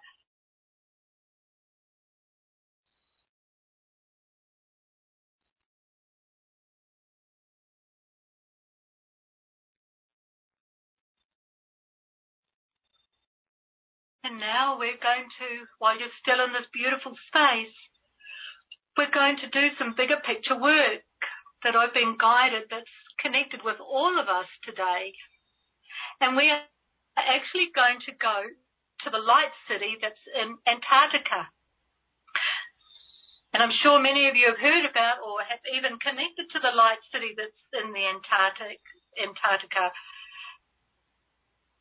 And 14.23 14.37
now 14.37 14.77
we're 14.77 15.01
going 15.01 15.25
to, 15.41 15.49
while 15.81 15.97
you're 15.97 16.13
still 16.21 16.37
in 16.45 16.53
this 16.53 16.69
beautiful 16.69 17.17
space, 17.25 17.73
we're 18.93 19.09
going 19.09 19.41
to 19.41 19.49
do 19.49 19.73
some 19.81 19.97
bigger 19.97 20.21
picture 20.21 20.57
work 20.57 21.01
that 21.65 21.73
I've 21.73 21.93
been 21.93 22.21
guided 22.21 22.69
that's 22.69 22.95
connected 23.17 23.65
with 23.65 23.81
all 23.81 24.21
of 24.21 24.29
us 24.29 24.45
today. 24.61 25.17
And 26.21 26.37
we 26.37 26.53
are 26.53 26.61
actually 27.17 27.73
going 27.73 27.97
to 28.05 28.13
go 28.13 28.45
to 28.45 29.09
the 29.09 29.21
light 29.21 29.53
city 29.65 29.97
that's 29.97 30.21
in 30.37 30.53
Antarctica. 30.69 31.49
And 33.57 33.65
I'm 33.65 33.73
sure 33.81 33.97
many 33.97 34.29
of 34.29 34.37
you 34.37 34.53
have 34.53 34.61
heard 34.61 34.85
about 34.85 35.25
or 35.25 35.41
have 35.43 35.65
even 35.73 35.97
connected 35.97 36.45
to 36.53 36.59
the 36.61 36.71
light 36.77 37.01
city 37.09 37.33
that's 37.33 37.57
in 37.73 37.89
the 37.89 38.05
Antarctic, 38.05 38.79
Antarctica. 39.17 39.89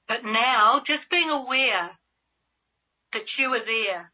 But 0.09 0.25
now, 0.25 0.83
just 0.83 1.07
being 1.13 1.31
aware 1.31 2.00
that 3.13 3.27
you 3.39 3.51
are 3.55 3.65
there 3.65 4.13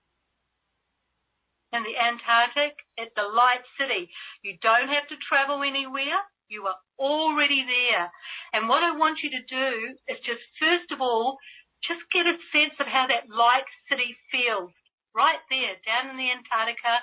in 1.73 1.83
the 1.85 1.97
Antarctic 1.99 2.79
at 2.97 3.13
the 3.15 3.29
light 3.29 3.65
city. 3.77 4.09
You 4.43 4.57
don't 4.63 4.89
have 4.89 5.09
to 5.13 5.25
travel 5.29 5.63
anywhere. 5.63 6.25
You 6.49 6.65
are 6.71 6.79
already 6.99 7.67
there. 7.67 8.09
And 8.55 8.69
what 8.69 8.83
I 8.83 8.97
want 8.97 9.21
you 9.23 9.31
to 9.31 9.43
do 9.45 9.99
is 10.09 10.19
just 10.23 10.43
first 10.63 10.93
of 10.95 11.01
all, 11.01 11.37
just 11.83 12.01
get 12.15 12.25
a 12.25 12.39
sense 12.55 12.75
of 12.81 12.87
how 12.87 13.07
that 13.11 13.29
light 13.29 13.69
city 13.91 14.17
feels. 14.33 14.73
Right 15.13 15.41
there, 15.49 15.81
down 15.85 16.13
in 16.13 16.17
the 16.21 16.29
Antarctica, 16.29 17.01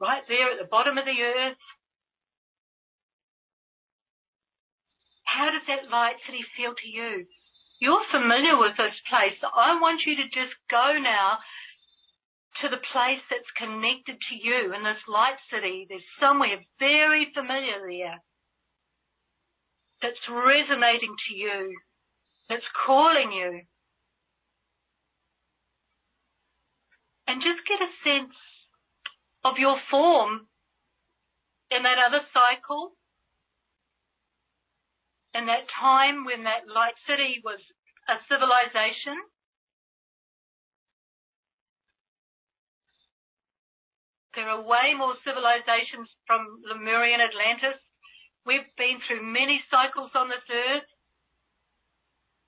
right 0.00 0.22
there 0.28 0.52
at 0.52 0.58
the 0.60 0.68
bottom 0.68 0.98
of 0.98 1.04
the 1.04 1.20
earth. 1.24 1.56
How 5.24 5.48
does 5.50 5.64
that 5.68 5.90
light 5.90 6.20
city 6.26 6.44
feel 6.56 6.74
to 6.74 6.88
you? 6.88 7.24
You're 7.78 8.02
familiar 8.10 8.58
with 8.58 8.76
this 8.76 8.98
place. 9.08 9.38
I 9.42 9.78
want 9.80 10.02
you 10.06 10.16
to 10.16 10.26
just 10.34 10.54
go 10.70 10.98
now 10.98 11.38
to 12.62 12.68
the 12.68 12.82
place 12.90 13.22
that's 13.30 13.54
connected 13.54 14.18
to 14.18 14.34
you 14.34 14.74
in 14.74 14.82
this 14.82 14.98
light 15.06 15.38
city. 15.46 15.86
There's 15.88 16.02
somewhere 16.18 16.58
very 16.80 17.30
familiar 17.34 17.78
there 17.86 18.18
that's 20.02 20.26
resonating 20.26 21.14
to 21.28 21.34
you, 21.34 21.78
that's 22.48 22.66
calling 22.86 23.30
you. 23.30 23.62
And 27.28 27.42
just 27.42 27.62
get 27.68 27.78
a 27.78 27.92
sense 28.02 28.34
of 29.44 29.58
your 29.58 29.78
form 29.90 30.48
in 31.70 31.82
that 31.82 31.98
other 32.00 32.24
cycle, 32.32 32.97
in 35.38 35.46
that 35.46 35.70
time 35.70 36.26
when 36.26 36.44
that 36.44 36.66
light 36.66 36.98
city 37.06 37.40
was 37.46 37.62
a 38.10 38.18
civilization 38.26 39.16
There 44.38 44.46
are 44.46 44.62
way 44.62 44.94
more 44.94 45.18
civilizations 45.26 46.06
from 46.22 46.62
Lemurian 46.62 47.18
Atlantis. 47.18 47.74
We've 48.46 48.70
been 48.78 49.02
through 49.02 49.26
many 49.26 49.58
cycles 49.66 50.14
on 50.14 50.30
this 50.30 50.46
earth. 50.46 50.86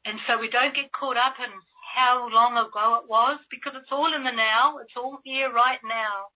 And 0.06 0.22
so 0.22 0.38
we 0.38 0.46
don't 0.54 0.70
get 0.70 0.94
caught 0.94 1.18
up 1.18 1.34
in 1.42 1.50
how 1.98 2.30
long 2.30 2.54
ago 2.54 3.02
it 3.02 3.10
was 3.10 3.42
because 3.50 3.74
it's 3.74 3.90
all 3.90 4.14
in 4.14 4.22
the 4.22 4.30
now. 4.30 4.78
It's 4.78 4.94
all 4.94 5.18
here 5.26 5.50
right 5.50 5.82
now. 5.82 6.30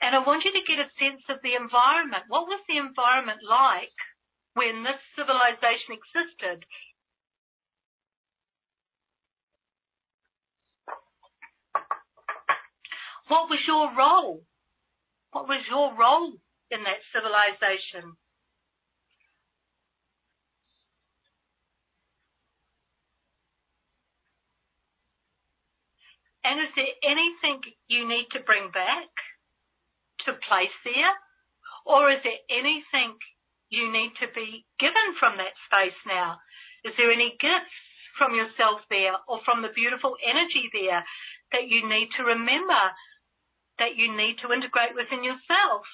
And 0.00 0.16
I 0.16 0.24
want 0.24 0.48
you 0.48 0.56
to 0.56 0.64
get 0.64 0.80
a 0.80 0.88
sense 0.96 1.28
of 1.28 1.44
the 1.44 1.52
environment. 1.52 2.32
What 2.32 2.48
was 2.48 2.64
the 2.64 2.80
environment 2.80 3.44
like 3.44 3.92
when 4.56 4.82
this 4.82 4.96
civilization 5.12 6.00
existed? 6.00 6.64
What 13.28 13.50
was 13.52 13.60
your 13.68 13.92
role? 13.92 14.40
What 15.32 15.46
was 15.46 15.60
your 15.68 15.92
role 15.92 16.32
in 16.72 16.80
that 16.88 17.04
civilization? 17.12 18.16
And 26.44 26.60
is 26.60 26.72
there 26.76 26.96
anything 27.04 27.60
you 27.88 28.08
need 28.08 28.28
to 28.32 28.40
bring 28.40 28.70
back 28.72 29.12
to 30.24 30.32
place 30.48 30.72
there? 30.84 31.12
Or 31.84 32.10
is 32.10 32.22
there 32.24 32.40
anything 32.48 33.18
you 33.68 33.90
need 33.90 34.14
to 34.20 34.28
be 34.34 34.64
given 34.78 35.08
from 35.18 35.36
that 35.38 35.54
space 35.66 35.96
now? 36.06 36.38
Is 36.84 36.94
there 36.96 37.10
any 37.10 37.34
gifts 37.40 37.76
from 38.18 38.34
yourself 38.34 38.80
there 38.88 39.14
or 39.28 39.40
from 39.44 39.62
the 39.62 39.74
beautiful 39.74 40.16
energy 40.22 40.70
there 40.72 41.04
that 41.52 41.68
you 41.68 41.88
need 41.88 42.08
to 42.16 42.24
remember 42.24 42.82
that 43.78 43.96
you 43.96 44.14
need 44.16 44.40
to 44.40 44.52
integrate 44.52 44.96
within 44.96 45.22
yourself 45.22 45.84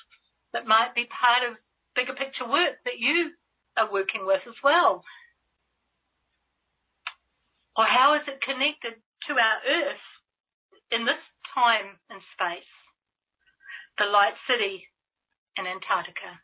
that 0.52 0.68
might 0.68 0.94
be 0.94 1.08
part 1.10 1.48
of 1.48 1.58
bigger 1.96 2.14
picture 2.14 2.46
work 2.46 2.78
that 2.84 3.00
you 3.00 3.32
are 3.76 3.90
working 3.90 4.24
with 4.24 4.44
as 4.46 4.58
well? 4.62 5.02
Or 7.76 7.88
how 7.88 8.14
is 8.20 8.28
it 8.28 8.44
connected 8.44 9.00
to 9.28 9.32
our 9.32 9.58
earth 9.64 10.06
in 10.92 11.08
this 11.08 11.20
time 11.56 11.96
and 12.12 12.20
space? 12.36 12.68
The 13.96 14.04
light 14.12 14.36
city 14.44 14.88
in 15.56 15.66
Antarctica. 15.66 16.40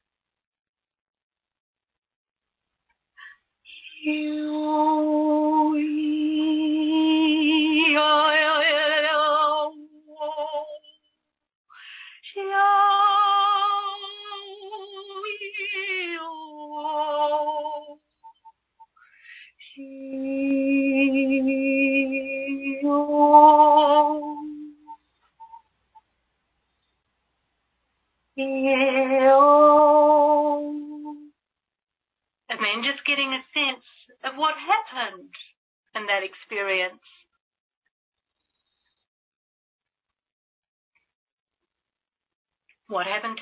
You, 4.09 5.77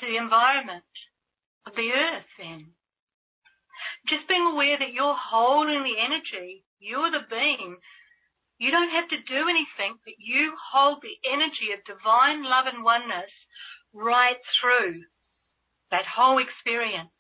the 0.07 0.17
environment 0.17 0.87
of 1.67 1.75
the 1.75 1.91
earth 1.91 2.31
then? 2.39 2.73
Just 4.09 4.29
being 4.29 4.47
aware 4.47 4.79
that 4.79 4.95
you're 4.95 5.19
holding 5.19 5.83
the 5.83 5.99
energy, 5.99 6.63
you're 6.79 7.11
the 7.11 7.27
being. 7.29 7.77
You 8.59 8.71
don't 8.71 8.95
have 8.95 9.09
to 9.11 9.21
do 9.29 9.51
anything, 9.51 9.99
but 10.07 10.17
you 10.19 10.55
hold 10.73 11.03
the 11.03 11.19
energy 11.29 11.75
of 11.75 11.85
divine 11.85 12.47
love 12.47 12.67
and 12.71 12.83
oneness 12.83 13.31
right 13.93 14.39
through 14.61 15.03
that 15.91 16.07
whole 16.07 16.39
experience. 16.39 17.13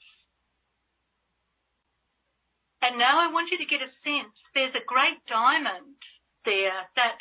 And 2.82 2.98
now 2.98 3.18
I 3.18 3.32
want 3.32 3.50
you 3.50 3.58
to 3.58 3.66
get 3.66 3.82
a 3.82 3.90
sense 4.06 4.32
there's 4.54 4.74
a 4.78 4.88
great 4.88 5.20
diamond 5.28 5.98
there 6.44 6.86
that 6.96 7.18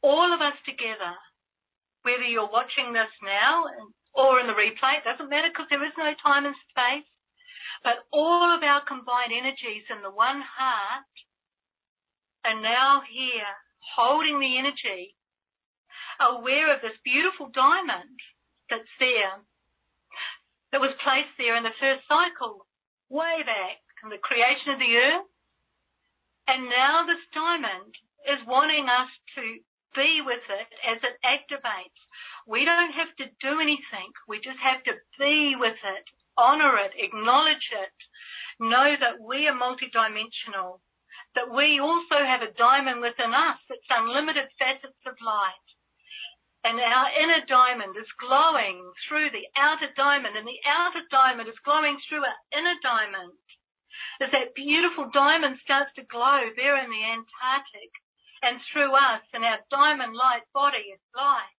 all 0.00 0.32
of 0.32 0.40
us 0.40 0.56
together, 0.64 1.12
whether 2.02 2.24
you're 2.24 2.48
watching 2.48 2.92
this 2.92 3.10
now 3.20 3.66
or 4.16 4.40
in 4.40 4.48
the 4.48 4.56
replay. 4.56 4.96
It 4.98 5.04
doesn't 5.04 5.28
matter 5.28 5.52
because 5.52 5.68
there 5.68 5.84
is 5.84 5.92
no 6.00 6.16
time 6.24 6.48
and 6.48 6.56
space. 6.72 7.06
But 7.84 8.08
all 8.10 8.48
of 8.56 8.64
our 8.64 8.80
combined 8.88 9.36
energies 9.36 9.84
in 9.92 10.00
the 10.00 10.10
one 10.10 10.40
heart 10.40 11.12
are 12.48 12.58
now 12.58 13.04
here 13.04 13.52
holding 13.94 14.40
the 14.40 14.56
energy, 14.56 15.14
aware 16.18 16.72
of 16.72 16.80
this 16.80 16.96
beautiful 17.04 17.52
diamond 17.52 18.16
that's 18.72 18.90
there, 18.98 19.44
that 20.72 20.80
was 20.80 20.96
placed 21.04 21.36
there 21.38 21.54
in 21.54 21.62
the 21.62 21.76
first 21.78 22.02
cycle, 22.08 22.66
way 23.12 23.44
back 23.44 23.78
in 24.02 24.10
the 24.10 24.18
creation 24.18 24.74
of 24.74 24.80
the 24.80 24.96
earth. 24.96 25.28
And 26.48 26.70
now 26.72 27.04
this 27.06 27.22
diamond 27.34 27.94
is 28.26 28.42
wanting 28.46 28.88
us 28.88 29.10
to 29.38 29.44
be 29.94 30.20
with 30.22 30.42
it 30.46 30.70
as 30.84 30.98
it 31.02 31.16
activates. 31.22 32.00
We 32.46 32.64
don't 32.64 32.94
have 32.94 33.10
to 33.18 33.26
do 33.42 33.58
anything. 33.58 34.14
We 34.30 34.38
just 34.38 34.62
have 34.62 34.78
to 34.86 34.94
be 35.18 35.58
with 35.58 35.74
it, 35.82 36.06
honor 36.38 36.78
it, 36.78 36.94
acknowledge 36.94 37.74
it, 37.74 37.98
know 38.62 38.94
that 38.94 39.18
we 39.18 39.50
are 39.50 39.58
multidimensional, 39.58 40.78
that 41.34 41.50
we 41.50 41.82
also 41.82 42.22
have 42.22 42.46
a 42.46 42.54
diamond 42.54 43.02
within 43.02 43.34
us 43.34 43.58
that's 43.66 43.90
unlimited 43.90 44.46
facets 44.62 45.02
of 45.10 45.18
light. 45.18 45.66
And 46.62 46.78
our 46.78 47.10
inner 47.18 47.42
diamond 47.50 47.98
is 47.98 48.06
glowing 48.22 48.78
through 49.06 49.34
the 49.34 49.50
outer 49.58 49.90
diamond, 49.98 50.38
and 50.38 50.46
the 50.46 50.62
outer 50.70 51.02
diamond 51.10 51.48
is 51.50 51.58
glowing 51.66 51.98
through 52.06 52.22
our 52.22 52.40
inner 52.54 52.78
diamond. 52.78 53.34
As 54.22 54.30
that 54.30 54.54
beautiful 54.54 55.10
diamond 55.10 55.58
starts 55.66 55.90
to 55.98 56.06
glow 56.06 56.46
there 56.54 56.78
in 56.78 56.90
the 56.90 57.02
Antarctic 57.10 57.90
and 58.42 58.62
through 58.70 58.94
us, 58.94 59.26
and 59.34 59.44
our 59.44 59.58
diamond 59.68 60.14
light 60.14 60.46
body 60.54 60.94
is 60.94 61.02
light 61.10 61.55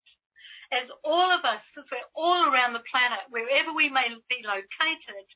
as 0.72 0.89
all 1.03 1.32
of 1.32 1.45
us, 1.45 1.63
because 1.72 1.88
we're 1.91 2.11
all 2.15 2.51
around 2.51 2.74
the 2.74 2.84
planet, 2.91 3.24
wherever 3.30 3.72
we 3.72 3.89
may 3.89 4.11
be 4.28 4.43
located, 4.43 5.28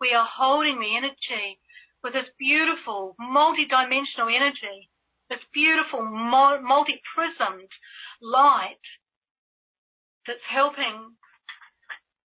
we 0.00 0.10
are 0.12 0.26
holding 0.26 0.80
the 0.80 0.96
energy 0.96 1.58
with 2.02 2.14
this 2.14 2.28
beautiful 2.38 3.14
multi-dimensional 3.18 4.28
energy, 4.28 4.90
this 5.30 5.42
beautiful 5.54 6.02
multi-prismed 6.02 7.70
light 8.20 8.82
that's 10.26 10.46
helping 10.50 11.14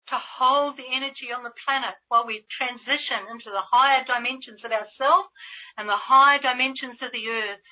to 0.07 0.17
hold 0.21 0.77
the 0.77 0.85
energy 0.85 1.33
on 1.33 1.43
the 1.43 1.55
planet 1.65 1.97
while 2.07 2.25
we 2.25 2.45
transition 2.53 3.25
into 3.31 3.49
the 3.49 3.65
higher 3.73 4.05
dimensions 4.05 4.61
of 4.63 4.71
ourselves 4.71 5.29
and 5.77 5.89
the 5.89 5.97
higher 5.97 6.39
dimensions 6.39 7.01
of 7.01 7.09
the 7.11 7.25
earth. 7.25 7.65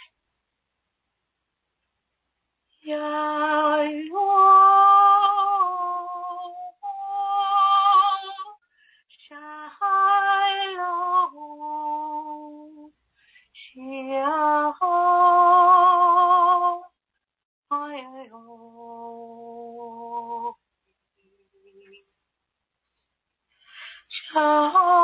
And 24.36 25.03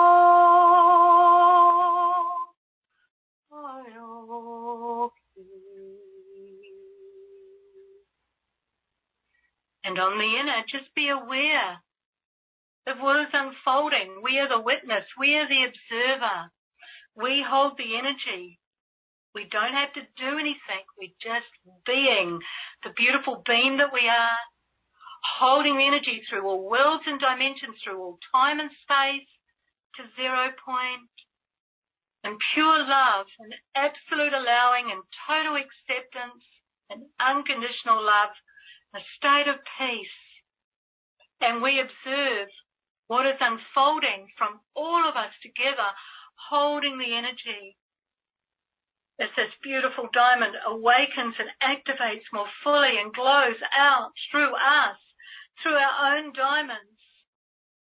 aware 11.10 11.82
of 12.88 12.98
what 13.00 13.22
is 13.22 13.34
unfolding. 13.34 14.22
We 14.24 14.40
are 14.40 14.50
the 14.50 14.62
witness. 14.62 15.06
We 15.18 15.36
are 15.36 15.48
the 15.48 15.66
observer. 15.68 16.50
We 17.16 17.44
hold 17.46 17.78
the 17.78 17.98
energy. 17.98 18.60
We 19.36 19.46
don't 19.46 19.74
have 19.74 19.94
to 19.94 20.02
do 20.18 20.32
anything. 20.40 20.84
We're 20.98 21.20
just 21.22 21.52
being 21.86 22.40
the 22.84 22.94
beautiful 22.98 23.44
being 23.46 23.78
that 23.78 23.94
we 23.94 24.10
are, 24.10 24.40
holding 25.38 25.78
the 25.78 25.86
energy 25.86 26.22
through 26.26 26.48
all 26.48 26.66
worlds 26.66 27.06
and 27.06 27.20
dimensions, 27.20 27.78
through 27.84 28.02
all 28.02 28.18
time 28.34 28.60
and 28.60 28.72
space 28.82 29.30
to 29.98 30.10
zero 30.16 30.50
point, 30.66 31.14
and 32.24 32.40
pure 32.54 32.80
love 32.84 33.28
and 33.40 33.54
absolute 33.76 34.34
allowing 34.34 34.92
and 34.92 35.04
total 35.28 35.56
acceptance 35.56 36.44
and 36.90 37.06
unconditional 37.22 38.02
love 38.02 38.34
a 38.96 39.00
state 39.18 39.48
of 39.48 39.62
peace. 39.78 40.18
And 41.42 41.62
we 41.62 41.80
observe 41.80 42.50
what 43.08 43.26
is 43.26 43.40
unfolding 43.40 44.28
from 44.38 44.60
all 44.76 45.08
of 45.08 45.16
us 45.16 45.34
together, 45.42 45.90
holding 46.50 46.98
the 46.98 47.16
energy. 47.16 47.78
As 49.20 49.30
this 49.36 49.52
beautiful 49.64 50.08
diamond 50.14 50.56
awakens 50.66 51.36
and 51.40 51.52
activates 51.60 52.28
more 52.32 52.48
fully 52.64 53.00
and 53.00 53.12
glows 53.14 53.60
out 53.76 54.12
through 54.32 54.56
us, 54.56 55.00
through 55.62 55.76
our 55.76 56.16
own 56.16 56.32
diamonds, 56.32 57.00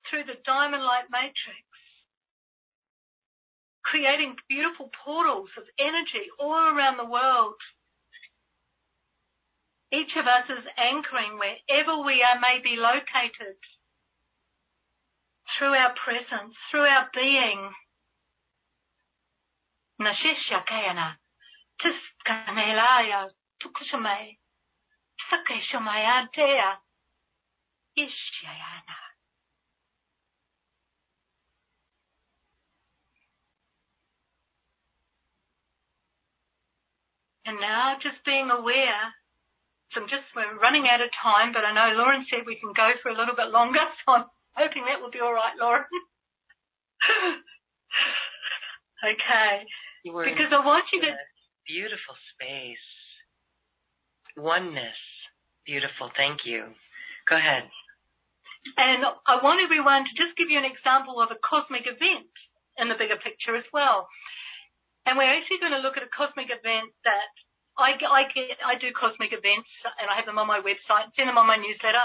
through 0.10 0.26
the 0.26 0.39
diamond 0.43 0.84
light 0.84 1.07
matrix, 1.12 1.64
creating 3.84 4.36
beautiful 4.49 4.89
portals 5.05 5.49
of 5.57 5.64
energy 5.80 6.28
all 6.39 6.76
around 6.76 6.97
the 6.97 7.05
world 7.05 7.55
each 9.91 10.13
of 10.15 10.25
us 10.25 10.45
is 10.49 10.65
anchoring 10.77 11.37
wherever 11.37 12.03
we 12.05 12.21
are 12.21 12.39
may 12.39 12.61
be 12.63 12.77
located. 12.77 13.57
Through 15.57 15.73
our 15.73 15.93
presence, 15.97 16.55
through 16.69 16.85
our 16.85 17.09
being. 17.13 17.73
And 37.45 37.59
now 37.59 37.97
just 38.01 38.23
being 38.23 38.51
aware 38.51 39.13
so 39.93 40.01
I'm 40.01 40.09
just, 40.09 40.29
we're 40.37 40.57
running 40.61 40.85
out 40.85 41.01
of 41.01 41.09
time, 41.17 41.49
but 41.53 41.65
I 41.65 41.73
know 41.73 41.97
Lauren 41.97 42.25
said 42.29 42.45
we 42.45 42.61
can 42.61 42.73
go 42.77 42.93
for 43.01 43.09
a 43.09 43.17
little 43.17 43.35
bit 43.35 43.49
longer, 43.49 43.81
so 44.05 44.13
I'm 44.13 44.25
hoping 44.53 44.85
that 44.85 45.01
will 45.01 45.09
be 45.09 45.21
all 45.21 45.33
right, 45.33 45.57
Lauren. 45.57 45.85
okay. 49.01 49.65
because 50.05 50.51
I 50.53 50.61
want 50.61 50.85
you 50.93 51.01
to. 51.01 51.11
Beautiful 51.65 52.15
space. 52.33 52.89
Oneness. 54.37 54.97
Beautiful. 55.65 56.09
Thank 56.15 56.45
you. 56.45 56.73
Go 57.29 57.37
ahead. 57.37 57.69
And 58.77 59.05
I 59.05 59.41
want 59.41 59.61
everyone 59.63 60.03
to 60.05 60.13
just 60.17 60.37
give 60.37 60.49
you 60.49 60.57
an 60.57 60.67
example 60.67 61.21
of 61.21 61.31
a 61.31 61.39
cosmic 61.41 61.87
event 61.87 62.29
in 62.77 62.89
the 62.89 62.97
bigger 62.97 63.17
picture 63.17 63.55
as 63.55 63.65
well. 63.71 64.07
And 65.05 65.17
we're 65.17 65.29
actually 65.29 65.63
going 65.63 65.73
to 65.73 65.81
look 65.81 65.97
at 65.97 66.05
a 66.05 66.11
cosmic 66.11 66.51
event 66.51 66.91
that 67.07 67.31
I, 67.80 67.95
I, 67.95 68.23
I 68.61 68.75
do 68.75 68.91
cosmic 68.91 69.32
events 69.32 69.71
and 69.97 70.11
I 70.11 70.19
have 70.19 70.27
them 70.27 70.38
on 70.38 70.51
my 70.51 70.59
website, 70.59 71.09
send 71.15 71.32
them 71.32 71.39
on 71.39 71.47
my 71.47 71.55
newsletter. 71.55 72.03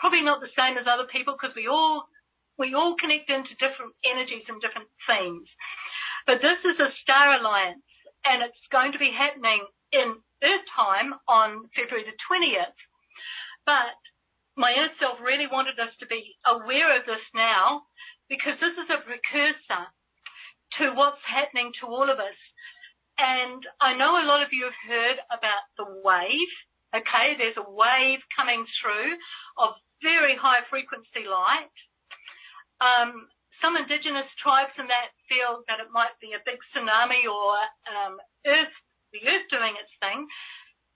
Probably 0.00 0.24
not 0.24 0.40
the 0.40 0.52
same 0.56 0.80
as 0.80 0.88
other 0.88 1.06
people 1.12 1.36
because 1.36 1.54
we 1.54 1.68
all 1.68 2.08
we 2.56 2.76
all 2.76 2.96
connect 3.00 3.28
into 3.32 3.56
different 3.56 3.96
energies 4.04 4.44
and 4.48 4.60
different 4.60 4.88
themes. 5.08 5.48
But 6.28 6.44
this 6.44 6.60
is 6.60 6.76
a 6.76 6.92
star 7.00 7.40
alliance 7.40 7.84
and 8.24 8.44
it's 8.44 8.68
going 8.72 8.92
to 8.92 9.00
be 9.00 9.12
happening 9.12 9.64
in 9.92 10.20
Earth 10.44 10.66
time 10.76 11.16
on 11.28 11.68
February 11.72 12.04
the 12.04 12.16
20th. 12.28 12.76
But 13.64 13.96
my 14.56 14.72
inner 14.72 14.92
self 15.00 15.20
really 15.24 15.48
wanted 15.48 15.80
us 15.80 15.92
to 16.00 16.06
be 16.06 16.36
aware 16.44 16.96
of 16.96 17.08
this 17.08 17.24
now 17.32 17.88
because 18.28 18.60
this 18.60 18.76
is 18.76 18.88
a 18.92 19.00
precursor 19.04 19.84
to 20.78 20.94
what's 20.94 21.24
happening 21.26 21.72
to 21.80 21.88
all 21.88 22.08
of 22.08 22.20
us. 22.20 22.38
And 23.20 23.60
I 23.84 23.92
know 24.00 24.16
a 24.16 24.24
lot 24.24 24.40
of 24.40 24.48
you 24.48 24.64
have 24.64 24.80
heard 24.88 25.18
about 25.28 25.64
the 25.76 25.84
wave. 26.00 26.52
Okay, 26.96 27.36
there's 27.36 27.60
a 27.60 27.68
wave 27.68 28.24
coming 28.32 28.64
through 28.80 29.12
of 29.60 29.76
very 30.00 30.34
high 30.40 30.64
frequency 30.72 31.28
light. 31.28 31.76
Um, 32.80 33.28
some 33.60 33.76
indigenous 33.76 34.26
tribes 34.40 34.72
in 34.80 34.88
that 34.88 35.12
feel 35.28 35.60
that 35.68 35.84
it 35.84 35.92
might 35.92 36.16
be 36.16 36.32
a 36.32 36.40
big 36.48 36.56
tsunami 36.72 37.28
or 37.28 37.60
um, 37.92 38.16
earth, 38.48 38.72
the 39.12 39.20
earth 39.20 39.46
doing 39.52 39.76
its 39.76 39.92
thing. 40.00 40.24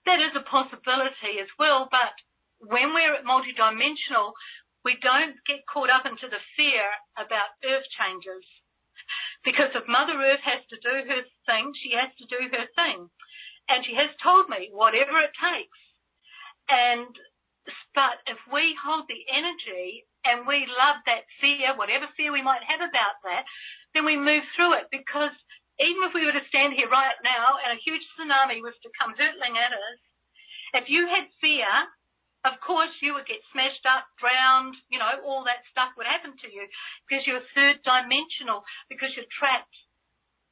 That 0.09 0.17
is 0.17 0.33
a 0.33 0.41
possibility 0.49 1.37
as 1.37 1.49
well, 1.61 1.85
but 1.93 2.17
when 2.57 2.93
we're 2.93 3.21
at 3.21 3.25
multidimensional, 3.29 4.33
we 4.81 4.97
don't 5.01 5.37
get 5.45 5.65
caught 5.69 5.93
up 5.93 6.09
into 6.09 6.25
the 6.25 6.41
fear 6.57 6.85
about 7.17 7.53
earth 7.65 7.85
changes. 7.93 8.45
Because 9.45 9.69
if 9.77 9.85
Mother 9.85 10.17
Earth 10.17 10.41
has 10.41 10.65
to 10.73 10.77
do 10.81 11.05
her 11.05 11.21
thing, 11.45 11.71
she 11.77 11.93
has 11.93 12.09
to 12.17 12.25
do 12.25 12.49
her 12.49 12.65
thing. 12.73 13.07
And 13.69 13.85
she 13.85 13.93
has 13.93 14.09
told 14.19 14.49
me 14.49 14.73
whatever 14.73 15.21
it 15.21 15.33
takes. 15.37 15.81
And, 16.67 17.13
but 17.93 18.25
if 18.25 18.41
we 18.49 18.73
hold 18.81 19.05
the 19.05 19.21
energy 19.29 20.05
and 20.25 20.49
we 20.49 20.65
love 20.65 20.97
that 21.05 21.29
fear, 21.37 21.77
whatever 21.77 22.09
fear 22.17 22.33
we 22.33 22.41
might 22.41 22.65
have 22.65 22.81
about 22.81 23.21
that, 23.21 23.45
then 23.93 24.03
we 24.03 24.17
move 24.17 24.43
through 24.57 24.81
it 24.81 24.89
because 24.89 25.33
even 25.77 26.09
if 26.09 26.13
we 26.17 26.25
were 26.25 26.35
to 26.35 26.49
stand 26.49 26.73
here 26.73 26.89
right 26.89 27.17
now 27.21 27.61
and 27.61 27.77
a 27.77 27.83
huge 27.85 28.01
tsunami 28.17 28.65
was 28.65 28.75
to 28.81 28.89
come 28.97 29.13
hurtling 29.13 29.61
at 29.61 29.75
us, 29.75 29.99
if 30.73 30.85
you 30.89 31.05
had 31.05 31.29
fear, 31.39 31.69
of 32.45 32.61
course 32.61 32.93
you 33.01 33.17
would 33.17 33.25
get 33.25 33.41
smashed 33.49 33.83
up, 33.89 34.05
drowned, 34.21 34.77
you 34.93 35.01
know, 35.01 35.17
all 35.25 35.43
that 35.49 35.65
stuff 35.73 35.97
would 35.97 36.05
happen 36.05 36.37
to 36.37 36.47
you 36.47 36.69
because 37.09 37.25
you're 37.25 37.41
third 37.57 37.81
dimensional, 37.81 38.61
because 38.85 39.09
you're 39.17 39.29
trapped 39.33 39.73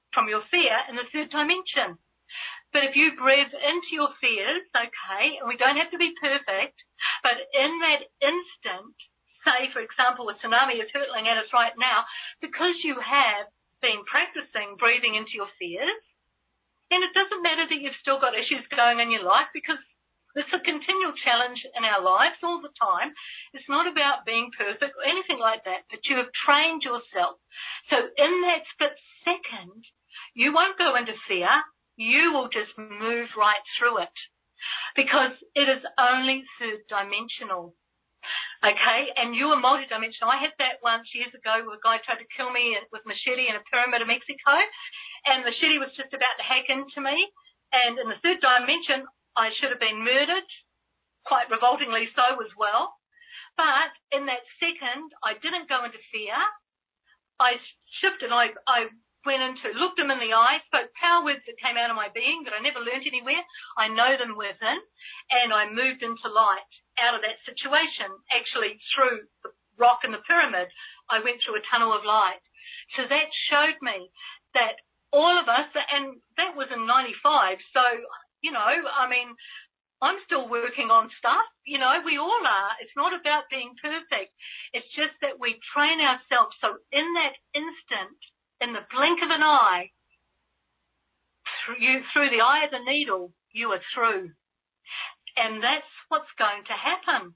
from 0.09 0.25
your 0.25 0.41
fear 0.49 0.73
in 0.89 0.97
the 0.97 1.05
third 1.13 1.29
dimension. 1.29 2.01
But 2.73 2.89
if 2.89 2.97
you 2.97 3.13
breathe 3.13 3.53
into 3.53 3.93
your 3.93 4.09
fears, 4.17 4.65
okay, 4.73 5.37
and 5.37 5.45
we 5.45 5.61
don't 5.61 5.77
have 5.77 5.93
to 5.93 6.01
be 6.01 6.17
perfect, 6.17 6.81
but 7.21 7.37
in 7.37 7.71
that 7.85 8.01
instant, 8.25 8.97
say 9.45 9.69
for 9.69 9.85
example 9.85 10.25
a 10.33 10.35
tsunami 10.41 10.81
is 10.81 10.89
hurtling 10.89 11.29
at 11.29 11.37
us 11.37 11.53
right 11.53 11.77
now, 11.77 12.09
because 12.41 12.81
you 12.81 12.97
have 12.97 13.53
been 13.85 14.01
practicing 14.09 14.81
breathing 14.81 15.13
into 15.13 15.37
your 15.37 15.51
fears, 15.61 16.01
then 16.89 17.05
it 17.05 17.13
doesn't 17.13 17.45
matter 17.45 17.69
that 17.69 17.81
you've 17.81 18.01
still 18.01 18.17
got 18.17 18.33
issues 18.33 18.65
going 18.73 18.97
on 18.97 19.05
in 19.05 19.13
your 19.13 19.25
life 19.25 19.53
because 19.53 19.77
it's 20.35 20.53
a 20.53 20.65
continual 20.65 21.13
challenge 21.21 21.61
in 21.77 21.85
our 21.85 22.01
lives 22.01 22.41
all 22.41 22.61
the 22.61 22.73
time. 22.73 23.13
It's 23.53 23.69
not 23.69 23.85
about 23.85 24.25
being 24.25 24.49
perfect 24.57 24.97
or 24.97 25.05
anything 25.05 25.37
like 25.37 25.63
that, 25.65 25.85
but 25.89 26.01
you 26.09 26.17
have 26.17 26.33
trained 26.33 26.81
yourself. 26.81 27.37
So 27.89 27.97
in 28.01 28.33
that 28.49 28.65
split 28.73 28.97
second, 29.21 29.85
you 30.33 30.53
won't 30.53 30.81
go 30.81 30.97
into 30.97 31.13
fear. 31.29 31.49
You 31.95 32.33
will 32.33 32.49
just 32.49 32.73
move 32.77 33.29
right 33.37 33.61
through 33.77 34.01
it 34.01 34.17
because 34.97 35.37
it 35.53 35.69
is 35.69 35.85
only 35.97 36.41
third 36.57 36.81
dimensional. 36.89 37.77
Okay, 38.63 39.01
and 39.19 39.35
you 39.35 39.51
are 39.51 39.59
multidimensional. 39.59 40.31
I 40.31 40.39
had 40.39 40.55
that 40.57 40.79
once 40.79 41.11
years 41.11 41.35
ago 41.35 41.61
where 41.67 41.75
a 41.75 41.83
guy 41.83 41.99
tried 41.99 42.23
to 42.23 42.33
kill 42.33 42.49
me 42.49 42.79
with 42.95 43.03
machete 43.03 43.51
in 43.51 43.59
a 43.59 43.67
pyramid 43.67 43.99
of 43.99 44.07
Mexico, 44.07 44.55
and 45.27 45.43
machete 45.43 45.77
was 45.77 45.91
just 45.99 46.15
about 46.15 46.39
to 46.39 46.47
hack 46.47 46.71
into 46.71 47.03
me. 47.03 47.15
And 47.75 47.99
in 47.99 48.07
the 48.07 48.17
third 48.23 48.39
dimension, 48.39 49.03
I 49.35 49.49
should 49.57 49.69
have 49.69 49.81
been 49.81 50.03
murdered, 50.03 50.47
quite 51.25 51.49
revoltingly 51.49 52.09
so 52.15 52.41
as 52.41 52.51
well. 52.57 52.93
But 53.57 53.93
in 54.11 54.25
that 54.25 54.45
second, 54.57 55.13
I 55.21 55.37
didn't 55.37 55.69
go 55.69 55.85
into 55.85 56.01
fear. 56.09 56.37
I 57.39 57.57
shifted. 58.01 58.33
I, 58.33 58.53
I 58.65 58.89
went 59.25 59.41
into, 59.41 59.77
looked 59.77 59.99
him 59.99 60.11
in 60.11 60.19
the 60.19 60.35
eye, 60.35 60.59
spoke 60.67 60.91
power 60.97 61.23
words 61.23 61.45
that 61.47 61.61
came 61.61 61.77
out 61.77 61.89
of 61.89 61.97
my 61.99 62.09
being 62.11 62.43
that 62.43 62.53
I 62.53 62.61
never 62.61 62.83
learnt 62.83 63.07
anywhere. 63.07 63.41
I 63.77 63.87
know 63.87 64.17
them 64.17 64.35
within, 64.35 64.79
and 65.31 65.53
I 65.53 65.69
moved 65.69 66.03
into 66.03 66.27
light 66.29 66.71
out 66.99 67.15
of 67.15 67.21
that 67.23 67.41
situation. 67.47 68.09
Actually, 68.29 68.77
through 68.93 69.25
the 69.41 69.51
rock 69.77 70.03
and 70.03 70.13
the 70.13 70.25
pyramid, 70.27 70.69
I 71.09 71.23
went 71.23 71.41
through 71.41 71.57
a 71.57 71.67
tunnel 71.71 71.95
of 71.95 72.05
light. 72.05 72.41
So 72.97 73.07
that 73.07 73.29
showed 73.49 73.79
me 73.81 74.11
that 74.53 74.81
all 75.13 75.37
of 75.37 75.47
us, 75.47 75.69
and 75.73 76.19
that 76.37 76.57
was 76.57 76.73
in 76.73 76.85
95, 76.89 77.61
so 77.71 77.85
you 78.43 78.51
know, 78.51 78.59
I 78.59 79.07
mean, 79.07 79.31
I'm 80.03 80.19
still 80.27 80.51
working 80.51 80.91
on 80.91 81.07
stuff. 81.15 81.47
You 81.63 81.79
know, 81.79 82.03
we 82.03 82.19
all 82.19 82.43
are. 82.43 82.71
It's 82.83 82.93
not 82.99 83.15
about 83.15 83.47
being 83.47 83.71
perfect. 83.79 84.35
It's 84.75 84.91
just 84.99 85.15
that 85.23 85.39
we 85.39 85.63
train 85.71 86.03
ourselves. 86.03 86.59
So 86.59 86.75
in 86.91 87.07
that 87.15 87.39
instant, 87.55 88.19
in 88.59 88.75
the 88.75 88.83
blink 88.91 89.23
of 89.23 89.31
an 89.31 89.39
eye, 89.39 89.95
through, 91.63 91.79
you, 91.79 92.03
through 92.11 92.35
the 92.35 92.43
eye 92.43 92.67
of 92.67 92.75
the 92.75 92.83
needle, 92.83 93.31
you 93.55 93.71
are 93.71 93.83
through. 93.95 94.35
And 95.39 95.63
that's 95.63 95.87
what's 96.11 96.29
going 96.35 96.67
to 96.67 96.75
happen. 96.75 97.31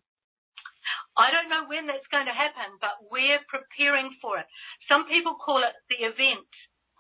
I 1.15 1.31
don't 1.31 1.49
know 1.49 1.71
when 1.71 1.87
that's 1.87 2.11
going 2.11 2.27
to 2.27 2.35
happen, 2.35 2.77
but 2.83 2.99
we're 3.07 3.41
preparing 3.47 4.11
for 4.19 4.37
it. 4.43 4.47
Some 4.91 5.07
people 5.07 5.39
call 5.39 5.63
it 5.63 5.73
the 5.87 6.03
event. 6.03 6.51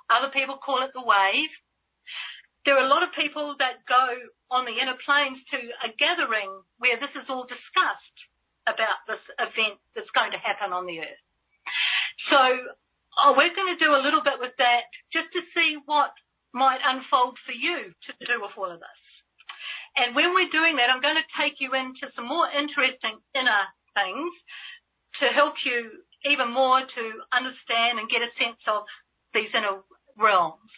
Other 0.07 0.31
people 0.31 0.57
call 0.63 0.79
it 0.87 0.95
the 0.95 1.03
wave 1.03 1.51
there 2.67 2.75
are 2.75 2.83
a 2.83 2.91
lot 2.91 2.99
of 2.99 3.15
people 3.15 3.55
that 3.63 3.87
go 3.87 4.27
on 4.51 4.67
the 4.67 4.75
inner 4.75 4.99
planes 5.07 5.39
to 5.55 5.59
a 5.87 5.89
gathering 5.95 6.51
where 6.83 6.99
this 6.99 7.15
is 7.15 7.23
all 7.31 7.47
discussed 7.47 8.17
about 8.67 9.07
this 9.07 9.23
event 9.39 9.79
that's 9.95 10.11
going 10.11 10.35
to 10.35 10.41
happen 10.43 10.75
on 10.75 10.83
the 10.83 10.99
earth. 10.99 11.23
So 12.27 12.43
oh, 13.23 13.31
we're 13.39 13.55
going 13.55 13.71
to 13.71 13.79
do 13.79 13.95
a 13.95 14.03
little 14.03 14.19
bit 14.19 14.43
with 14.43 14.51
that 14.59 14.91
just 15.15 15.31
to 15.31 15.41
see 15.55 15.79
what 15.87 16.11
might 16.51 16.83
unfold 16.83 17.39
for 17.47 17.55
you 17.55 17.95
to 17.95 18.11
do 18.27 18.43
with 18.43 18.51
all 18.59 18.67
of 18.67 18.83
this. 18.83 19.01
And 19.95 20.11
when 20.11 20.35
we're 20.35 20.51
doing 20.51 20.75
that, 20.77 20.91
I'm 20.91 21.01
going 21.01 21.17
to 21.17 21.35
take 21.39 21.63
you 21.63 21.71
into 21.71 22.11
some 22.19 22.27
more 22.27 22.51
interesting 22.51 23.17
inner 23.31 23.63
things 23.95 24.33
to 25.23 25.31
help 25.31 25.55
you 25.63 26.03
even 26.27 26.51
more 26.51 26.83
to 26.83 27.03
understand 27.31 27.97
and 27.97 28.11
get 28.11 28.21
a 28.21 28.29
sense 28.37 28.59
of 28.67 28.83
these 29.33 29.49
inner 29.55 29.81
realms. 30.19 30.69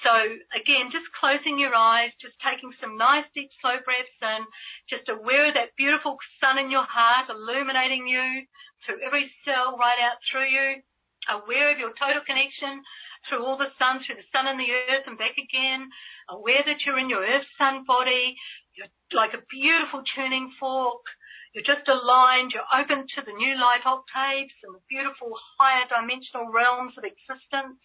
So 0.00 0.12
again, 0.56 0.88
just 0.88 1.08
closing 1.18 1.60
your 1.60 1.74
eyes, 1.74 2.10
just 2.20 2.38
taking 2.40 2.72
some 2.80 2.96
nice 2.96 3.28
deep 3.36 3.52
slow 3.60 3.76
breaths 3.84 4.16
in, 4.22 4.42
just 4.88 5.08
aware 5.12 5.48
of 5.48 5.54
that 5.54 5.76
beautiful 5.76 6.16
sun 6.40 6.56
in 6.56 6.72
your 6.72 6.88
heart 6.88 7.28
illuminating 7.28 8.08
you 8.08 8.48
through 8.84 9.04
every 9.04 9.28
cell 9.44 9.76
right 9.76 10.00
out 10.00 10.16
through 10.24 10.48
you, 10.48 10.80
aware 11.28 11.68
of 11.72 11.78
your 11.78 11.92
total 12.00 12.24
connection 12.24 12.80
through 13.28 13.44
all 13.44 13.60
the 13.60 13.68
sun, 13.76 14.00
through 14.00 14.16
the 14.16 14.32
sun 14.32 14.48
and 14.48 14.56
the 14.56 14.72
earth 14.72 15.04
and 15.04 15.20
back 15.20 15.36
again, 15.36 15.92
aware 16.32 16.64
that 16.64 16.80
you're 16.84 16.98
in 16.98 17.12
your 17.12 17.20
earth 17.20 17.44
sun 17.60 17.84
body, 17.84 18.36
you're 18.72 18.88
like 19.12 19.36
a 19.36 19.44
beautiful 19.52 20.00
tuning 20.16 20.48
fork, 20.56 21.04
you're 21.52 21.66
just 21.66 21.84
aligned, 21.88 22.56
you're 22.56 22.72
open 22.72 23.04
to 23.04 23.20
the 23.26 23.36
new 23.36 23.58
light 23.60 23.84
octaves 23.84 24.54
and 24.64 24.72
the 24.72 24.84
beautiful 24.88 25.36
higher 25.58 25.84
dimensional 25.90 26.48
realms 26.48 26.96
of 26.96 27.04
existence. 27.04 27.82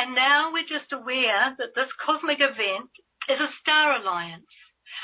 And 0.00 0.16
now 0.16 0.48
we're 0.48 0.64
just 0.64 0.88
aware 0.96 1.52
that 1.60 1.76
this 1.76 1.92
cosmic 2.00 2.40
event 2.40 2.88
is 3.28 3.36
a 3.36 3.52
star 3.60 4.00
alliance 4.00 4.48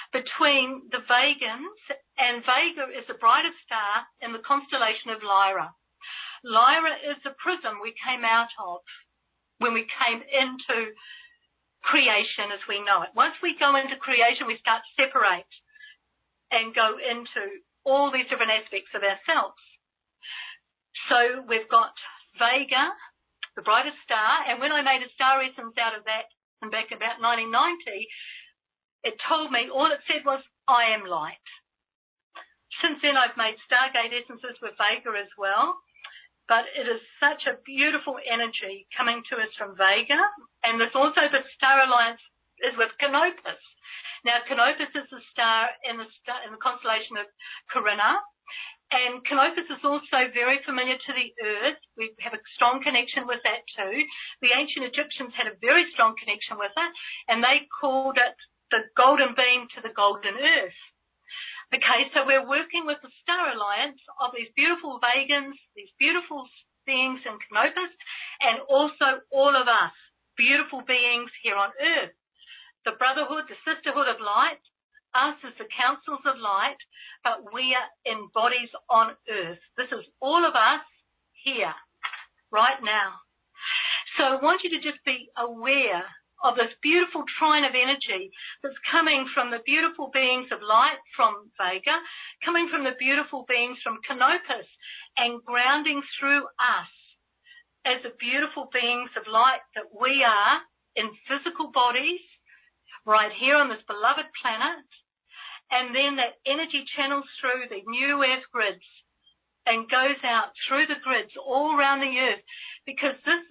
between 0.09 0.88
the 0.88 1.05
Vegans, 1.05 1.84
and 2.16 2.40
Vega 2.40 2.88
is 2.97 3.05
the 3.05 3.20
brightest 3.20 3.61
star 3.68 4.09
in 4.24 4.32
the 4.32 4.40
constellation 4.40 5.12
of 5.12 5.20
Lyra. 5.20 5.76
Lyra 6.40 6.97
is 7.12 7.20
the 7.20 7.36
prism 7.36 7.84
we 7.84 7.92
came 7.92 8.24
out 8.24 8.49
of 8.57 8.80
when 9.61 9.76
we 9.76 9.84
came 9.84 10.24
into 10.24 10.97
creation 11.84 12.49
as 12.49 12.64
we 12.64 12.80
know 12.80 13.05
it. 13.05 13.12
Once 13.12 13.36
we 13.44 13.53
go 13.61 13.76
into 13.76 14.01
creation, 14.01 14.49
we 14.49 14.57
start 14.64 14.80
to 14.80 14.97
separate 14.97 15.53
and 16.49 16.72
go 16.72 16.97
into 16.97 17.61
all 17.84 18.09
these 18.09 18.32
different 18.32 18.57
aspects 18.57 18.97
of 18.97 19.05
ourselves. 19.05 19.61
So 21.12 21.44
we've 21.44 21.68
got 21.68 21.92
Vega, 22.40 22.97
the 23.57 23.66
brightest 23.66 23.98
star. 24.04 24.46
And 24.46 24.61
when 24.61 24.70
I 24.70 24.84
made 24.84 25.02
a 25.02 25.11
star 25.16 25.40
essence 25.42 25.74
out 25.80 25.96
of 25.96 26.04
that 26.04 26.28
and 26.62 26.70
back 26.70 26.92
about 26.92 27.18
1990, 27.18 28.07
it 29.04 29.16
told 29.24 29.50
me, 29.50 29.72
all 29.72 29.90
it 29.90 30.04
said 30.07 30.22
was, 30.28 30.44
I 30.68 30.92
am 30.92 31.09
light. 31.09 31.42
Since 32.84 33.00
then, 33.00 33.16
I've 33.16 33.40
made 33.40 33.57
Stargate 33.64 34.12
essences 34.12 34.61
with 34.61 34.76
Vega 34.76 35.16
as 35.16 35.32
well. 35.40 35.80
But 36.46 36.70
it 36.78 36.86
is 36.86 37.02
such 37.18 37.42
a 37.50 37.59
beautiful 37.66 38.22
energy 38.22 38.86
coming 38.94 39.18
to 39.30 39.34
us 39.42 39.50
from 39.59 39.74
Vega. 39.74 40.20
And 40.62 40.78
there's 40.78 40.94
also 40.94 41.26
the 41.26 41.42
Star 41.59 41.82
Alliance 41.82 42.22
is 42.62 42.76
with 42.78 42.94
Canopus. 43.02 43.62
Now, 44.24 44.42
Canopus 44.46 44.90
is 44.94 45.11
a 45.11 45.22
star 45.30 45.70
in 45.86 45.98
the, 45.98 46.09
star, 46.22 46.42
in 46.46 46.50
the 46.50 46.62
constellation 46.62 47.18
of 47.20 47.26
Carina, 47.70 48.18
and 48.95 49.24
Canopus 49.26 49.66
is 49.66 49.82
also 49.82 50.30
very 50.30 50.62
familiar 50.62 50.95
to 50.95 51.12
the 51.12 51.28
earth. 51.43 51.80
We 51.99 52.14
have 52.22 52.39
a 52.39 52.43
strong 52.55 52.82
connection 52.87 53.26
with 53.26 53.43
that 53.43 53.66
too. 53.74 53.97
The 54.43 54.55
ancient 54.55 54.87
Egyptians 54.87 55.34
had 55.34 55.51
a 55.51 55.59
very 55.59 55.91
strong 55.91 56.14
connection 56.14 56.55
with 56.55 56.70
it, 56.70 56.93
and 57.26 57.43
they 57.43 57.66
called 57.66 58.14
it 58.14 58.39
the 58.70 58.87
golden 58.95 59.34
beam 59.34 59.66
to 59.74 59.80
the 59.82 59.95
golden 59.95 60.39
earth. 60.39 60.80
Okay, 61.74 62.07
so 62.14 62.22
we're 62.22 62.47
working 62.47 62.87
with 62.87 63.03
the 63.03 63.11
Star 63.26 63.51
Alliance 63.51 63.99
of 64.22 64.30
these 64.30 64.55
beautiful 64.55 65.03
Vegans, 65.03 65.59
these 65.74 65.91
beautiful 65.99 66.47
beings 66.87 67.18
in 67.26 67.34
Canopus, 67.51 67.91
and 68.39 68.62
also 68.70 69.18
all 69.34 69.51
of 69.51 69.66
us, 69.66 69.95
beautiful 70.39 70.87
beings 70.87 71.30
here 71.43 71.59
on 71.59 71.74
earth. 71.74 72.14
The 72.87 72.95
Brotherhood, 72.95 73.51
the 73.51 73.59
Sisterhood 73.66 74.07
of 74.07 74.22
Light, 74.22 74.62
us 75.14 75.36
as 75.44 75.54
the 75.59 75.68
Councils 75.70 76.24
of 76.26 76.40
Light, 76.40 76.80
but 77.22 77.52
we 77.52 77.76
are 77.76 77.88
in 78.04 78.28
bodies 78.34 78.70
on 78.90 79.14
earth. 79.28 79.62
This 79.76 79.92
is 79.92 80.04
all 80.20 80.44
of 80.44 80.54
us 80.54 80.84
here, 81.44 81.74
right 82.50 82.80
now. 82.82 83.20
So 84.18 84.24
I 84.24 84.42
want 84.42 84.64
you 84.64 84.70
to 84.70 84.82
just 84.82 85.04
be 85.04 85.28
aware 85.36 86.04
of 86.44 86.57
this 86.57 86.72
beautiful 86.82 87.24
trine 87.38 87.64
of 87.64 87.72
energy 87.72 88.30
that's 88.62 88.76
coming 88.90 89.26
from 89.32 89.50
the 89.50 89.64
beautiful 89.64 90.11
beings 90.12 90.48
of 90.52 90.61
light 90.61 91.00
from 91.16 91.48
Vega, 91.57 91.96
coming 92.44 92.68
from 92.68 92.84
the 92.84 92.96
beautiful 92.98 93.44
beings 93.48 93.78
from 93.82 94.04
Canopus, 94.07 94.68
and 95.16 95.42
grounding 95.44 96.02
through 96.18 96.44
us 96.61 96.92
as 97.88 98.02
the 98.02 98.12
beautiful 98.20 98.68
beings 98.72 99.11
of 99.16 99.24
light 99.30 99.64
that 99.74 99.88
we 99.94 100.20
are 100.26 100.61
in 100.96 101.09
physical 101.24 101.72
bodies 101.72 102.20
right 103.07 103.30
here 103.32 103.57
on 103.57 103.70
this 103.70 103.82
beloved 103.86 104.26
planet. 104.42 104.84
And 105.70 105.94
then 105.94 106.18
that 106.18 106.38
energy 106.46 106.84
channels 106.94 107.26
through 107.40 107.70
the 107.70 107.82
new 107.86 108.22
earth 108.22 108.46
grids 108.52 108.86
and 109.66 109.90
goes 109.90 110.20
out 110.22 110.54
through 110.66 110.86
the 110.86 111.02
grids 111.02 111.34
all 111.38 111.74
around 111.74 112.00
the 112.00 112.18
earth 112.18 112.42
because 112.86 113.18
this 113.26 113.42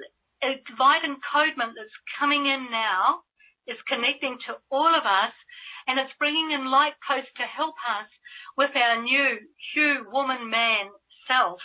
divine 0.67 1.03
encodement 1.03 1.75
that's 1.75 2.05
coming 2.19 2.45
in 2.45 2.71
now 2.71 3.25
is 3.67 3.75
connecting 3.89 4.37
to 4.47 4.55
all 4.71 4.93
of 4.95 5.03
us 5.03 5.35
and 5.87 5.99
it's 5.99 6.13
bringing 6.17 6.51
in 6.51 6.71
light 6.71 6.95
codes 7.03 7.27
to 7.35 7.43
help 7.43 7.75
us 7.83 8.07
with 8.55 8.71
our 8.75 9.01
new 9.03 9.37
hue 9.73 10.05
woman 10.11 10.49
man 10.49 10.87
self 11.27 11.59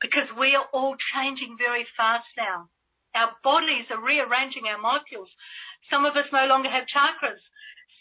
because 0.00 0.30
we 0.38 0.54
are 0.54 0.66
all 0.72 0.94
changing 1.14 1.56
very 1.58 1.86
fast 1.96 2.26
now. 2.38 2.70
Our 3.14 3.34
bodies 3.42 3.90
are 3.90 4.02
rearranging 4.02 4.70
our 4.70 4.78
molecules. 4.78 5.30
Some 5.90 6.04
of 6.04 6.16
us 6.16 6.28
no 6.32 6.46
longer 6.46 6.70
have 6.70 6.84
chakras. 6.88 7.40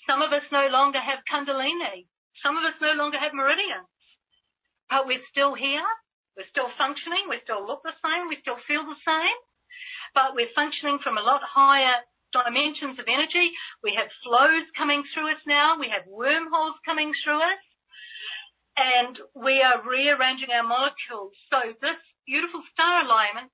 Some 0.07 0.21
of 0.21 0.31
us 0.31 0.43
no 0.51 0.67
longer 0.67 0.99
have 0.99 1.19
kundalini. 1.27 2.07
Some 2.43 2.55
of 2.57 2.63
us 2.63 2.77
no 2.79 2.93
longer 2.93 3.17
have 3.17 3.33
meridians. 3.33 3.87
But 4.89 5.07
we're 5.07 5.23
still 5.31 5.55
here. 5.55 5.87
We're 6.35 6.51
still 6.51 6.69
functioning. 6.77 7.27
We 7.27 7.39
still 7.43 7.65
look 7.65 7.83
the 7.83 7.97
same. 7.99 8.29
We 8.29 8.37
still 8.39 8.59
feel 8.67 8.83
the 8.83 8.99
same 9.03 9.39
but 10.13 10.35
we're 10.35 10.51
functioning 10.55 10.99
from 11.03 11.17
a 11.17 11.21
lot 11.21 11.41
higher 11.43 12.01
dimensions 12.33 12.99
of 12.99 13.05
energy. 13.05 13.53
We 13.83 13.93
have 13.93 14.09
flows 14.23 14.65
coming 14.77 15.03
through 15.13 15.31
us 15.31 15.43
now. 15.45 15.79
We 15.79 15.93
have 15.93 16.09
wormholes 16.09 16.75
coming 16.85 17.11
through 17.23 17.37
us. 17.37 17.63
And 18.77 19.17
we 19.33 19.61
are 19.61 19.81
rearranging 19.81 20.49
our 20.53 20.65
molecules. 20.65 21.33
So 21.49 21.73
this 21.81 21.97
beautiful 22.25 22.61
star 22.73 23.05
alignment 23.05 23.49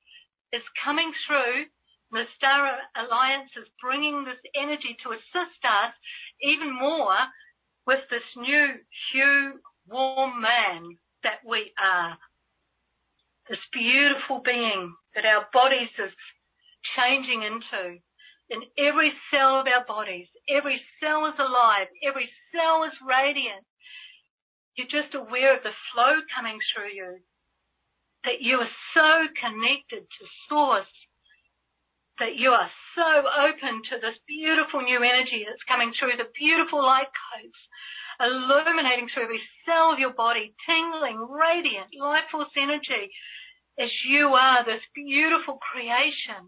is 0.51 0.63
coming 0.83 1.11
through. 1.27 1.67
The 2.13 2.29
star 2.37 2.69
alliance 2.95 3.49
is 3.57 3.65
bringing 3.81 4.23
this 4.23 4.37
energy 4.53 4.95
to 5.01 5.17
assist 5.17 5.61
us 5.65 5.93
even 6.43 6.69
more 6.71 7.17
with 7.87 8.05
this 8.11 8.29
new 8.37 8.77
hue 9.11 9.59
warm 9.89 10.39
man 10.39 10.97
that 11.23 11.41
we 11.43 11.73
are. 11.81 12.15
This 13.49 13.65
beautiful 13.73 14.41
being 14.45 14.93
that 15.15 15.25
our 15.25 15.47
bodies 15.51 15.89
have 15.97 16.13
changing 16.95 17.41
into. 17.41 17.97
In 18.49 18.61
every 18.77 19.11
cell 19.31 19.59
of 19.59 19.65
our 19.65 19.85
bodies, 19.87 20.27
every 20.47 20.79
cell 21.01 21.25
is 21.25 21.39
alive, 21.39 21.87
every 22.05 22.29
cell 22.53 22.83
is 22.83 22.93
radiant. 23.01 23.65
You're 24.75 25.01
just 25.01 25.15
aware 25.15 25.57
of 25.57 25.63
the 25.63 25.73
flow 25.93 26.21
coming 26.35 26.59
through 26.69 26.93
you. 26.93 27.17
That 28.23 28.41
you 28.41 28.57
are 28.57 28.75
so 28.93 29.27
connected 29.41 30.05
to 30.05 30.25
source. 30.47 30.93
That 32.23 32.39
you 32.39 32.55
are 32.55 32.71
so 32.95 33.27
open 33.51 33.83
to 33.91 33.99
this 33.99 34.15
beautiful 34.31 34.79
new 34.79 35.03
energy 35.03 35.43
that's 35.43 35.67
coming 35.67 35.91
through, 35.91 36.15
the 36.15 36.31
beautiful 36.39 36.79
light 36.79 37.11
codes 37.11 37.59
illuminating 38.23 39.11
through 39.11 39.27
every 39.27 39.43
cell 39.67 39.91
of 39.91 39.99
your 39.99 40.15
body, 40.15 40.55
tingling, 40.63 41.19
radiant, 41.19 41.91
life 41.99 42.31
force 42.31 42.55
energy 42.55 43.11
as 43.77 43.91
you 44.07 44.31
are 44.39 44.63
this 44.63 44.79
beautiful 44.95 45.59
creation 45.59 46.47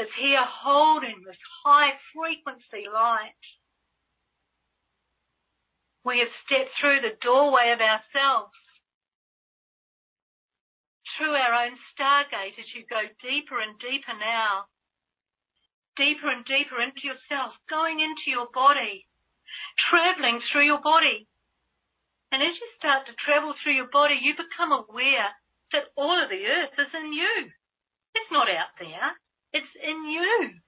that's 0.00 0.16
here 0.16 0.40
holding 0.40 1.20
this 1.26 1.36
high 1.60 1.92
frequency 2.16 2.88
light. 2.88 3.44
We 6.00 6.20
have 6.20 6.32
stepped 6.48 6.72
through 6.80 7.04
the 7.04 7.20
doorway 7.20 7.76
of 7.76 7.80
ourselves, 7.84 8.56
through 11.16 11.32
our 11.32 11.54
own 11.64 11.74
stargate 11.96 12.60
as 12.60 12.68
you 12.76 12.84
go 12.88 13.00
deeper 13.24 13.58
and 13.60 13.80
deeper 13.80 14.12
now, 14.16 14.68
deeper 15.96 16.28
and 16.28 16.44
deeper 16.44 16.80
into 16.80 17.08
yourself, 17.08 17.56
going 17.68 18.04
into 18.04 18.28
your 18.28 18.48
body, 18.52 19.08
traveling 19.88 20.40
through 20.52 20.68
your 20.68 20.80
body. 20.84 21.26
And 22.30 22.44
as 22.44 22.52
you 22.60 22.68
start 22.76 23.08
to 23.08 23.16
travel 23.24 23.56
through 23.56 23.80
your 23.80 23.88
body, 23.88 24.20
you 24.20 24.36
become 24.36 24.72
aware 24.72 25.32
that 25.72 25.88
all 25.96 26.20
of 26.20 26.28
the 26.28 26.44
earth 26.44 26.76
is 26.76 26.92
in 26.92 27.12
you. 27.12 27.48
It's 28.14 28.32
not 28.32 28.48
out 28.52 28.76
there. 28.78 29.16
It's 29.52 29.74
in 29.80 29.98
you. 30.10 30.60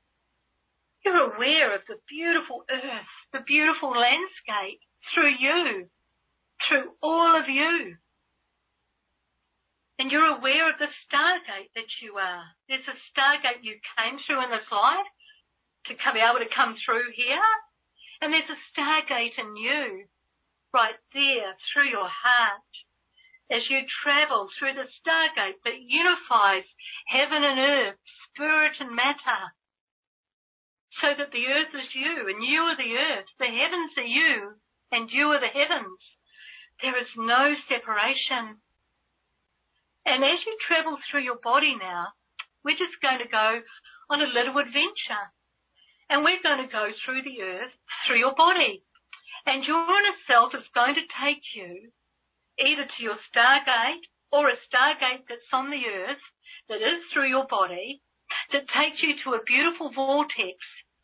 You're 1.05 1.35
aware 1.35 1.75
of 1.75 1.83
the 1.89 2.01
beautiful 2.09 2.65
earth, 2.71 3.13
the 3.33 3.45
beautiful 3.47 3.91
landscape 3.91 4.81
through 5.15 5.35
you, 5.39 5.89
through 6.67 6.93
all 7.03 7.39
of 7.39 7.49
you. 7.49 7.97
And 9.99 10.11
you're 10.11 10.39
aware 10.39 10.71
of 10.71 10.79
the 10.79 10.91
stargate 11.07 11.75
that 11.75 11.91
you 12.01 12.15
are. 12.15 12.47
There's 12.71 12.87
a 12.87 12.99
stargate 13.11 13.67
you 13.67 13.75
came 13.99 14.19
through 14.23 14.45
in 14.47 14.51
this 14.51 14.71
life 14.71 15.11
to 15.91 15.95
be 15.95 16.23
able 16.23 16.39
to 16.39 16.55
come 16.55 16.79
through 16.87 17.11
here. 17.19 17.51
And 18.23 18.33
there's 18.33 18.51
a 18.51 18.63
stargate 18.71 19.35
in 19.39 19.57
you 19.57 20.07
right 20.73 20.99
there 21.15 21.51
through 21.73 21.91
your 21.91 22.07
heart 22.07 22.73
as 23.51 23.65
you 23.71 23.81
travel 24.05 24.49
through 24.59 24.75
the 24.77 24.87
stargate 25.01 25.59
that 25.65 25.81
unifies 25.81 26.69
heaven 27.09 27.43
and 27.43 27.59
earth 27.59 27.99
spirit 28.39 28.77
and 28.79 28.95
matter. 28.95 29.43
So 31.03 31.11
that 31.17 31.31
the 31.35 31.47
earth 31.47 31.75
is 31.75 31.91
you 31.95 32.31
and 32.31 32.43
you 32.43 32.61
are 32.71 32.79
the 32.79 32.95
earth. 32.95 33.31
The 33.39 33.51
heavens 33.51 33.93
are 33.99 34.07
you 34.07 34.55
and 34.93 35.11
you 35.11 35.31
are 35.35 35.41
the 35.41 35.51
heavens. 35.51 35.99
There 36.83 36.97
is 36.99 37.11
no 37.17 37.55
separation. 37.67 38.63
And 40.09 40.25
as 40.25 40.41
you 40.49 40.57
travel 40.65 40.97
through 41.05 41.29
your 41.29 41.37
body 41.45 41.77
now, 41.77 42.17
we're 42.65 42.81
just 42.81 42.97
going 43.05 43.21
to 43.21 43.29
go 43.29 43.61
on 44.09 44.25
a 44.25 44.33
little 44.33 44.57
adventure. 44.57 45.29
And 46.09 46.25
we're 46.25 46.41
going 46.41 46.65
to 46.65 46.73
go 46.73 46.89
through 47.05 47.29
the 47.29 47.45
earth, 47.45 47.77
through 48.09 48.17
your 48.17 48.33
body. 48.33 48.81
And 49.45 49.69
your 49.69 49.85
inner 49.85 50.17
self 50.25 50.57
is 50.57 50.65
going 50.73 50.97
to 50.97 51.05
take 51.21 51.45
you 51.53 51.93
either 52.57 52.89
to 52.89 52.99
your 53.05 53.21
stargate 53.29 54.09
or 54.33 54.49
a 54.49 54.57
stargate 54.65 55.29
that's 55.29 55.53
on 55.53 55.69
the 55.69 55.85
earth 55.85 56.25
that 56.73 56.81
is 56.81 57.05
through 57.13 57.29
your 57.29 57.47
body 57.47 58.01
that 58.53 58.69
takes 58.73 59.05
you 59.05 59.13
to 59.25 59.37
a 59.37 59.45
beautiful 59.45 59.93
vortex 59.93 60.57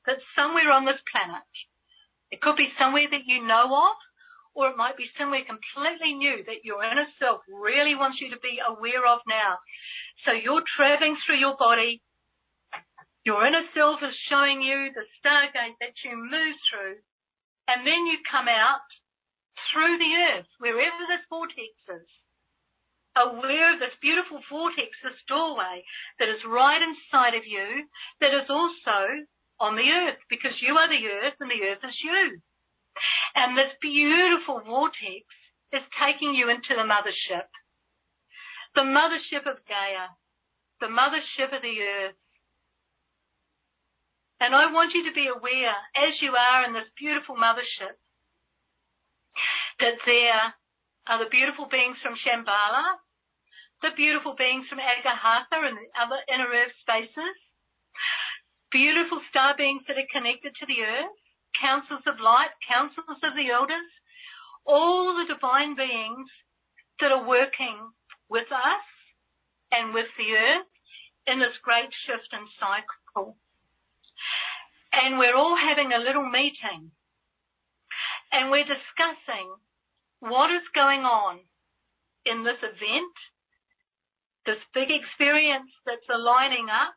that's 0.09 0.25
somewhere 0.37 0.73
on 0.73 0.85
this 0.85 1.01
planet. 1.13 1.49
It 2.33 2.41
could 2.41 2.57
be 2.57 2.73
somewhere 2.81 3.09
that 3.09 3.29
you 3.29 3.45
know 3.45 3.69
of, 3.69 3.97
or 4.55 4.71
it 4.71 4.79
might 4.79 4.97
be 4.97 5.11
somewhere 5.19 5.43
completely 5.43 6.15
new 6.15 6.43
that 6.47 6.65
your 6.65 6.83
inner 6.83 7.07
self 7.19 7.43
really 7.51 7.95
wants 7.95 8.19
you 8.23 8.31
to 8.31 8.41
be 8.41 8.63
aware 8.63 9.03
of 9.07 9.21
now. 9.27 9.59
So 10.25 10.33
you're 10.33 10.65
traveling 10.79 11.19
through 11.27 11.43
your 11.43 11.59
body. 11.59 12.01
Your 13.27 13.43
inner 13.47 13.67
self 13.75 13.99
is 14.03 14.15
showing 14.31 14.63
you 14.63 14.95
the 14.95 15.07
stargate 15.19 15.79
that 15.83 15.99
you 16.07 16.15
move 16.15 16.57
through. 16.71 17.03
And 17.67 17.83
then 17.87 18.07
you 18.07 18.21
come 18.31 18.47
out 18.47 18.85
through 19.73 19.99
the 19.99 20.13
earth, 20.35 20.51
wherever 20.59 21.03
this 21.09 21.25
vortex 21.31 21.75
is 21.89 22.09
aware 23.17 23.75
of 23.75 23.81
this 23.81 23.95
beautiful 24.03 24.43
vortex, 24.51 24.91
this 25.03 25.19
doorway 25.31 25.83
that 26.19 26.29
is 26.29 26.43
right 26.47 26.83
inside 26.83 27.35
of 27.39 27.47
you, 27.47 27.87
that 28.21 28.35
is 28.35 28.51
also 28.51 29.27
on 29.63 29.79
the 29.79 29.87
earth, 29.87 30.19
because 30.29 30.55
you 30.59 30.75
are 30.75 30.91
the 30.91 31.07
earth 31.07 31.39
and 31.39 31.51
the 31.51 31.63
earth 31.63 31.83
is 31.87 31.97
you. 32.03 32.43
And 33.35 33.59
this 33.59 33.75
beautiful 33.83 34.63
vortex 34.63 35.27
is 35.73 35.83
taking 35.99 36.35
you 36.35 36.51
into 36.51 36.71
the 36.71 36.87
mothership. 36.87 37.51
The 38.75 38.87
mothership 38.87 39.47
of 39.47 39.59
Gaia, 39.67 40.15
the 40.81 40.87
mothership 40.87 41.55
of 41.55 41.63
the 41.63 41.77
earth. 41.83 42.19
And 44.41 44.55
I 44.55 44.71
want 44.71 44.95
you 44.95 45.07
to 45.09 45.15
be 45.15 45.27
aware, 45.27 45.75
as 45.95 46.21
you 46.21 46.35
are 46.35 46.67
in 46.67 46.75
this 46.75 46.91
beautiful 46.99 47.35
mothership, 47.35 47.99
that 49.81 49.99
there 50.07 50.55
are 51.07 51.19
the 51.19 51.31
beautiful 51.31 51.67
beings 51.71 51.97
from 52.03 52.15
Shambhala, 52.19 52.99
the 53.83 53.95
beautiful 53.97 54.35
beings 54.39 54.67
from 54.69 54.79
Agartha 54.79 55.59
and 55.59 55.79
the 55.79 55.91
other 55.99 56.21
inner 56.31 56.51
earth 56.51 56.75
spaces, 56.83 57.37
beautiful 58.71 59.21
star 59.31 59.55
beings 59.57 59.83
that 59.87 59.99
are 59.99 60.15
connected 60.15 60.55
to 60.59 60.67
the 60.67 60.83
earth, 60.83 61.24
councils 61.61 62.03
of 62.07 62.21
light, 62.21 62.51
councils 62.67 63.21
of 63.23 63.35
the 63.37 63.51
elders, 63.51 63.91
all 64.67 65.15
the 65.15 65.33
divine 65.33 65.77
beings 65.77 66.29
that 67.01 67.13
are 67.13 67.27
working 67.27 67.93
with 68.29 68.51
us 68.51 68.87
and 69.73 69.95
with 69.95 70.09
the 70.17 70.31
earth 70.35 70.71
in 71.27 71.39
this 71.39 71.57
great 71.63 71.91
shift 72.07 72.29
and 72.33 72.49
cycle. 72.61 73.37
And 74.93 75.19
we're 75.19 75.37
all 75.37 75.57
having 75.57 75.93
a 75.93 75.99
little 75.99 76.29
meeting 76.29 76.93
and 78.33 78.51
we're 78.51 78.67
discussing 78.67 79.55
what 80.21 80.51
is 80.51 80.67
going 80.75 81.03
on 81.03 81.41
in 82.25 82.43
this 82.43 82.59
event, 82.63 83.17
this 84.47 84.63
big 84.73 84.89
experience 84.91 85.71
that's 85.85 86.09
aligning 86.09 86.67
up, 86.71 86.95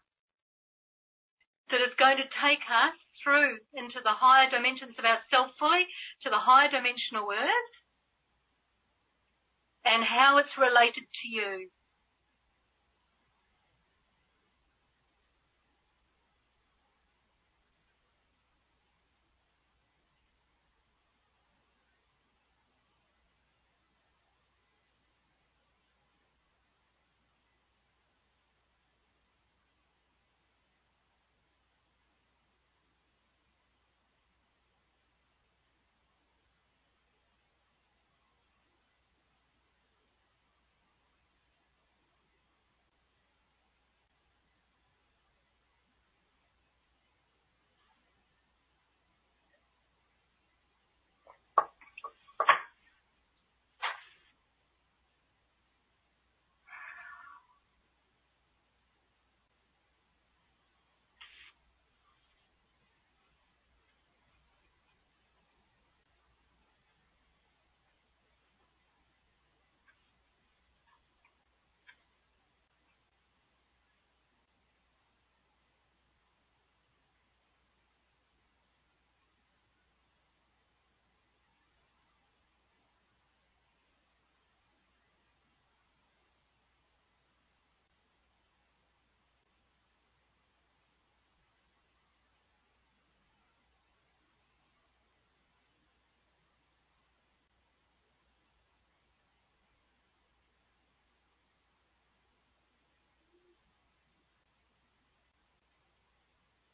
that 1.70 1.84
is 1.84 1.94
going 2.00 2.18
to 2.18 2.30
take 2.40 2.64
us 2.64 2.96
through 3.28 3.60
into 3.76 4.00
the 4.08 4.16
higher 4.16 4.50
dimensions 4.50 4.96
of 4.96 5.04
ourself 5.04 5.52
fully 5.60 5.84
to 6.24 6.32
the 6.32 6.40
higher 6.40 6.72
dimensional 6.72 7.28
earth 7.28 7.76
and 9.84 10.00
how 10.08 10.40
it's 10.40 10.56
related 10.56 11.04
to 11.04 11.28
you. 11.28 11.68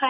As 0.00 0.06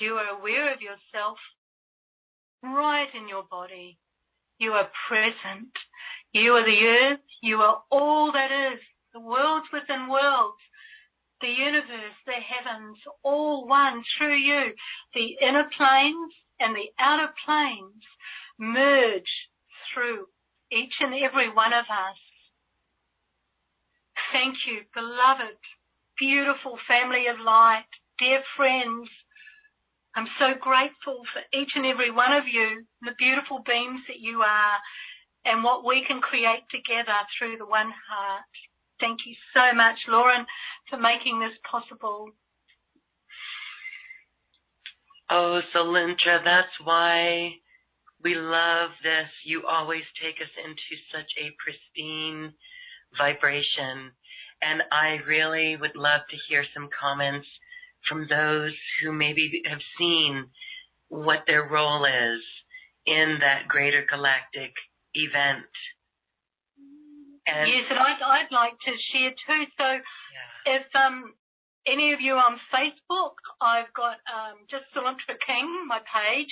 you 0.00 0.14
are 0.14 0.38
aware 0.38 0.72
of 0.72 0.80
yourself 0.80 1.38
right 2.62 3.08
in 3.14 3.26
your 3.26 3.42
body, 3.50 3.98
you 4.58 4.70
are 4.70 4.88
present. 5.08 5.72
You 6.32 6.52
are 6.52 6.64
the 6.64 6.86
earth. 6.86 7.20
You 7.42 7.56
are 7.56 7.82
all 7.90 8.30
that 8.30 8.72
is. 8.72 8.80
The 9.12 9.18
worlds 9.18 9.66
within 9.72 10.08
worlds. 10.08 10.58
The 11.42 11.48
universe, 11.48 12.14
the 12.24 12.38
heavens, 12.38 12.98
all 13.24 13.66
one 13.66 14.04
through 14.16 14.38
you. 14.38 14.72
The 15.12 15.36
inner 15.42 15.68
planes 15.76 16.32
and 16.60 16.76
the 16.76 16.88
outer 17.02 17.34
planes 17.44 18.04
merge 18.58 19.32
through 19.92 20.26
each 20.70 20.94
and 21.00 21.12
every 21.12 21.52
one 21.52 21.72
of 21.72 21.84
us. 21.90 22.20
Thank 24.32 24.54
you, 24.66 24.86
beloved, 24.94 25.58
beautiful 26.16 26.78
family 26.86 27.26
of 27.26 27.42
light, 27.44 27.90
dear 28.18 28.40
friends. 28.56 29.10
I'm 30.14 30.28
so 30.38 30.54
grateful 30.60 31.26
for 31.32 31.42
each 31.58 31.72
and 31.74 31.84
every 31.84 32.10
one 32.10 32.32
of 32.32 32.46
you, 32.46 32.86
the 33.02 33.18
beautiful 33.18 33.60
beings 33.66 34.00
that 34.06 34.20
you 34.20 34.42
are, 34.42 34.78
and 35.44 35.64
what 35.64 35.84
we 35.84 36.04
can 36.06 36.20
create 36.20 36.64
together 36.70 37.18
through 37.36 37.58
the 37.58 37.66
one 37.66 37.90
heart. 38.08 38.54
Thank 39.02 39.26
you 39.26 39.34
so 39.52 39.74
much, 39.76 39.98
Lauren, 40.06 40.46
for 40.88 40.96
making 40.96 41.40
this 41.40 41.58
possible. 41.68 42.30
Oh, 45.28 45.60
Salintra, 45.74 46.44
that's 46.44 46.70
why 46.84 47.50
we 48.22 48.36
love 48.36 48.90
this. 49.02 49.26
You 49.44 49.66
always 49.66 50.04
take 50.22 50.36
us 50.36 50.54
into 50.54 51.02
such 51.10 51.26
a 51.36 51.50
pristine 51.58 52.52
vibration. 53.18 54.12
And 54.62 54.82
I 54.92 55.18
really 55.26 55.76
would 55.76 55.96
love 55.96 56.20
to 56.30 56.36
hear 56.48 56.64
some 56.72 56.88
comments 56.94 57.48
from 58.08 58.28
those 58.30 58.72
who 59.02 59.10
maybe 59.10 59.62
have 59.68 59.80
seen 59.98 60.46
what 61.08 61.40
their 61.48 61.68
role 61.68 62.04
is 62.04 62.40
in 63.06 63.38
that 63.40 63.66
greater 63.66 64.06
galactic 64.08 64.74
event. 65.14 65.66
And 67.46 67.66
yes, 67.66 67.90
and 67.90 67.98
I'd, 67.98 68.22
I'd 68.22 68.54
like 68.54 68.78
to 68.86 68.92
share 69.10 69.34
too. 69.34 69.62
So 69.74 69.88
yeah. 69.98 70.78
if 70.78 70.86
um, 70.94 71.34
any 71.86 72.12
of 72.14 72.20
you 72.20 72.38
on 72.38 72.58
Facebook, 72.70 73.34
I've 73.58 73.90
got 73.94 74.22
um, 74.30 74.62
just 74.70 74.86
Salintra 74.94 75.34
King, 75.42 75.66
my 75.88 75.98
page. 76.06 76.50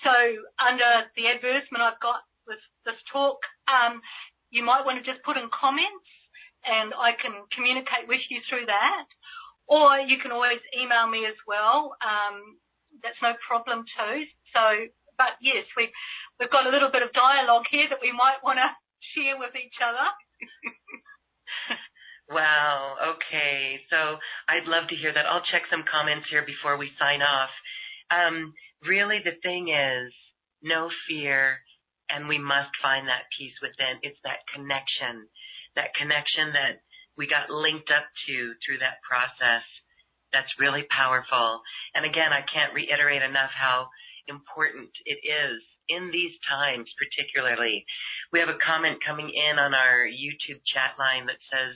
So 0.00 0.12
under 0.56 1.08
the 1.16 1.28
advertisement 1.28 1.84
I've 1.84 2.00
got 2.00 2.24
this, 2.48 2.62
this 2.88 2.96
talk, 3.12 3.36
um, 3.68 4.00
you 4.48 4.64
might 4.64 4.88
want 4.88 4.96
to 4.96 5.04
just 5.04 5.22
put 5.24 5.36
in 5.36 5.52
comments 5.52 6.08
and 6.64 6.92
I 6.96 7.12
can 7.16 7.44
communicate 7.52 8.08
with 8.08 8.24
you 8.32 8.40
through 8.48 8.66
that. 8.66 9.08
Or 9.68 10.00
you 10.02 10.18
can 10.18 10.32
always 10.32 10.58
email 10.74 11.06
me 11.06 11.28
as 11.28 11.36
well. 11.46 11.94
Um, 12.02 12.58
that's 13.04 13.20
no 13.22 13.36
problem 13.44 13.86
too. 13.86 14.16
So, 14.50 14.88
but 15.14 15.38
yes, 15.38 15.68
we, 15.76 15.92
we've 16.40 16.50
got 16.50 16.66
a 16.66 16.74
little 16.74 16.90
bit 16.90 17.06
of 17.06 17.12
dialogue 17.12 17.68
here 17.70 17.86
that 17.86 18.02
we 18.02 18.10
might 18.10 18.42
want 18.42 18.58
to 18.58 18.68
share 19.14 19.38
with 19.38 19.54
each 19.54 19.78
other. 19.78 20.08
Wow. 22.30 22.96
Okay. 23.16 23.80
So 23.90 24.18
I'd 24.48 24.66
love 24.66 24.88
to 24.88 24.96
hear 24.96 25.12
that. 25.12 25.26
I'll 25.26 25.46
check 25.50 25.62
some 25.70 25.84
comments 25.90 26.26
here 26.30 26.44
before 26.44 26.76
we 26.76 26.90
sign 26.98 27.22
off. 27.22 27.50
Um, 28.10 28.52
really, 28.86 29.20
the 29.24 29.38
thing 29.42 29.68
is, 29.68 30.12
no 30.62 30.90
fear, 31.08 31.60
and 32.10 32.28
we 32.28 32.38
must 32.38 32.74
find 32.82 33.08
that 33.08 33.30
peace 33.38 33.54
within. 33.62 34.02
It's 34.02 34.18
that 34.24 34.44
connection, 34.52 35.28
that 35.76 35.94
connection 35.94 36.52
that 36.52 36.82
we 37.16 37.26
got 37.26 37.50
linked 37.50 37.90
up 37.90 38.06
to 38.26 38.36
through 38.60 38.80
that 38.80 39.00
process. 39.06 39.64
That's 40.32 40.50
really 40.58 40.86
powerful. 40.90 41.60
And 41.94 42.06
again, 42.06 42.30
I 42.30 42.46
can't 42.46 42.74
reiterate 42.74 43.22
enough 43.22 43.50
how 43.50 43.88
important 44.28 44.90
it 45.06 45.18
is 45.26 45.58
in 45.90 46.10
these 46.14 46.34
times, 46.46 46.86
particularly. 46.94 47.84
We 48.32 48.38
have 48.38 48.48
a 48.48 48.58
comment 48.64 48.98
coming 49.06 49.30
in 49.30 49.58
on 49.58 49.74
our 49.74 50.06
YouTube 50.06 50.62
chat 50.66 50.94
line 50.98 51.26
that 51.26 51.40
says, 51.50 51.74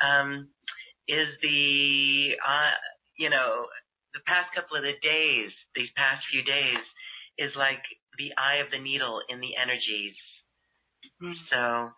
um, 0.00 0.48
"Is 1.08 1.28
the 1.42 2.38
uh, 2.38 2.76
you 3.18 3.30
know 3.30 3.66
the 4.14 4.20
past 4.26 4.54
couple 4.54 4.76
of 4.76 4.84
the 4.84 4.94
days, 5.02 5.50
these 5.74 5.90
past 5.96 6.24
few 6.30 6.42
days, 6.42 6.82
is 7.38 7.52
like 7.56 7.82
the 8.16 8.30
eye 8.38 8.62
of 8.64 8.70
the 8.70 8.78
needle 8.78 9.22
in 9.28 9.40
the 9.40 9.56
energies. 9.56 10.16
Mm-hmm. 11.22 11.34
So 11.50 11.90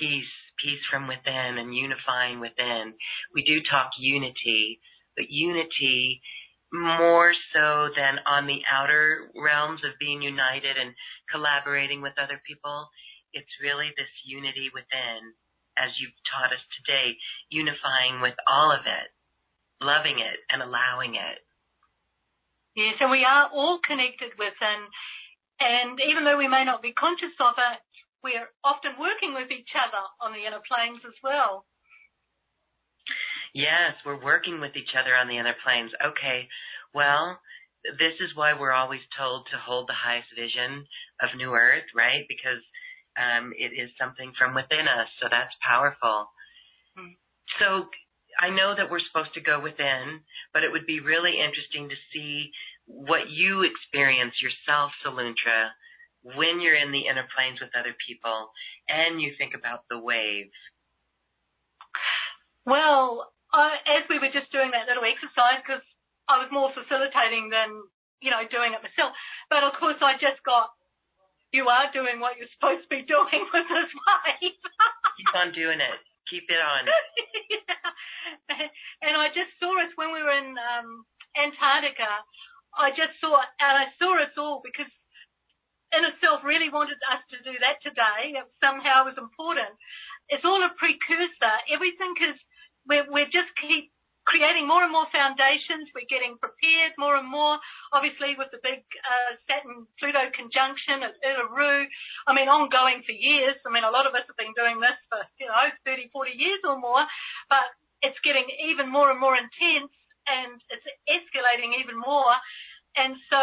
peace, 0.00 0.32
peace 0.62 0.80
from 0.90 1.06
within, 1.06 1.58
and 1.58 1.74
unifying 1.74 2.40
within. 2.40 2.94
We 3.34 3.44
do 3.44 3.60
talk 3.68 3.90
unity, 3.98 4.80
but 5.16 5.28
unity." 5.28 6.22
more 6.72 7.32
so 7.54 7.88
than 7.96 8.20
on 8.26 8.46
the 8.46 8.60
outer 8.70 9.30
realms 9.34 9.80
of 9.84 9.98
being 9.98 10.20
united 10.20 10.76
and 10.76 10.94
collaborating 11.30 12.02
with 12.02 12.12
other 12.22 12.40
people. 12.46 12.88
It's 13.38 13.62
really 13.62 13.94
this 13.94 14.10
unity 14.26 14.66
within, 14.74 15.38
as 15.78 15.94
you've 16.02 16.18
taught 16.26 16.50
us 16.50 16.64
today, 16.82 17.14
unifying 17.54 18.18
with 18.18 18.34
all 18.50 18.74
of 18.74 18.82
it, 18.82 19.08
loving 19.78 20.18
it, 20.18 20.42
and 20.50 20.58
allowing 20.58 21.14
it. 21.14 21.38
Yes, 22.74 22.98
and 22.98 23.14
we 23.14 23.22
are 23.22 23.46
all 23.54 23.78
connected 23.86 24.34
within. 24.38 24.80
And 25.62 25.98
even 26.02 26.26
though 26.26 26.38
we 26.38 26.50
may 26.50 26.66
not 26.66 26.82
be 26.82 26.94
conscious 26.94 27.34
of 27.38 27.54
it, 27.58 27.78
we're 28.22 28.50
often 28.66 28.98
working 28.98 29.34
with 29.34 29.50
each 29.50 29.70
other 29.78 30.02
on 30.18 30.34
the 30.34 30.46
inner 30.46 30.62
planes 30.66 31.02
as 31.06 31.14
well. 31.22 31.66
Yes, 33.54 33.94
we're 34.04 34.22
working 34.22 34.60
with 34.60 34.74
each 34.74 34.94
other 34.98 35.14
on 35.14 35.26
the 35.26 35.38
inner 35.38 35.56
planes. 35.62 35.90
Okay, 36.02 36.46
well, 36.94 37.38
this 37.98 38.18
is 38.20 38.34
why 38.34 38.54
we're 38.54 38.74
always 38.74 39.02
told 39.16 39.46
to 39.50 39.58
hold 39.58 39.88
the 39.88 39.98
highest 39.98 40.28
vision 40.34 40.86
of 41.22 41.34
New 41.38 41.54
Earth, 41.54 41.86
right? 41.94 42.26
Because 42.28 42.62
um, 43.18 43.52
it 43.58 43.74
is 43.74 43.90
something 43.98 44.32
from 44.38 44.54
within 44.54 44.86
us, 44.86 45.10
so 45.20 45.26
that's 45.28 45.54
powerful. 45.58 46.30
Mm-hmm. 46.94 47.18
So 47.58 47.90
I 48.38 48.54
know 48.54 48.78
that 48.78 48.86
we're 48.86 49.02
supposed 49.02 49.34
to 49.34 49.42
go 49.42 49.58
within, 49.58 50.22
but 50.54 50.62
it 50.62 50.70
would 50.70 50.86
be 50.86 51.00
really 51.02 51.42
interesting 51.42 51.90
to 51.90 51.98
see 52.14 52.54
what 52.86 53.28
you 53.28 53.66
experience 53.66 54.38
yourself, 54.38 54.92
Saluntra, 55.02 55.74
when 56.22 56.60
you're 56.62 56.78
in 56.78 56.92
the 56.92 57.10
inner 57.10 57.26
planes 57.34 57.60
with 57.60 57.74
other 57.74 57.94
people 58.06 58.54
and 58.88 59.20
you 59.20 59.34
think 59.36 59.54
about 59.58 59.84
the 59.90 59.98
waves. 59.98 60.54
Well, 62.64 63.32
I, 63.52 63.80
as 63.98 64.04
we 64.08 64.20
were 64.20 64.32
just 64.32 64.52
doing 64.52 64.70
that 64.72 64.86
little 64.86 65.04
exercise, 65.04 65.60
because 65.64 65.84
I 66.28 66.38
was 66.38 66.52
more 66.52 66.68
facilitating 66.76 67.48
than, 67.48 67.80
you 68.20 68.28
know, 68.28 68.44
doing 68.46 68.76
it 68.76 68.84
myself. 68.84 69.16
But 69.48 69.64
of 69.64 69.72
course, 69.80 69.96
I 70.04 70.20
just 70.20 70.44
got, 70.44 70.68
you 71.52 71.68
are 71.68 71.88
doing 71.92 72.20
what 72.20 72.36
you're 72.36 72.50
supposed 72.56 72.84
to 72.84 72.90
be 72.92 73.02
doing 73.08 73.42
with 73.52 73.66
this 73.68 73.90
wave. 73.92 74.58
Keep 75.18 75.32
on 75.34 75.48
doing 75.52 75.80
it. 75.80 76.00
Keep 76.28 76.46
it 76.52 76.60
on. 76.60 76.82
yeah. 77.48 78.68
And 79.00 79.16
I 79.16 79.32
just 79.32 79.54
saw 79.56 79.72
us 79.80 79.92
when 79.96 80.12
we 80.12 80.20
were 80.20 80.34
in 80.34 80.52
um, 80.58 81.06
Antarctica. 81.38 82.10
I 82.76 82.92
just 82.92 83.16
saw, 83.22 83.40
and 83.40 83.74
I 83.80 83.88
saw 83.96 84.12
us 84.20 84.34
all 84.36 84.60
because 84.60 84.90
in 85.96 86.04
itself 86.04 86.44
really 86.44 86.68
wanted 86.68 87.00
us 87.08 87.24
to 87.32 87.40
do 87.40 87.56
that 87.64 87.80
today. 87.80 88.36
It 88.36 88.44
somehow 88.60 89.08
was 89.08 89.16
important. 89.16 89.72
It's 90.28 90.44
all 90.44 90.60
a 90.60 90.68
precursor. 90.76 91.54
Everything 91.72 92.12
is 92.28 92.36
we're, 92.84 93.08
we're 93.08 93.32
just 93.32 93.48
keep 93.56 93.88
creating 94.28 94.68
more 94.68 94.84
and 94.84 94.92
more 94.92 95.08
foundations. 95.08 95.88
We're 95.96 96.06
getting 96.12 96.36
prepared 96.36 96.92
more 97.00 97.16
and 97.16 97.24
more, 97.24 97.56
obviously 97.96 98.36
with 98.36 98.52
the 98.52 98.60
big 98.60 98.84
uh, 99.00 99.40
Saturn-Pluto 99.48 100.36
conjunction 100.36 101.00
at 101.00 101.16
Uluru. 101.24 101.88
I 102.28 102.36
mean, 102.36 102.52
ongoing 102.52 103.00
for 103.08 103.16
years. 103.16 103.56
I 103.64 103.72
mean, 103.72 103.88
a 103.88 103.90
lot 103.90 104.04
of 104.04 104.12
us 104.12 104.28
have 104.28 104.36
been 104.36 104.52
doing 104.52 104.76
this 104.78 104.98
for, 105.08 105.24
you 105.40 105.48
know, 105.48 105.72
30, 105.88 106.12
40 106.12 106.36
years 106.36 106.60
or 106.68 106.76
more, 106.76 107.08
but 107.48 107.72
it's 108.04 108.20
getting 108.20 108.44
even 108.68 108.86
more 108.92 109.08
and 109.08 109.18
more 109.18 109.34
intense 109.34 109.90
and 110.28 110.60
it's 110.68 110.84
escalating 111.08 111.72
even 111.80 111.96
more. 111.96 112.36
And 113.00 113.16
so 113.32 113.40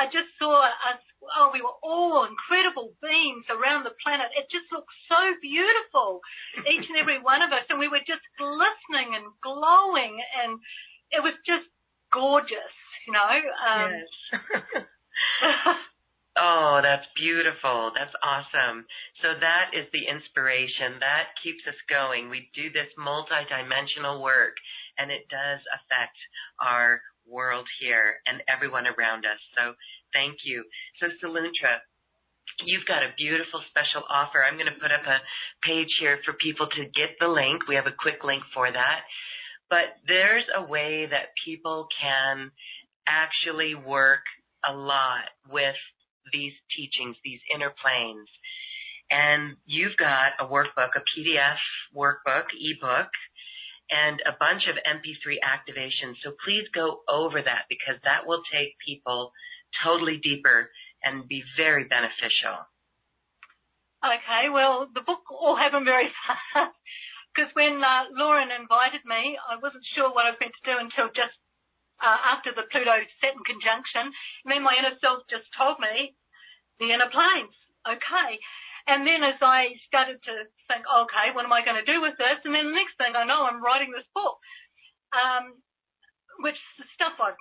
I 0.00 0.08
just 0.08 0.32
saw 0.40 0.64
us, 0.64 1.02
oh, 1.38 1.50
we 1.52 1.62
were 1.62 1.78
all 1.82 2.26
incredible 2.26 2.92
beings 3.00 3.46
around 3.48 3.84
the 3.84 3.94
planet. 4.02 4.32
It 4.34 4.50
just 4.50 4.70
looked 4.72 4.92
so 5.08 5.20
beautiful, 5.40 6.20
each 6.66 6.86
and 6.88 6.98
every 6.98 7.20
one 7.20 7.42
of 7.42 7.52
us. 7.52 7.66
And 7.70 7.78
we 7.78 7.88
were 7.88 8.02
just 8.04 8.24
glistening 8.38 9.14
and 9.14 9.30
glowing. 9.42 10.18
And 10.42 10.58
it 11.10 11.22
was 11.22 11.34
just 11.46 11.66
gorgeous, 12.12 12.74
you 13.06 13.12
know. 13.12 13.32
Um, 13.62 13.90
yes. 13.92 14.10
Oh, 16.32 16.80
that's 16.82 17.04
beautiful. 17.12 17.92
That's 17.92 18.14
awesome. 18.24 18.88
So 19.20 19.36
that 19.36 19.76
is 19.76 19.84
the 19.92 20.08
inspiration. 20.08 20.96
That 21.04 21.36
keeps 21.44 21.60
us 21.68 21.76
going. 21.92 22.30
We 22.32 22.48
do 22.56 22.72
this 22.72 22.88
multidimensional 22.96 24.22
work 24.22 24.56
and 24.96 25.10
it 25.12 25.28
does 25.28 25.60
affect 25.76 26.16
our 26.56 27.02
world 27.28 27.68
here 27.80 28.16
and 28.26 28.40
everyone 28.48 28.88
around 28.88 29.28
us. 29.28 29.40
So 29.56 29.74
thank 30.12 30.44
you. 30.44 30.64
So 31.00 31.08
Saluntra, 31.20 31.82
you've 32.64 32.86
got 32.86 33.02
a 33.02 33.16
beautiful 33.16 33.60
special 33.68 34.02
offer. 34.08 34.44
I'm 34.44 34.54
going 34.54 34.72
to 34.72 34.80
put 34.80 34.92
up 34.92 35.06
a 35.06 35.20
page 35.66 35.90
here 35.98 36.18
for 36.24 36.34
people 36.34 36.66
to 36.66 36.82
get 36.92 37.16
the 37.20 37.28
link. 37.28 37.68
We 37.68 37.76
have 37.76 37.86
a 37.86 37.96
quick 37.96 38.24
link 38.24 38.42
for 38.54 38.70
that. 38.70 39.00
But 39.68 39.96
there's 40.06 40.44
a 40.54 40.62
way 40.62 41.06
that 41.10 41.32
people 41.44 41.88
can 42.00 42.50
actually 43.06 43.74
work 43.74 44.22
a 44.68 44.72
lot 44.72 45.32
with 45.50 45.80
these 46.32 46.52
teachings, 46.76 47.16
these 47.24 47.40
inner 47.54 47.72
planes. 47.82 48.28
And 49.10 49.56
you've 49.66 49.96
got 49.96 50.38
a 50.40 50.46
workbook, 50.46 50.96
a 50.96 51.04
PDF 51.16 51.60
workbook, 51.96 52.48
ebook 52.56 53.08
and 53.92 54.22
a 54.24 54.32
bunch 54.40 54.64
of 54.64 54.80
MP3 54.88 55.36
activations. 55.44 56.16
So 56.24 56.32
please 56.44 56.64
go 56.74 57.04
over 57.08 57.42
that 57.42 57.68
because 57.68 58.00
that 58.04 58.24
will 58.26 58.40
take 58.48 58.72
people 58.80 59.32
totally 59.80 60.20
deeper 60.22 60.70
and 61.02 61.28
be 61.28 61.42
very 61.56 61.84
beneficial. 61.84 62.68
Okay, 64.02 64.50
well, 64.50 64.90
the 64.90 65.06
book 65.06 65.30
all 65.30 65.54
happened 65.54 65.86
very 65.86 66.10
fast 66.26 66.74
because 67.30 67.50
when 67.54 67.80
uh, 67.80 68.10
Lauren 68.12 68.50
invited 68.50 69.06
me, 69.06 69.38
I 69.38 69.56
wasn't 69.56 69.86
sure 69.94 70.10
what 70.10 70.26
I 70.26 70.34
was 70.34 70.40
going 70.42 70.52
to 70.52 70.68
do 70.68 70.76
until 70.76 71.08
just 71.14 71.38
uh, 72.02 72.18
after 72.34 72.50
the 72.50 72.66
Pluto 72.68 72.98
Saturn 73.22 73.46
conjunction. 73.46 74.10
And 74.44 74.50
then 74.50 74.66
my 74.66 74.74
inner 74.74 74.98
self 74.98 75.22
just 75.30 75.46
told 75.54 75.78
me 75.78 76.18
the 76.82 76.90
inner 76.90 77.08
planes. 77.08 77.54
Okay. 77.86 78.42
And 78.90 79.06
then 79.06 79.22
as 79.22 79.38
I 79.38 79.78
started 79.86 80.18
to 80.26 80.34
think, 80.66 80.82
okay, 80.82 81.30
what 81.30 81.46
am 81.46 81.54
I 81.54 81.62
going 81.62 81.78
to 81.78 81.86
do 81.86 82.02
with 82.02 82.18
this? 82.18 82.42
And 82.42 82.50
then 82.50 82.74
the 82.74 82.78
next 82.78 82.98
thing 82.98 83.14
I 83.14 83.22
know, 83.22 83.46
I'm 83.46 83.62
writing 83.62 83.94
this 83.94 84.06
book, 84.10 84.42
um, 85.14 85.54
which 86.40 86.56
stuff 86.96 87.20
I've, 87.20 87.36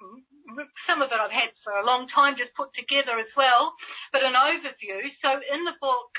some 0.89 1.01
of 1.01 1.09
it 1.11 1.19
I've 1.19 1.33
had 1.33 1.55
for 1.63 1.79
a 1.79 1.87
long 1.87 2.11
time 2.11 2.35
just 2.35 2.51
put 2.59 2.73
together 2.75 3.15
as 3.15 3.31
well, 3.37 3.71
but 4.11 4.25
an 4.25 4.35
overview. 4.35 4.99
So 5.23 5.39
in 5.39 5.63
the 5.63 5.77
book, 5.79 6.11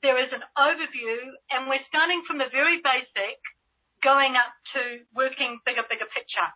there 0.00 0.16
is 0.16 0.32
an 0.32 0.40
overview 0.56 1.36
and 1.52 1.68
we're 1.68 1.84
starting 1.92 2.24
from 2.24 2.40
the 2.40 2.48
very 2.48 2.80
basic 2.80 3.36
going 4.00 4.32
up 4.32 4.52
to 4.72 5.04
working 5.12 5.60
bigger, 5.68 5.84
bigger 5.84 6.08
picture. 6.08 6.48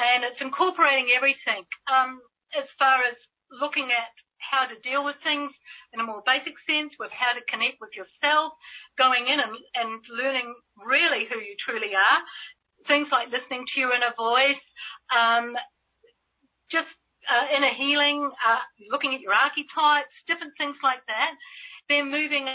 And 0.00 0.24
it's 0.24 0.40
incorporating 0.40 1.12
everything, 1.12 1.68
um, 1.84 2.24
as 2.56 2.64
far 2.80 3.04
as 3.04 3.16
looking 3.60 3.92
at 3.92 4.12
how 4.40 4.64
to 4.64 4.76
deal 4.80 5.04
with 5.04 5.20
things 5.20 5.52
in 5.92 6.00
a 6.00 6.08
more 6.08 6.24
basic 6.24 6.56
sense, 6.64 6.96
with 6.96 7.12
how 7.12 7.36
to 7.36 7.44
connect 7.48 7.76
with 7.78 7.92
yourself, 7.92 8.56
going 8.96 9.28
in 9.28 9.38
and, 9.38 9.52
and 9.76 10.00
learning 10.08 10.48
really 10.80 11.28
who 11.28 11.38
you 11.38 11.54
truly 11.60 11.92
are. 11.92 12.20
Things 12.86 13.08
like 13.12 13.30
listening 13.30 13.64
to 13.74 13.80
your 13.80 13.94
inner 13.94 14.12
voice, 14.16 14.62
um, 15.14 15.54
just 16.70 16.90
uh, 17.30 17.46
inner 17.54 17.72
healing, 17.78 18.26
uh, 18.26 18.62
looking 18.90 19.14
at 19.14 19.20
your 19.20 19.32
archetypes, 19.32 20.12
different 20.26 20.52
things 20.58 20.76
like 20.82 21.04
that. 21.06 21.32
Then 21.88 22.10
moving 22.10 22.48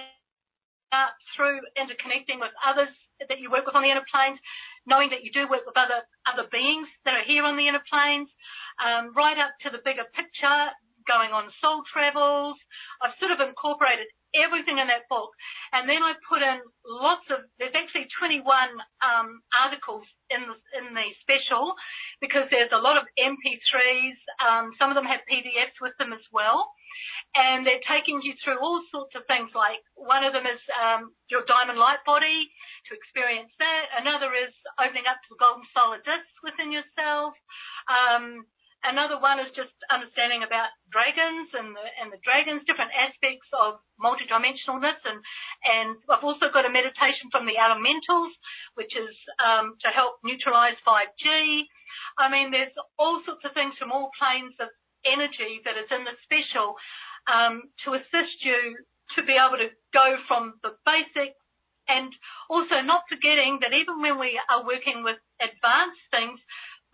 up 0.91 1.14
through 1.36 1.60
interconnecting 1.76 2.40
with 2.40 2.52
others 2.64 2.91
that 3.30 3.40
you 3.40 3.49
work 3.49 3.66
with 3.66 3.76
on 3.76 3.84
the 3.84 3.91
inner 3.91 4.06
planes, 4.12 4.40
knowing 4.86 5.10
that 5.10 5.24
you 5.24 5.32
do 5.34 5.49
work 5.49 5.66
with 5.66 5.76
other 5.76 6.06
other 6.28 6.48
beings 6.52 6.88
that 7.04 7.16
are 7.16 7.26
here 7.26 7.44
on 7.44 7.58
the 7.58 7.68
inner 7.68 7.84
planes, 7.90 8.30
um, 8.84 9.12
right 9.16 9.38
up 9.38 9.52
to 9.64 9.70
the 9.74 9.82
bigger 9.84 10.06
picture, 10.14 10.72
going 11.08 11.32
on 11.32 11.49
soul 11.64 11.82
travels. 11.91 12.56
I've 13.02 13.16
sort 13.20 13.32
of 13.32 13.40
incorporated 13.41 14.08
everything 14.43 14.77
in 14.77 14.88
that 14.88 15.09
book. 15.09 15.31
And 15.73 15.89
then 15.89 16.01
I 16.01 16.14
put 16.26 16.41
in 16.41 16.61
lots 16.85 17.26
of, 17.30 17.45
there's 17.59 17.76
actually 17.76 18.07
21 18.19 18.43
um, 19.03 19.41
articles 19.55 20.05
in 20.30 20.41
the, 20.45 20.55
in 20.80 20.85
the 20.93 21.07
special 21.23 21.76
because 22.22 22.47
there's 22.49 22.73
a 22.73 22.81
lot 22.81 22.97
of 22.97 23.05
MP3s. 23.18 24.18
Um, 24.41 24.73
some 24.77 24.89
of 24.89 24.95
them 24.95 25.07
have 25.07 25.26
PDFs 25.27 25.77
with 25.81 25.93
them 25.97 26.14
as 26.14 26.23
well. 26.31 26.69
And 27.35 27.61
they're 27.68 27.84
taking 27.85 28.23
you 28.26 28.34
through 28.41 28.57
all 28.57 28.81
sorts 28.89 29.14
of 29.14 29.22
things 29.30 29.53
like 29.53 29.84
one 29.93 30.26
of 30.26 30.34
them 30.34 30.49
is 30.49 30.61
um, 30.73 31.14
your 31.30 31.45
diamond 31.45 31.77
light 31.77 32.01
body 32.05 32.49
to 32.89 32.97
experience 32.97 33.53
that. 33.61 33.84
Another 34.01 34.34
is 34.34 34.53
opening 34.81 35.05
up 35.05 35.22
to 35.22 35.30
the 35.30 35.41
golden 35.41 35.65
solar 35.76 36.01
disc 36.01 36.31
within 36.41 36.73
yourself. 36.73 37.38
Um, 37.85 38.49
Another 38.86 39.18
one 39.20 39.41
is 39.41 39.49
just 39.58 39.74
understanding 39.90 40.45
about 40.45 40.70
dragons 40.94 41.49
and 41.52 41.74
the, 41.74 41.86
and 41.98 42.08
the 42.14 42.22
dragons, 42.22 42.62
different 42.70 42.94
aspects 42.94 43.49
of 43.58 43.82
multidimensionalness. 43.98 45.02
And, 45.04 45.20
and 45.66 45.98
I've 46.08 46.24
also 46.24 46.54
got 46.54 46.70
a 46.70 46.72
meditation 46.72 47.28
from 47.34 47.49
the 47.49 47.58
elementals, 47.58 48.32
which 48.78 48.94
is 48.94 49.14
um, 49.41 49.76
to 49.82 49.90
help 49.90 50.22
neutralize 50.24 50.78
5G. 50.86 51.66
I 52.22 52.30
mean, 52.30 52.54
there's 52.54 52.74
all 53.02 53.20
sorts 53.26 53.44
of 53.44 53.52
things 53.58 53.74
from 53.82 53.91
all 53.91 54.14
planes 54.16 54.54
of 54.62 54.70
energy 55.04 55.62
that 55.66 55.76
is 55.76 55.90
in 55.90 56.06
the 56.06 56.16
special 56.24 56.78
um, 57.28 57.68
to 57.86 57.98
assist 57.98 58.40
you 58.45 58.78
to 59.16 59.24
be 59.24 59.36
able 59.36 59.58
to 59.58 59.72
go 59.94 60.18
from 60.28 60.60
the 60.64 60.76
basic 60.86 61.36
and 61.88 62.12
also 62.52 62.84
not 62.84 63.08
forgetting 63.08 63.60
that 63.64 63.72
even 63.72 64.04
when 64.04 64.20
we 64.20 64.36
are 64.52 64.68
working 64.68 65.04
with 65.08 65.16
advanced 65.40 66.04
things, 66.12 66.40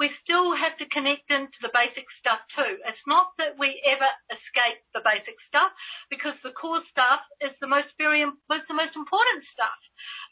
we 0.01 0.09
still 0.25 0.57
have 0.57 0.73
to 0.81 0.89
connect 0.89 1.29
into 1.29 1.57
the 1.61 1.73
basic 1.73 2.05
stuff 2.17 2.41
too. 2.57 2.81
It's 2.85 3.05
not 3.05 3.33
that 3.37 3.59
we 3.61 3.77
ever 3.85 4.09
escape 4.33 4.81
the 4.93 5.05
basic 5.05 5.37
stuff 5.47 5.69
because 6.09 6.33
the 6.41 6.55
core 6.55 6.81
stuff 6.89 7.21
is 7.45 7.53
the 7.61 7.69
most 7.69 7.93
very, 8.01 8.25
is 8.25 8.67
the 8.67 8.77
most 8.77 8.97
important 8.97 9.41
stuff. 9.53 9.77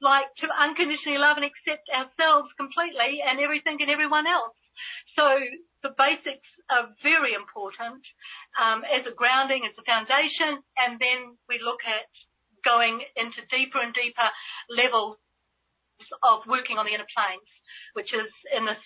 Like 0.02 0.30
to 0.42 0.50
unconditionally 0.50 1.22
love 1.22 1.38
and 1.38 1.46
accept 1.46 1.86
ourselves 1.94 2.50
completely 2.58 3.22
and 3.22 3.38
everything 3.38 3.78
and 3.80 3.92
everyone 3.94 4.26
else. 4.26 4.58
So 5.14 5.26
the 5.86 5.94
basics 5.94 6.50
are 6.74 6.90
very 7.06 7.38
important 7.38 8.02
um, 8.58 8.82
as 8.88 9.06
a 9.06 9.14
grounding, 9.14 9.68
as 9.68 9.78
a 9.78 9.86
foundation, 9.86 10.64
and 10.78 10.98
then 10.98 11.38
we 11.46 11.62
look 11.62 11.86
at 11.86 12.10
going 12.66 13.02
into 13.18 13.42
deeper 13.50 13.82
and 13.82 13.94
deeper 13.94 14.30
levels 14.70 15.18
of 16.24 16.46
working 16.48 16.78
on 16.78 16.86
the 16.86 16.94
inner 16.94 17.08
planes, 17.12 17.50
which 17.94 18.12
is 18.14 18.30
in 18.56 18.66
this 18.66 18.82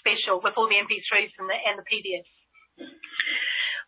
special 0.00 0.40
with 0.42 0.54
all 0.56 0.68
the 0.68 0.78
MP3s 0.78 1.32
and 1.38 1.48
the, 1.48 1.58
and 1.58 1.76
the 1.78 1.86
PDFs. 1.86 2.32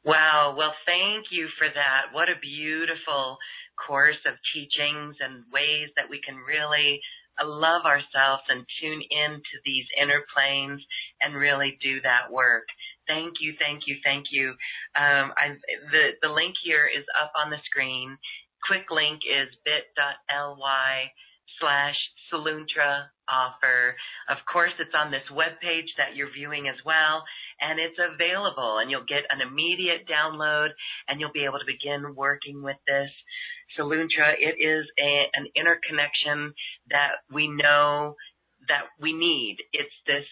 Wow. 0.04 0.54
Well, 0.56 0.74
thank 0.86 1.28
you 1.30 1.48
for 1.58 1.68
that. 1.68 2.12
What 2.12 2.28
a 2.28 2.40
beautiful 2.40 3.36
course 3.76 4.20
of 4.26 4.34
teachings 4.52 5.16
and 5.20 5.44
ways 5.52 5.88
that 5.96 6.08
we 6.08 6.20
can 6.24 6.36
really 6.36 7.00
love 7.42 7.84
ourselves 7.84 8.42
and 8.48 8.64
tune 8.80 9.00
into 9.00 9.54
these 9.64 9.86
inner 10.00 10.24
planes 10.34 10.80
and 11.20 11.34
really 11.34 11.78
do 11.82 12.00
that 12.02 12.32
work. 12.32 12.64
Thank 13.06 13.40
you, 13.40 13.54
thank 13.58 13.86
you, 13.86 13.96
thank 14.04 14.26
you. 14.30 14.54
Um, 14.94 15.32
the 15.90 16.14
the 16.22 16.28
link 16.28 16.54
here 16.62 16.86
is 16.86 17.04
up 17.20 17.32
on 17.36 17.50
the 17.50 17.58
screen. 17.64 18.16
Quick 18.66 18.90
link 18.90 19.20
is 19.24 19.48
bit.ly 19.64 21.10
slash 21.58 21.96
Saluntra 22.32 23.06
offer. 23.28 23.96
Of 24.28 24.38
course, 24.50 24.72
it's 24.78 24.94
on 24.94 25.10
this 25.10 25.28
web 25.34 25.58
page 25.62 25.92
that 25.98 26.14
you're 26.14 26.32
viewing 26.32 26.68
as 26.68 26.78
well, 26.84 27.24
and 27.60 27.78
it's 27.78 27.98
available, 27.98 28.78
and 28.78 28.90
you'll 28.90 29.08
get 29.08 29.24
an 29.30 29.40
immediate 29.40 30.06
download, 30.08 30.68
and 31.08 31.20
you'll 31.20 31.32
be 31.32 31.44
able 31.44 31.58
to 31.58 31.66
begin 31.66 32.14
working 32.14 32.62
with 32.62 32.78
this. 32.86 33.10
Saluntra, 33.78 34.34
it 34.38 34.56
is 34.58 34.86
a, 34.98 35.26
an 35.34 35.46
interconnection 35.54 36.54
that 36.90 37.22
we 37.32 37.48
know 37.48 38.16
that 38.68 38.90
we 39.00 39.12
need. 39.12 39.58
It's 39.72 39.94
this 40.06 40.26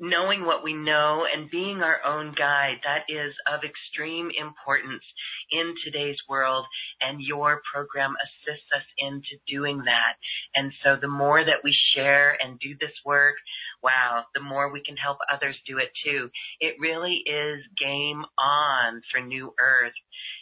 knowing 0.00 0.44
what 0.44 0.62
we 0.62 0.74
know 0.74 1.24
and 1.32 1.50
being 1.50 1.80
our 1.82 2.04
own 2.04 2.34
guide, 2.36 2.78
that 2.84 3.04
is 3.12 3.34
of 3.52 3.60
extreme 3.64 4.30
importance 4.38 5.02
in 5.50 5.74
today's 5.84 6.18
world, 6.28 6.64
and 7.00 7.20
your 7.20 7.60
program 7.72 8.14
assists 8.22 8.68
us 8.76 8.84
into 8.98 9.36
doing 9.48 9.78
that. 9.78 10.14
And 10.54 10.72
so 10.84 10.96
the 11.00 11.08
more 11.08 11.44
that 11.44 11.64
we 11.64 11.76
share 11.94 12.36
and 12.40 12.58
do 12.60 12.74
this 12.80 12.94
work, 13.04 13.36
wow, 13.82 14.24
the 14.34 14.42
more 14.42 14.72
we 14.72 14.82
can 14.82 14.96
help 14.96 15.18
others 15.32 15.56
do 15.66 15.78
it 15.78 15.90
too. 16.04 16.30
It 16.60 16.74
really 16.80 17.22
is 17.26 17.62
game 17.78 18.24
on 18.38 19.02
for 19.10 19.20
New 19.20 19.54
Earth. 19.60 19.92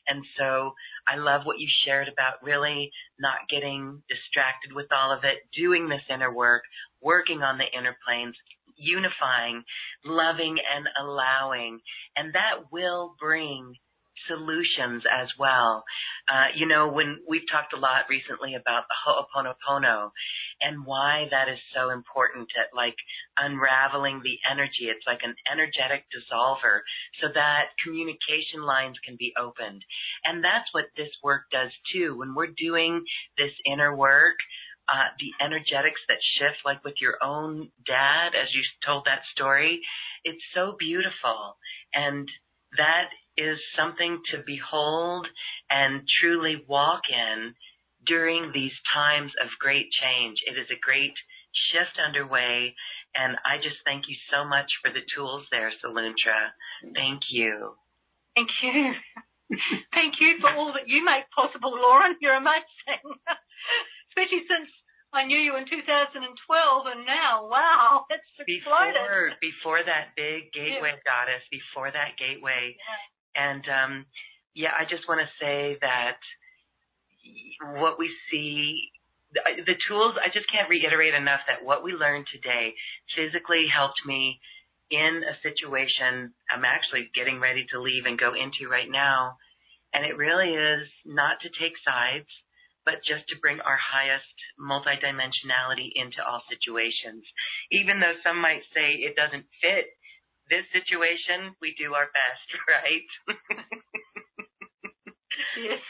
And 0.08 0.24
so 0.38 0.72
I 1.08 1.16
love 1.16 1.42
what 1.44 1.58
you 1.58 1.68
shared 1.84 2.08
about 2.08 2.42
really 2.42 2.90
not 3.18 3.48
getting 3.48 4.02
distracted 4.08 4.72
with 4.74 4.86
all 4.92 5.12
of 5.12 5.24
it, 5.24 5.38
doing 5.54 5.88
this 5.88 6.02
inner 6.12 6.32
work, 6.32 6.62
working 7.00 7.42
on 7.42 7.58
the 7.58 7.78
inner 7.78 7.96
planes, 8.06 8.34
unifying, 8.76 9.64
loving, 10.04 10.56
and 10.74 10.86
allowing. 11.00 11.80
And 12.16 12.34
that 12.34 12.72
will 12.72 13.14
bring 13.20 13.74
solutions 14.28 15.04
as 15.06 15.28
well. 15.38 15.84
Uh, 16.28 16.48
you 16.56 16.66
know, 16.66 16.88
when 16.88 17.18
we've 17.28 17.48
talked 17.50 17.72
a 17.72 17.78
lot 17.78 18.08
recently 18.08 18.54
about 18.54 18.84
the 18.88 18.96
Ho'oponopono 19.04 20.10
and 20.60 20.86
why 20.86 21.26
that 21.30 21.48
is 21.52 21.58
so 21.74 21.90
important 21.90 22.48
at 22.58 22.74
like 22.74 22.96
unraveling 23.36 24.22
the 24.24 24.38
energy. 24.50 24.88
It's 24.88 25.06
like 25.06 25.20
an 25.22 25.34
energetic 25.52 26.04
dissolver 26.08 26.80
so 27.20 27.28
that 27.34 27.76
communication 27.84 28.62
lines 28.64 28.96
can 29.04 29.16
be 29.18 29.32
opened. 29.38 29.84
And 30.24 30.42
that's 30.42 30.68
what 30.72 30.86
this 30.96 31.12
work 31.22 31.42
does 31.52 31.70
too. 31.92 32.16
When 32.16 32.34
we're 32.34 32.54
doing 32.56 33.04
this 33.36 33.52
inner 33.66 33.94
work, 33.94 34.36
uh, 34.88 35.10
the 35.18 35.32
energetics 35.44 36.00
that 36.08 36.18
shift, 36.38 36.64
like 36.64 36.84
with 36.84 36.94
your 37.00 37.16
own 37.22 37.70
dad, 37.86 38.38
as 38.40 38.54
you 38.54 38.62
told 38.84 39.04
that 39.06 39.22
story, 39.34 39.80
it's 40.24 40.42
so 40.54 40.76
beautiful. 40.78 41.56
And 41.94 42.28
that 42.76 43.10
is 43.36 43.58
something 43.76 44.20
to 44.32 44.42
behold 44.46 45.26
and 45.70 46.02
truly 46.20 46.64
walk 46.68 47.02
in 47.10 47.54
during 48.06 48.52
these 48.54 48.74
times 48.94 49.32
of 49.42 49.48
great 49.58 49.86
change. 49.90 50.38
It 50.46 50.58
is 50.58 50.68
a 50.70 50.80
great 50.80 51.14
shift 51.72 51.98
underway, 51.98 52.74
and 53.14 53.36
I 53.44 53.56
just 53.56 53.76
thank 53.84 54.04
you 54.08 54.16
so 54.30 54.46
much 54.46 54.70
for 54.82 54.92
the 54.92 55.02
tools 55.14 55.44
there, 55.50 55.72
Saluntra. 55.82 56.52
Thank 56.94 57.22
you. 57.30 57.74
Thank 58.36 58.48
you. 58.62 58.92
thank 59.94 60.14
you 60.20 60.38
for 60.40 60.50
all 60.50 60.72
that 60.74 60.88
you 60.88 61.04
make 61.04 61.24
possible, 61.34 61.72
Lauren. 61.72 62.16
You're 62.20 62.36
amazing. 62.36 63.02
especially 64.16 64.48
since 64.48 64.72
I 65.12 65.24
knew 65.24 65.38
you 65.38 65.56
in 65.56 65.68
2012, 65.68 66.24
and 66.24 67.06
now, 67.06 67.46
wow, 67.48 68.06
it's 68.10 68.24
exploded. 68.40 68.96
Before, 68.96 69.30
before 69.40 69.80
that 69.84 70.16
big 70.16 70.52
gateway 70.56 70.96
yeah. 70.96 71.04
goddess, 71.04 71.44
before 71.52 71.92
that 71.92 72.16
gateway, 72.16 72.76
yeah. 72.76 73.44
and 73.44 73.64
um, 73.68 73.92
yeah, 74.56 74.72
I 74.72 74.88
just 74.88 75.06
want 75.08 75.20
to 75.20 75.28
say 75.36 75.76
that 75.80 76.16
what 77.76 77.98
we 77.98 78.10
see 78.30 78.90
the 79.34 79.74
tools 79.88 80.14
i 80.22 80.30
just 80.32 80.46
can't 80.50 80.70
reiterate 80.70 81.12
enough 81.12 81.40
that 81.48 81.64
what 81.64 81.82
we 81.82 81.92
learned 81.92 82.24
today 82.30 82.72
physically 83.14 83.66
helped 83.66 84.00
me 84.06 84.38
in 84.90 85.20
a 85.26 85.34
situation 85.42 86.32
i'm 86.48 86.64
actually 86.64 87.10
getting 87.12 87.40
ready 87.40 87.66
to 87.68 87.82
leave 87.82 88.06
and 88.06 88.18
go 88.18 88.32
into 88.32 88.70
right 88.70 88.88
now 88.88 89.36
and 89.92 90.06
it 90.06 90.16
really 90.16 90.54
is 90.54 90.88
not 91.04 91.36
to 91.42 91.50
take 91.60 91.74
sides 91.84 92.30
but 92.86 93.02
just 93.02 93.26
to 93.28 93.42
bring 93.42 93.58
our 93.60 93.76
highest 93.76 94.30
multidimensionality 94.54 95.90
into 95.98 96.22
all 96.22 96.40
situations. 96.46 97.26
Even 97.74 97.98
though 97.98 98.14
some 98.22 98.38
might 98.38 98.62
say 98.70 99.02
it 99.02 99.18
doesn't 99.18 99.44
fit 99.58 99.90
this 100.46 100.62
situation, 100.70 101.58
we 101.58 101.74
do 101.74 101.98
our 101.98 102.06
best, 102.14 102.48
right? 102.70 103.06
yes. 105.58 105.82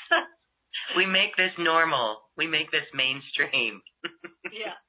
we 0.97 1.05
make 1.05 1.37
this 1.37 1.53
normal. 1.61 2.25
We 2.41 2.49
make 2.49 2.73
this 2.73 2.89
mainstream. 2.97 3.85
yeah, 4.57 4.81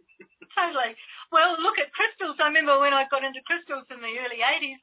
totally. 0.55 0.95
Well, 1.35 1.59
look 1.59 1.75
at 1.75 1.91
crystals. 1.91 2.39
I 2.39 2.47
remember 2.47 2.79
when 2.79 2.95
I 2.95 3.03
got 3.11 3.27
into 3.27 3.43
crystals 3.43 3.83
in 3.91 3.99
the 3.99 4.15
early 4.23 4.39
80s, 4.39 4.79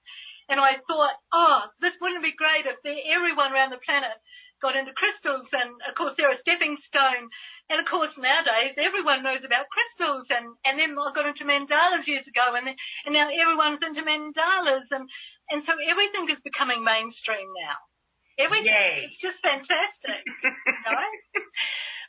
and 0.53 0.61
I 0.61 0.77
thought, 0.85 1.17
oh, 1.33 1.73
this 1.81 1.97
wouldn't 2.05 2.21
be 2.21 2.37
great 2.37 2.69
if 2.69 2.77
everyone 2.85 3.57
around 3.57 3.73
the 3.73 3.81
planet 3.81 4.13
got 4.65 4.81
into 4.81 4.97
crystals, 4.97 5.45
and 5.53 5.77
of 5.85 5.93
course 5.93 6.17
they're 6.17 6.33
a 6.33 6.41
stepping 6.41 6.81
stone. 6.89 7.29
And 7.69 7.81
of 7.81 7.87
course 7.89 8.13
nowadays 8.17 8.77
everyone 8.81 9.21
knows 9.21 9.45
about 9.45 9.69
crystals, 9.69 10.25
and 10.33 10.57
and 10.65 10.81
then 10.81 10.97
I 10.97 11.13
got 11.13 11.29
into 11.29 11.45
mandalas 11.45 12.09
years 12.09 12.25
ago, 12.25 12.57
and 12.57 12.65
then, 12.65 12.77
and 13.05 13.13
now 13.13 13.29
everyone's 13.29 13.85
into 13.85 14.01
mandalas, 14.01 14.89
and 14.89 15.05
and 15.53 15.61
so 15.69 15.77
everything 15.77 16.33
is 16.33 16.41
becoming 16.41 16.81
mainstream 16.81 17.53
now. 17.53 17.77
Everything, 18.41 18.73
Yay. 18.73 19.07
it's 19.07 19.21
just 19.23 19.39
fantastic. 19.45 20.25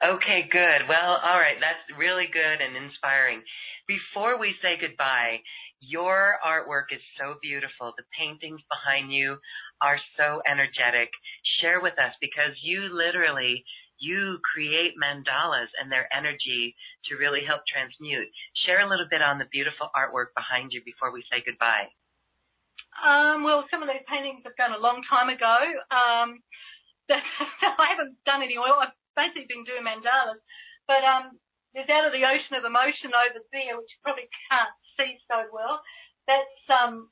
Okay, 0.03 0.43
good. 0.51 0.91
Well, 0.91 1.17
all 1.23 1.39
right, 1.39 1.55
that's 1.59 1.79
really 1.97 2.27
good 2.27 2.59
and 2.59 2.75
inspiring. 2.75 3.41
Before 3.87 4.37
we 4.37 4.53
say 4.61 4.75
goodbye, 4.75 5.39
your 5.79 6.35
artwork 6.43 6.91
is 6.91 7.01
so 7.17 7.35
beautiful. 7.41 7.93
The 7.95 8.03
paintings 8.17 8.59
behind 8.67 9.13
you 9.13 9.37
are 9.81 9.99
so 10.17 10.41
energetic. 10.49 11.09
Share 11.61 11.81
with 11.81 11.97
us 11.99 12.13
because 12.21 12.55
you 12.61 12.89
literally 12.91 13.63
you 13.99 14.39
create 14.43 14.99
mandalas 14.99 15.71
and 15.79 15.91
their 15.91 16.11
energy 16.11 16.75
to 17.07 17.15
really 17.15 17.41
help 17.47 17.63
transmute. 17.63 18.27
Share 18.65 18.83
a 18.83 18.89
little 18.89 19.07
bit 19.09 19.21
on 19.21 19.39
the 19.39 19.47
beautiful 19.51 19.87
artwork 19.95 20.35
behind 20.35 20.73
you 20.73 20.83
before 20.83 21.11
we 21.11 21.23
say 21.31 21.39
goodbye. 21.45 21.87
Um, 22.99 23.43
well, 23.43 23.67
some 23.71 23.83
of 23.83 23.87
those 23.87 24.03
paintings 24.07 24.43
I've 24.47 24.55
done 24.55 24.75
a 24.75 24.83
long 24.83 25.03
time 25.07 25.27
ago. 25.31 25.55
Um, 25.91 26.39
I 27.11 27.87
haven't 27.91 28.15
done 28.25 28.43
any 28.43 28.59
oil. 28.59 28.79
I've 28.79 28.95
basically 29.15 29.47
been 29.47 29.67
doing 29.67 29.83
mandalas, 29.83 30.39
but 30.87 31.03
um, 31.03 31.39
there's 31.75 31.91
out 31.91 32.07
of 32.07 32.15
the 32.15 32.23
ocean 32.23 32.55
of 32.55 32.63
emotion 32.63 33.11
over 33.11 33.43
there, 33.51 33.75
which 33.75 33.91
you 33.91 33.99
probably 34.03 34.27
can't 34.47 34.75
see 34.95 35.19
so 35.27 35.47
well. 35.51 35.83
That's 36.27 36.59
um, 36.71 37.11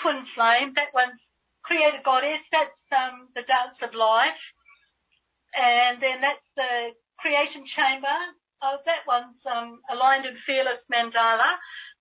twin 0.00 0.24
flame. 0.32 0.72
That 0.74 0.96
one's 0.96 1.20
Creator 1.68 2.00
Goddess, 2.02 2.42
that's 2.50 2.80
um, 2.96 3.28
the 3.36 3.44
Dance 3.44 3.76
of 3.84 3.92
Life. 3.92 4.42
And 5.52 6.00
then 6.00 6.24
that's 6.24 6.48
the 6.56 6.96
Creation 7.20 7.68
Chamber. 7.76 8.18
Oh, 8.64 8.80
that 8.88 9.04
one's 9.06 9.38
um, 9.46 9.78
Aligned 9.92 10.26
and 10.26 10.40
Fearless 10.48 10.82
Mandala. 10.90 11.60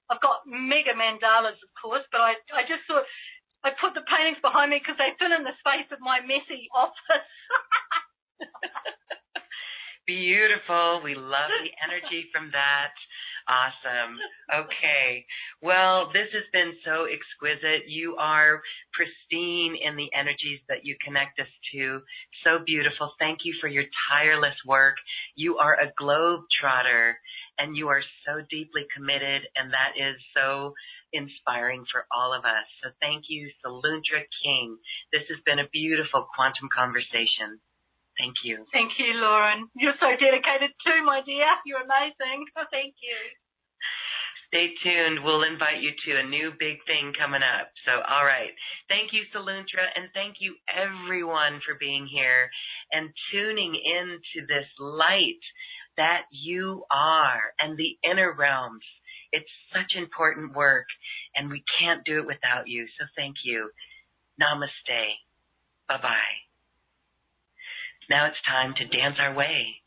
I've 0.10 0.24
got 0.24 0.48
mega 0.48 0.96
mandalas, 0.96 1.60
of 1.60 1.72
course, 1.76 2.04
but 2.12 2.24
I, 2.24 2.40
I 2.56 2.64
just 2.64 2.88
thought 2.88 3.04
I 3.64 3.76
put 3.76 3.94
the 3.94 4.08
paintings 4.08 4.40
behind 4.40 4.72
me 4.72 4.80
because 4.80 4.96
they 4.96 5.12
fill 5.20 5.36
in 5.36 5.44
the 5.44 5.58
space 5.60 5.92
of 5.92 6.00
my 6.00 6.24
messy 6.24 6.72
office. 6.72 7.32
Beautiful. 10.08 11.02
We 11.04 11.16
love 11.16 11.52
the 11.52 11.72
energy 11.86 12.30
from 12.34 12.52
that. 12.54 12.94
Awesome. 13.48 14.18
Okay. 14.66 15.26
Well, 15.62 16.08
this 16.14 16.28
has 16.34 16.48
been 16.54 16.74
so 16.86 17.06
exquisite. 17.06 17.88
You 17.88 18.16
are 18.18 18.62
pristine 18.94 19.76
in 19.76 19.98
the 19.98 20.10
energies 20.18 20.62
that 20.70 20.86
you 20.86 20.96
connect 21.04 21.40
us 21.40 21.52
to. 21.74 22.02
So 22.44 22.60
beautiful. 22.66 23.14
Thank 23.20 23.40
you 23.44 23.54
for 23.62 23.68
your 23.68 23.86
tireless 24.12 24.56
work. 24.66 24.96
You 25.36 25.58
are 25.58 25.76
a 25.76 25.92
globe 25.98 26.44
trotter 26.60 27.20
and 27.60 27.78
you 27.78 27.90
are 27.90 28.04
so 28.26 28.42
deeply 28.50 28.88
committed 28.96 29.44
and 29.56 29.72
that 29.74 29.96
is 30.00 30.16
so 30.36 30.74
inspiring 31.14 31.86
for 31.92 32.06
all 32.16 32.34
of 32.34 32.46
us. 32.46 32.68
So 32.84 32.92
thank 33.02 33.26
you, 33.30 33.50
Saluntra 33.66 34.24
King. 34.44 34.78
This 35.12 35.24
has 35.30 35.40
been 35.46 35.60
a 35.60 35.70
beautiful 35.72 36.28
quantum 36.36 36.70
conversation. 36.74 37.60
Thank 38.18 38.42
you. 38.44 38.66
Thank 38.74 38.98
you, 38.98 39.14
Lauren. 39.22 39.70
You're 39.78 39.98
so 40.00 40.10
dedicated 40.18 40.74
too, 40.82 41.06
my 41.06 41.22
dear. 41.22 41.46
You're 41.66 41.86
amazing. 41.86 42.46
Thank 42.74 42.96
you. 43.02 43.18
Stay 44.48 44.74
tuned. 44.82 45.24
We'll 45.24 45.44
invite 45.44 45.82
you 45.82 45.92
to 46.06 46.20
a 46.20 46.24
new 46.30 46.52
big 46.58 46.78
thing 46.88 47.12
coming 47.20 47.44
up. 47.44 47.68
So, 47.86 47.92
all 47.92 48.24
right. 48.24 48.56
Thank 48.88 49.12
you, 49.12 49.24
Saluntra, 49.36 49.84
and 49.96 50.08
thank 50.14 50.38
you 50.40 50.56
everyone 50.72 51.60
for 51.68 51.76
being 51.78 52.08
here 52.08 52.50
and 52.94 53.10
tuning 53.32 53.76
in 53.76 54.18
to 54.34 54.48
this 54.48 54.68
light 54.80 55.44
that 55.98 56.24
you 56.32 56.86
are 56.90 57.52
and 57.60 57.78
the 57.78 58.00
inner 58.10 58.34
realms. 58.34 58.86
It's 59.34 59.52
such 59.76 60.00
important 60.00 60.56
work, 60.56 60.88
and 61.36 61.52
we 61.52 61.62
can't 61.80 62.06
do 62.06 62.20
it 62.20 62.26
without 62.26 62.68
you. 62.68 62.88
So, 62.98 63.06
thank 63.18 63.36
you. 63.44 63.70
Namaste. 64.42 65.20
Bye 65.90 66.02
bye. 66.02 66.47
Now 68.10 68.28
it's 68.28 68.40
time 68.48 68.74
to 68.78 68.88
dance 68.88 69.18
our 69.20 69.36
way 69.36 69.84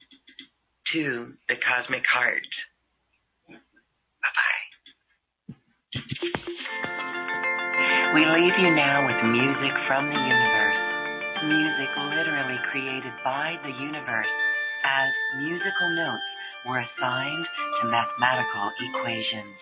to 0.93 1.33
the 1.49 1.57
cosmic 1.57 2.05
heart. 2.05 2.45
Bye 3.49 4.35
bye. 4.37 4.67
We 8.13 8.23
leave 8.27 8.57
you 8.61 8.71
now 8.77 9.07
with 9.09 9.17
music 9.33 9.73
from 9.89 10.11
the 10.13 10.21
universe. 10.21 10.81
Music 11.49 11.91
literally 12.13 12.61
created 12.69 13.15
by 13.25 13.57
the 13.65 13.73
universe 13.73 14.35
as 14.85 15.11
musical 15.41 15.89
notes 15.97 16.29
were 16.69 16.85
assigned 16.85 17.47
to 17.81 17.89
mathematical 17.89 18.69
equations. 18.93 19.57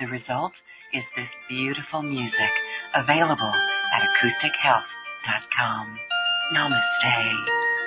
The 0.00 0.10
result 0.10 0.52
is 0.90 1.04
this 1.14 1.30
beautiful 1.48 2.02
music 2.02 2.52
available 2.98 3.54
at 3.94 4.02
acoustichealth.com. 4.02 5.86
Namaste. 6.56 7.79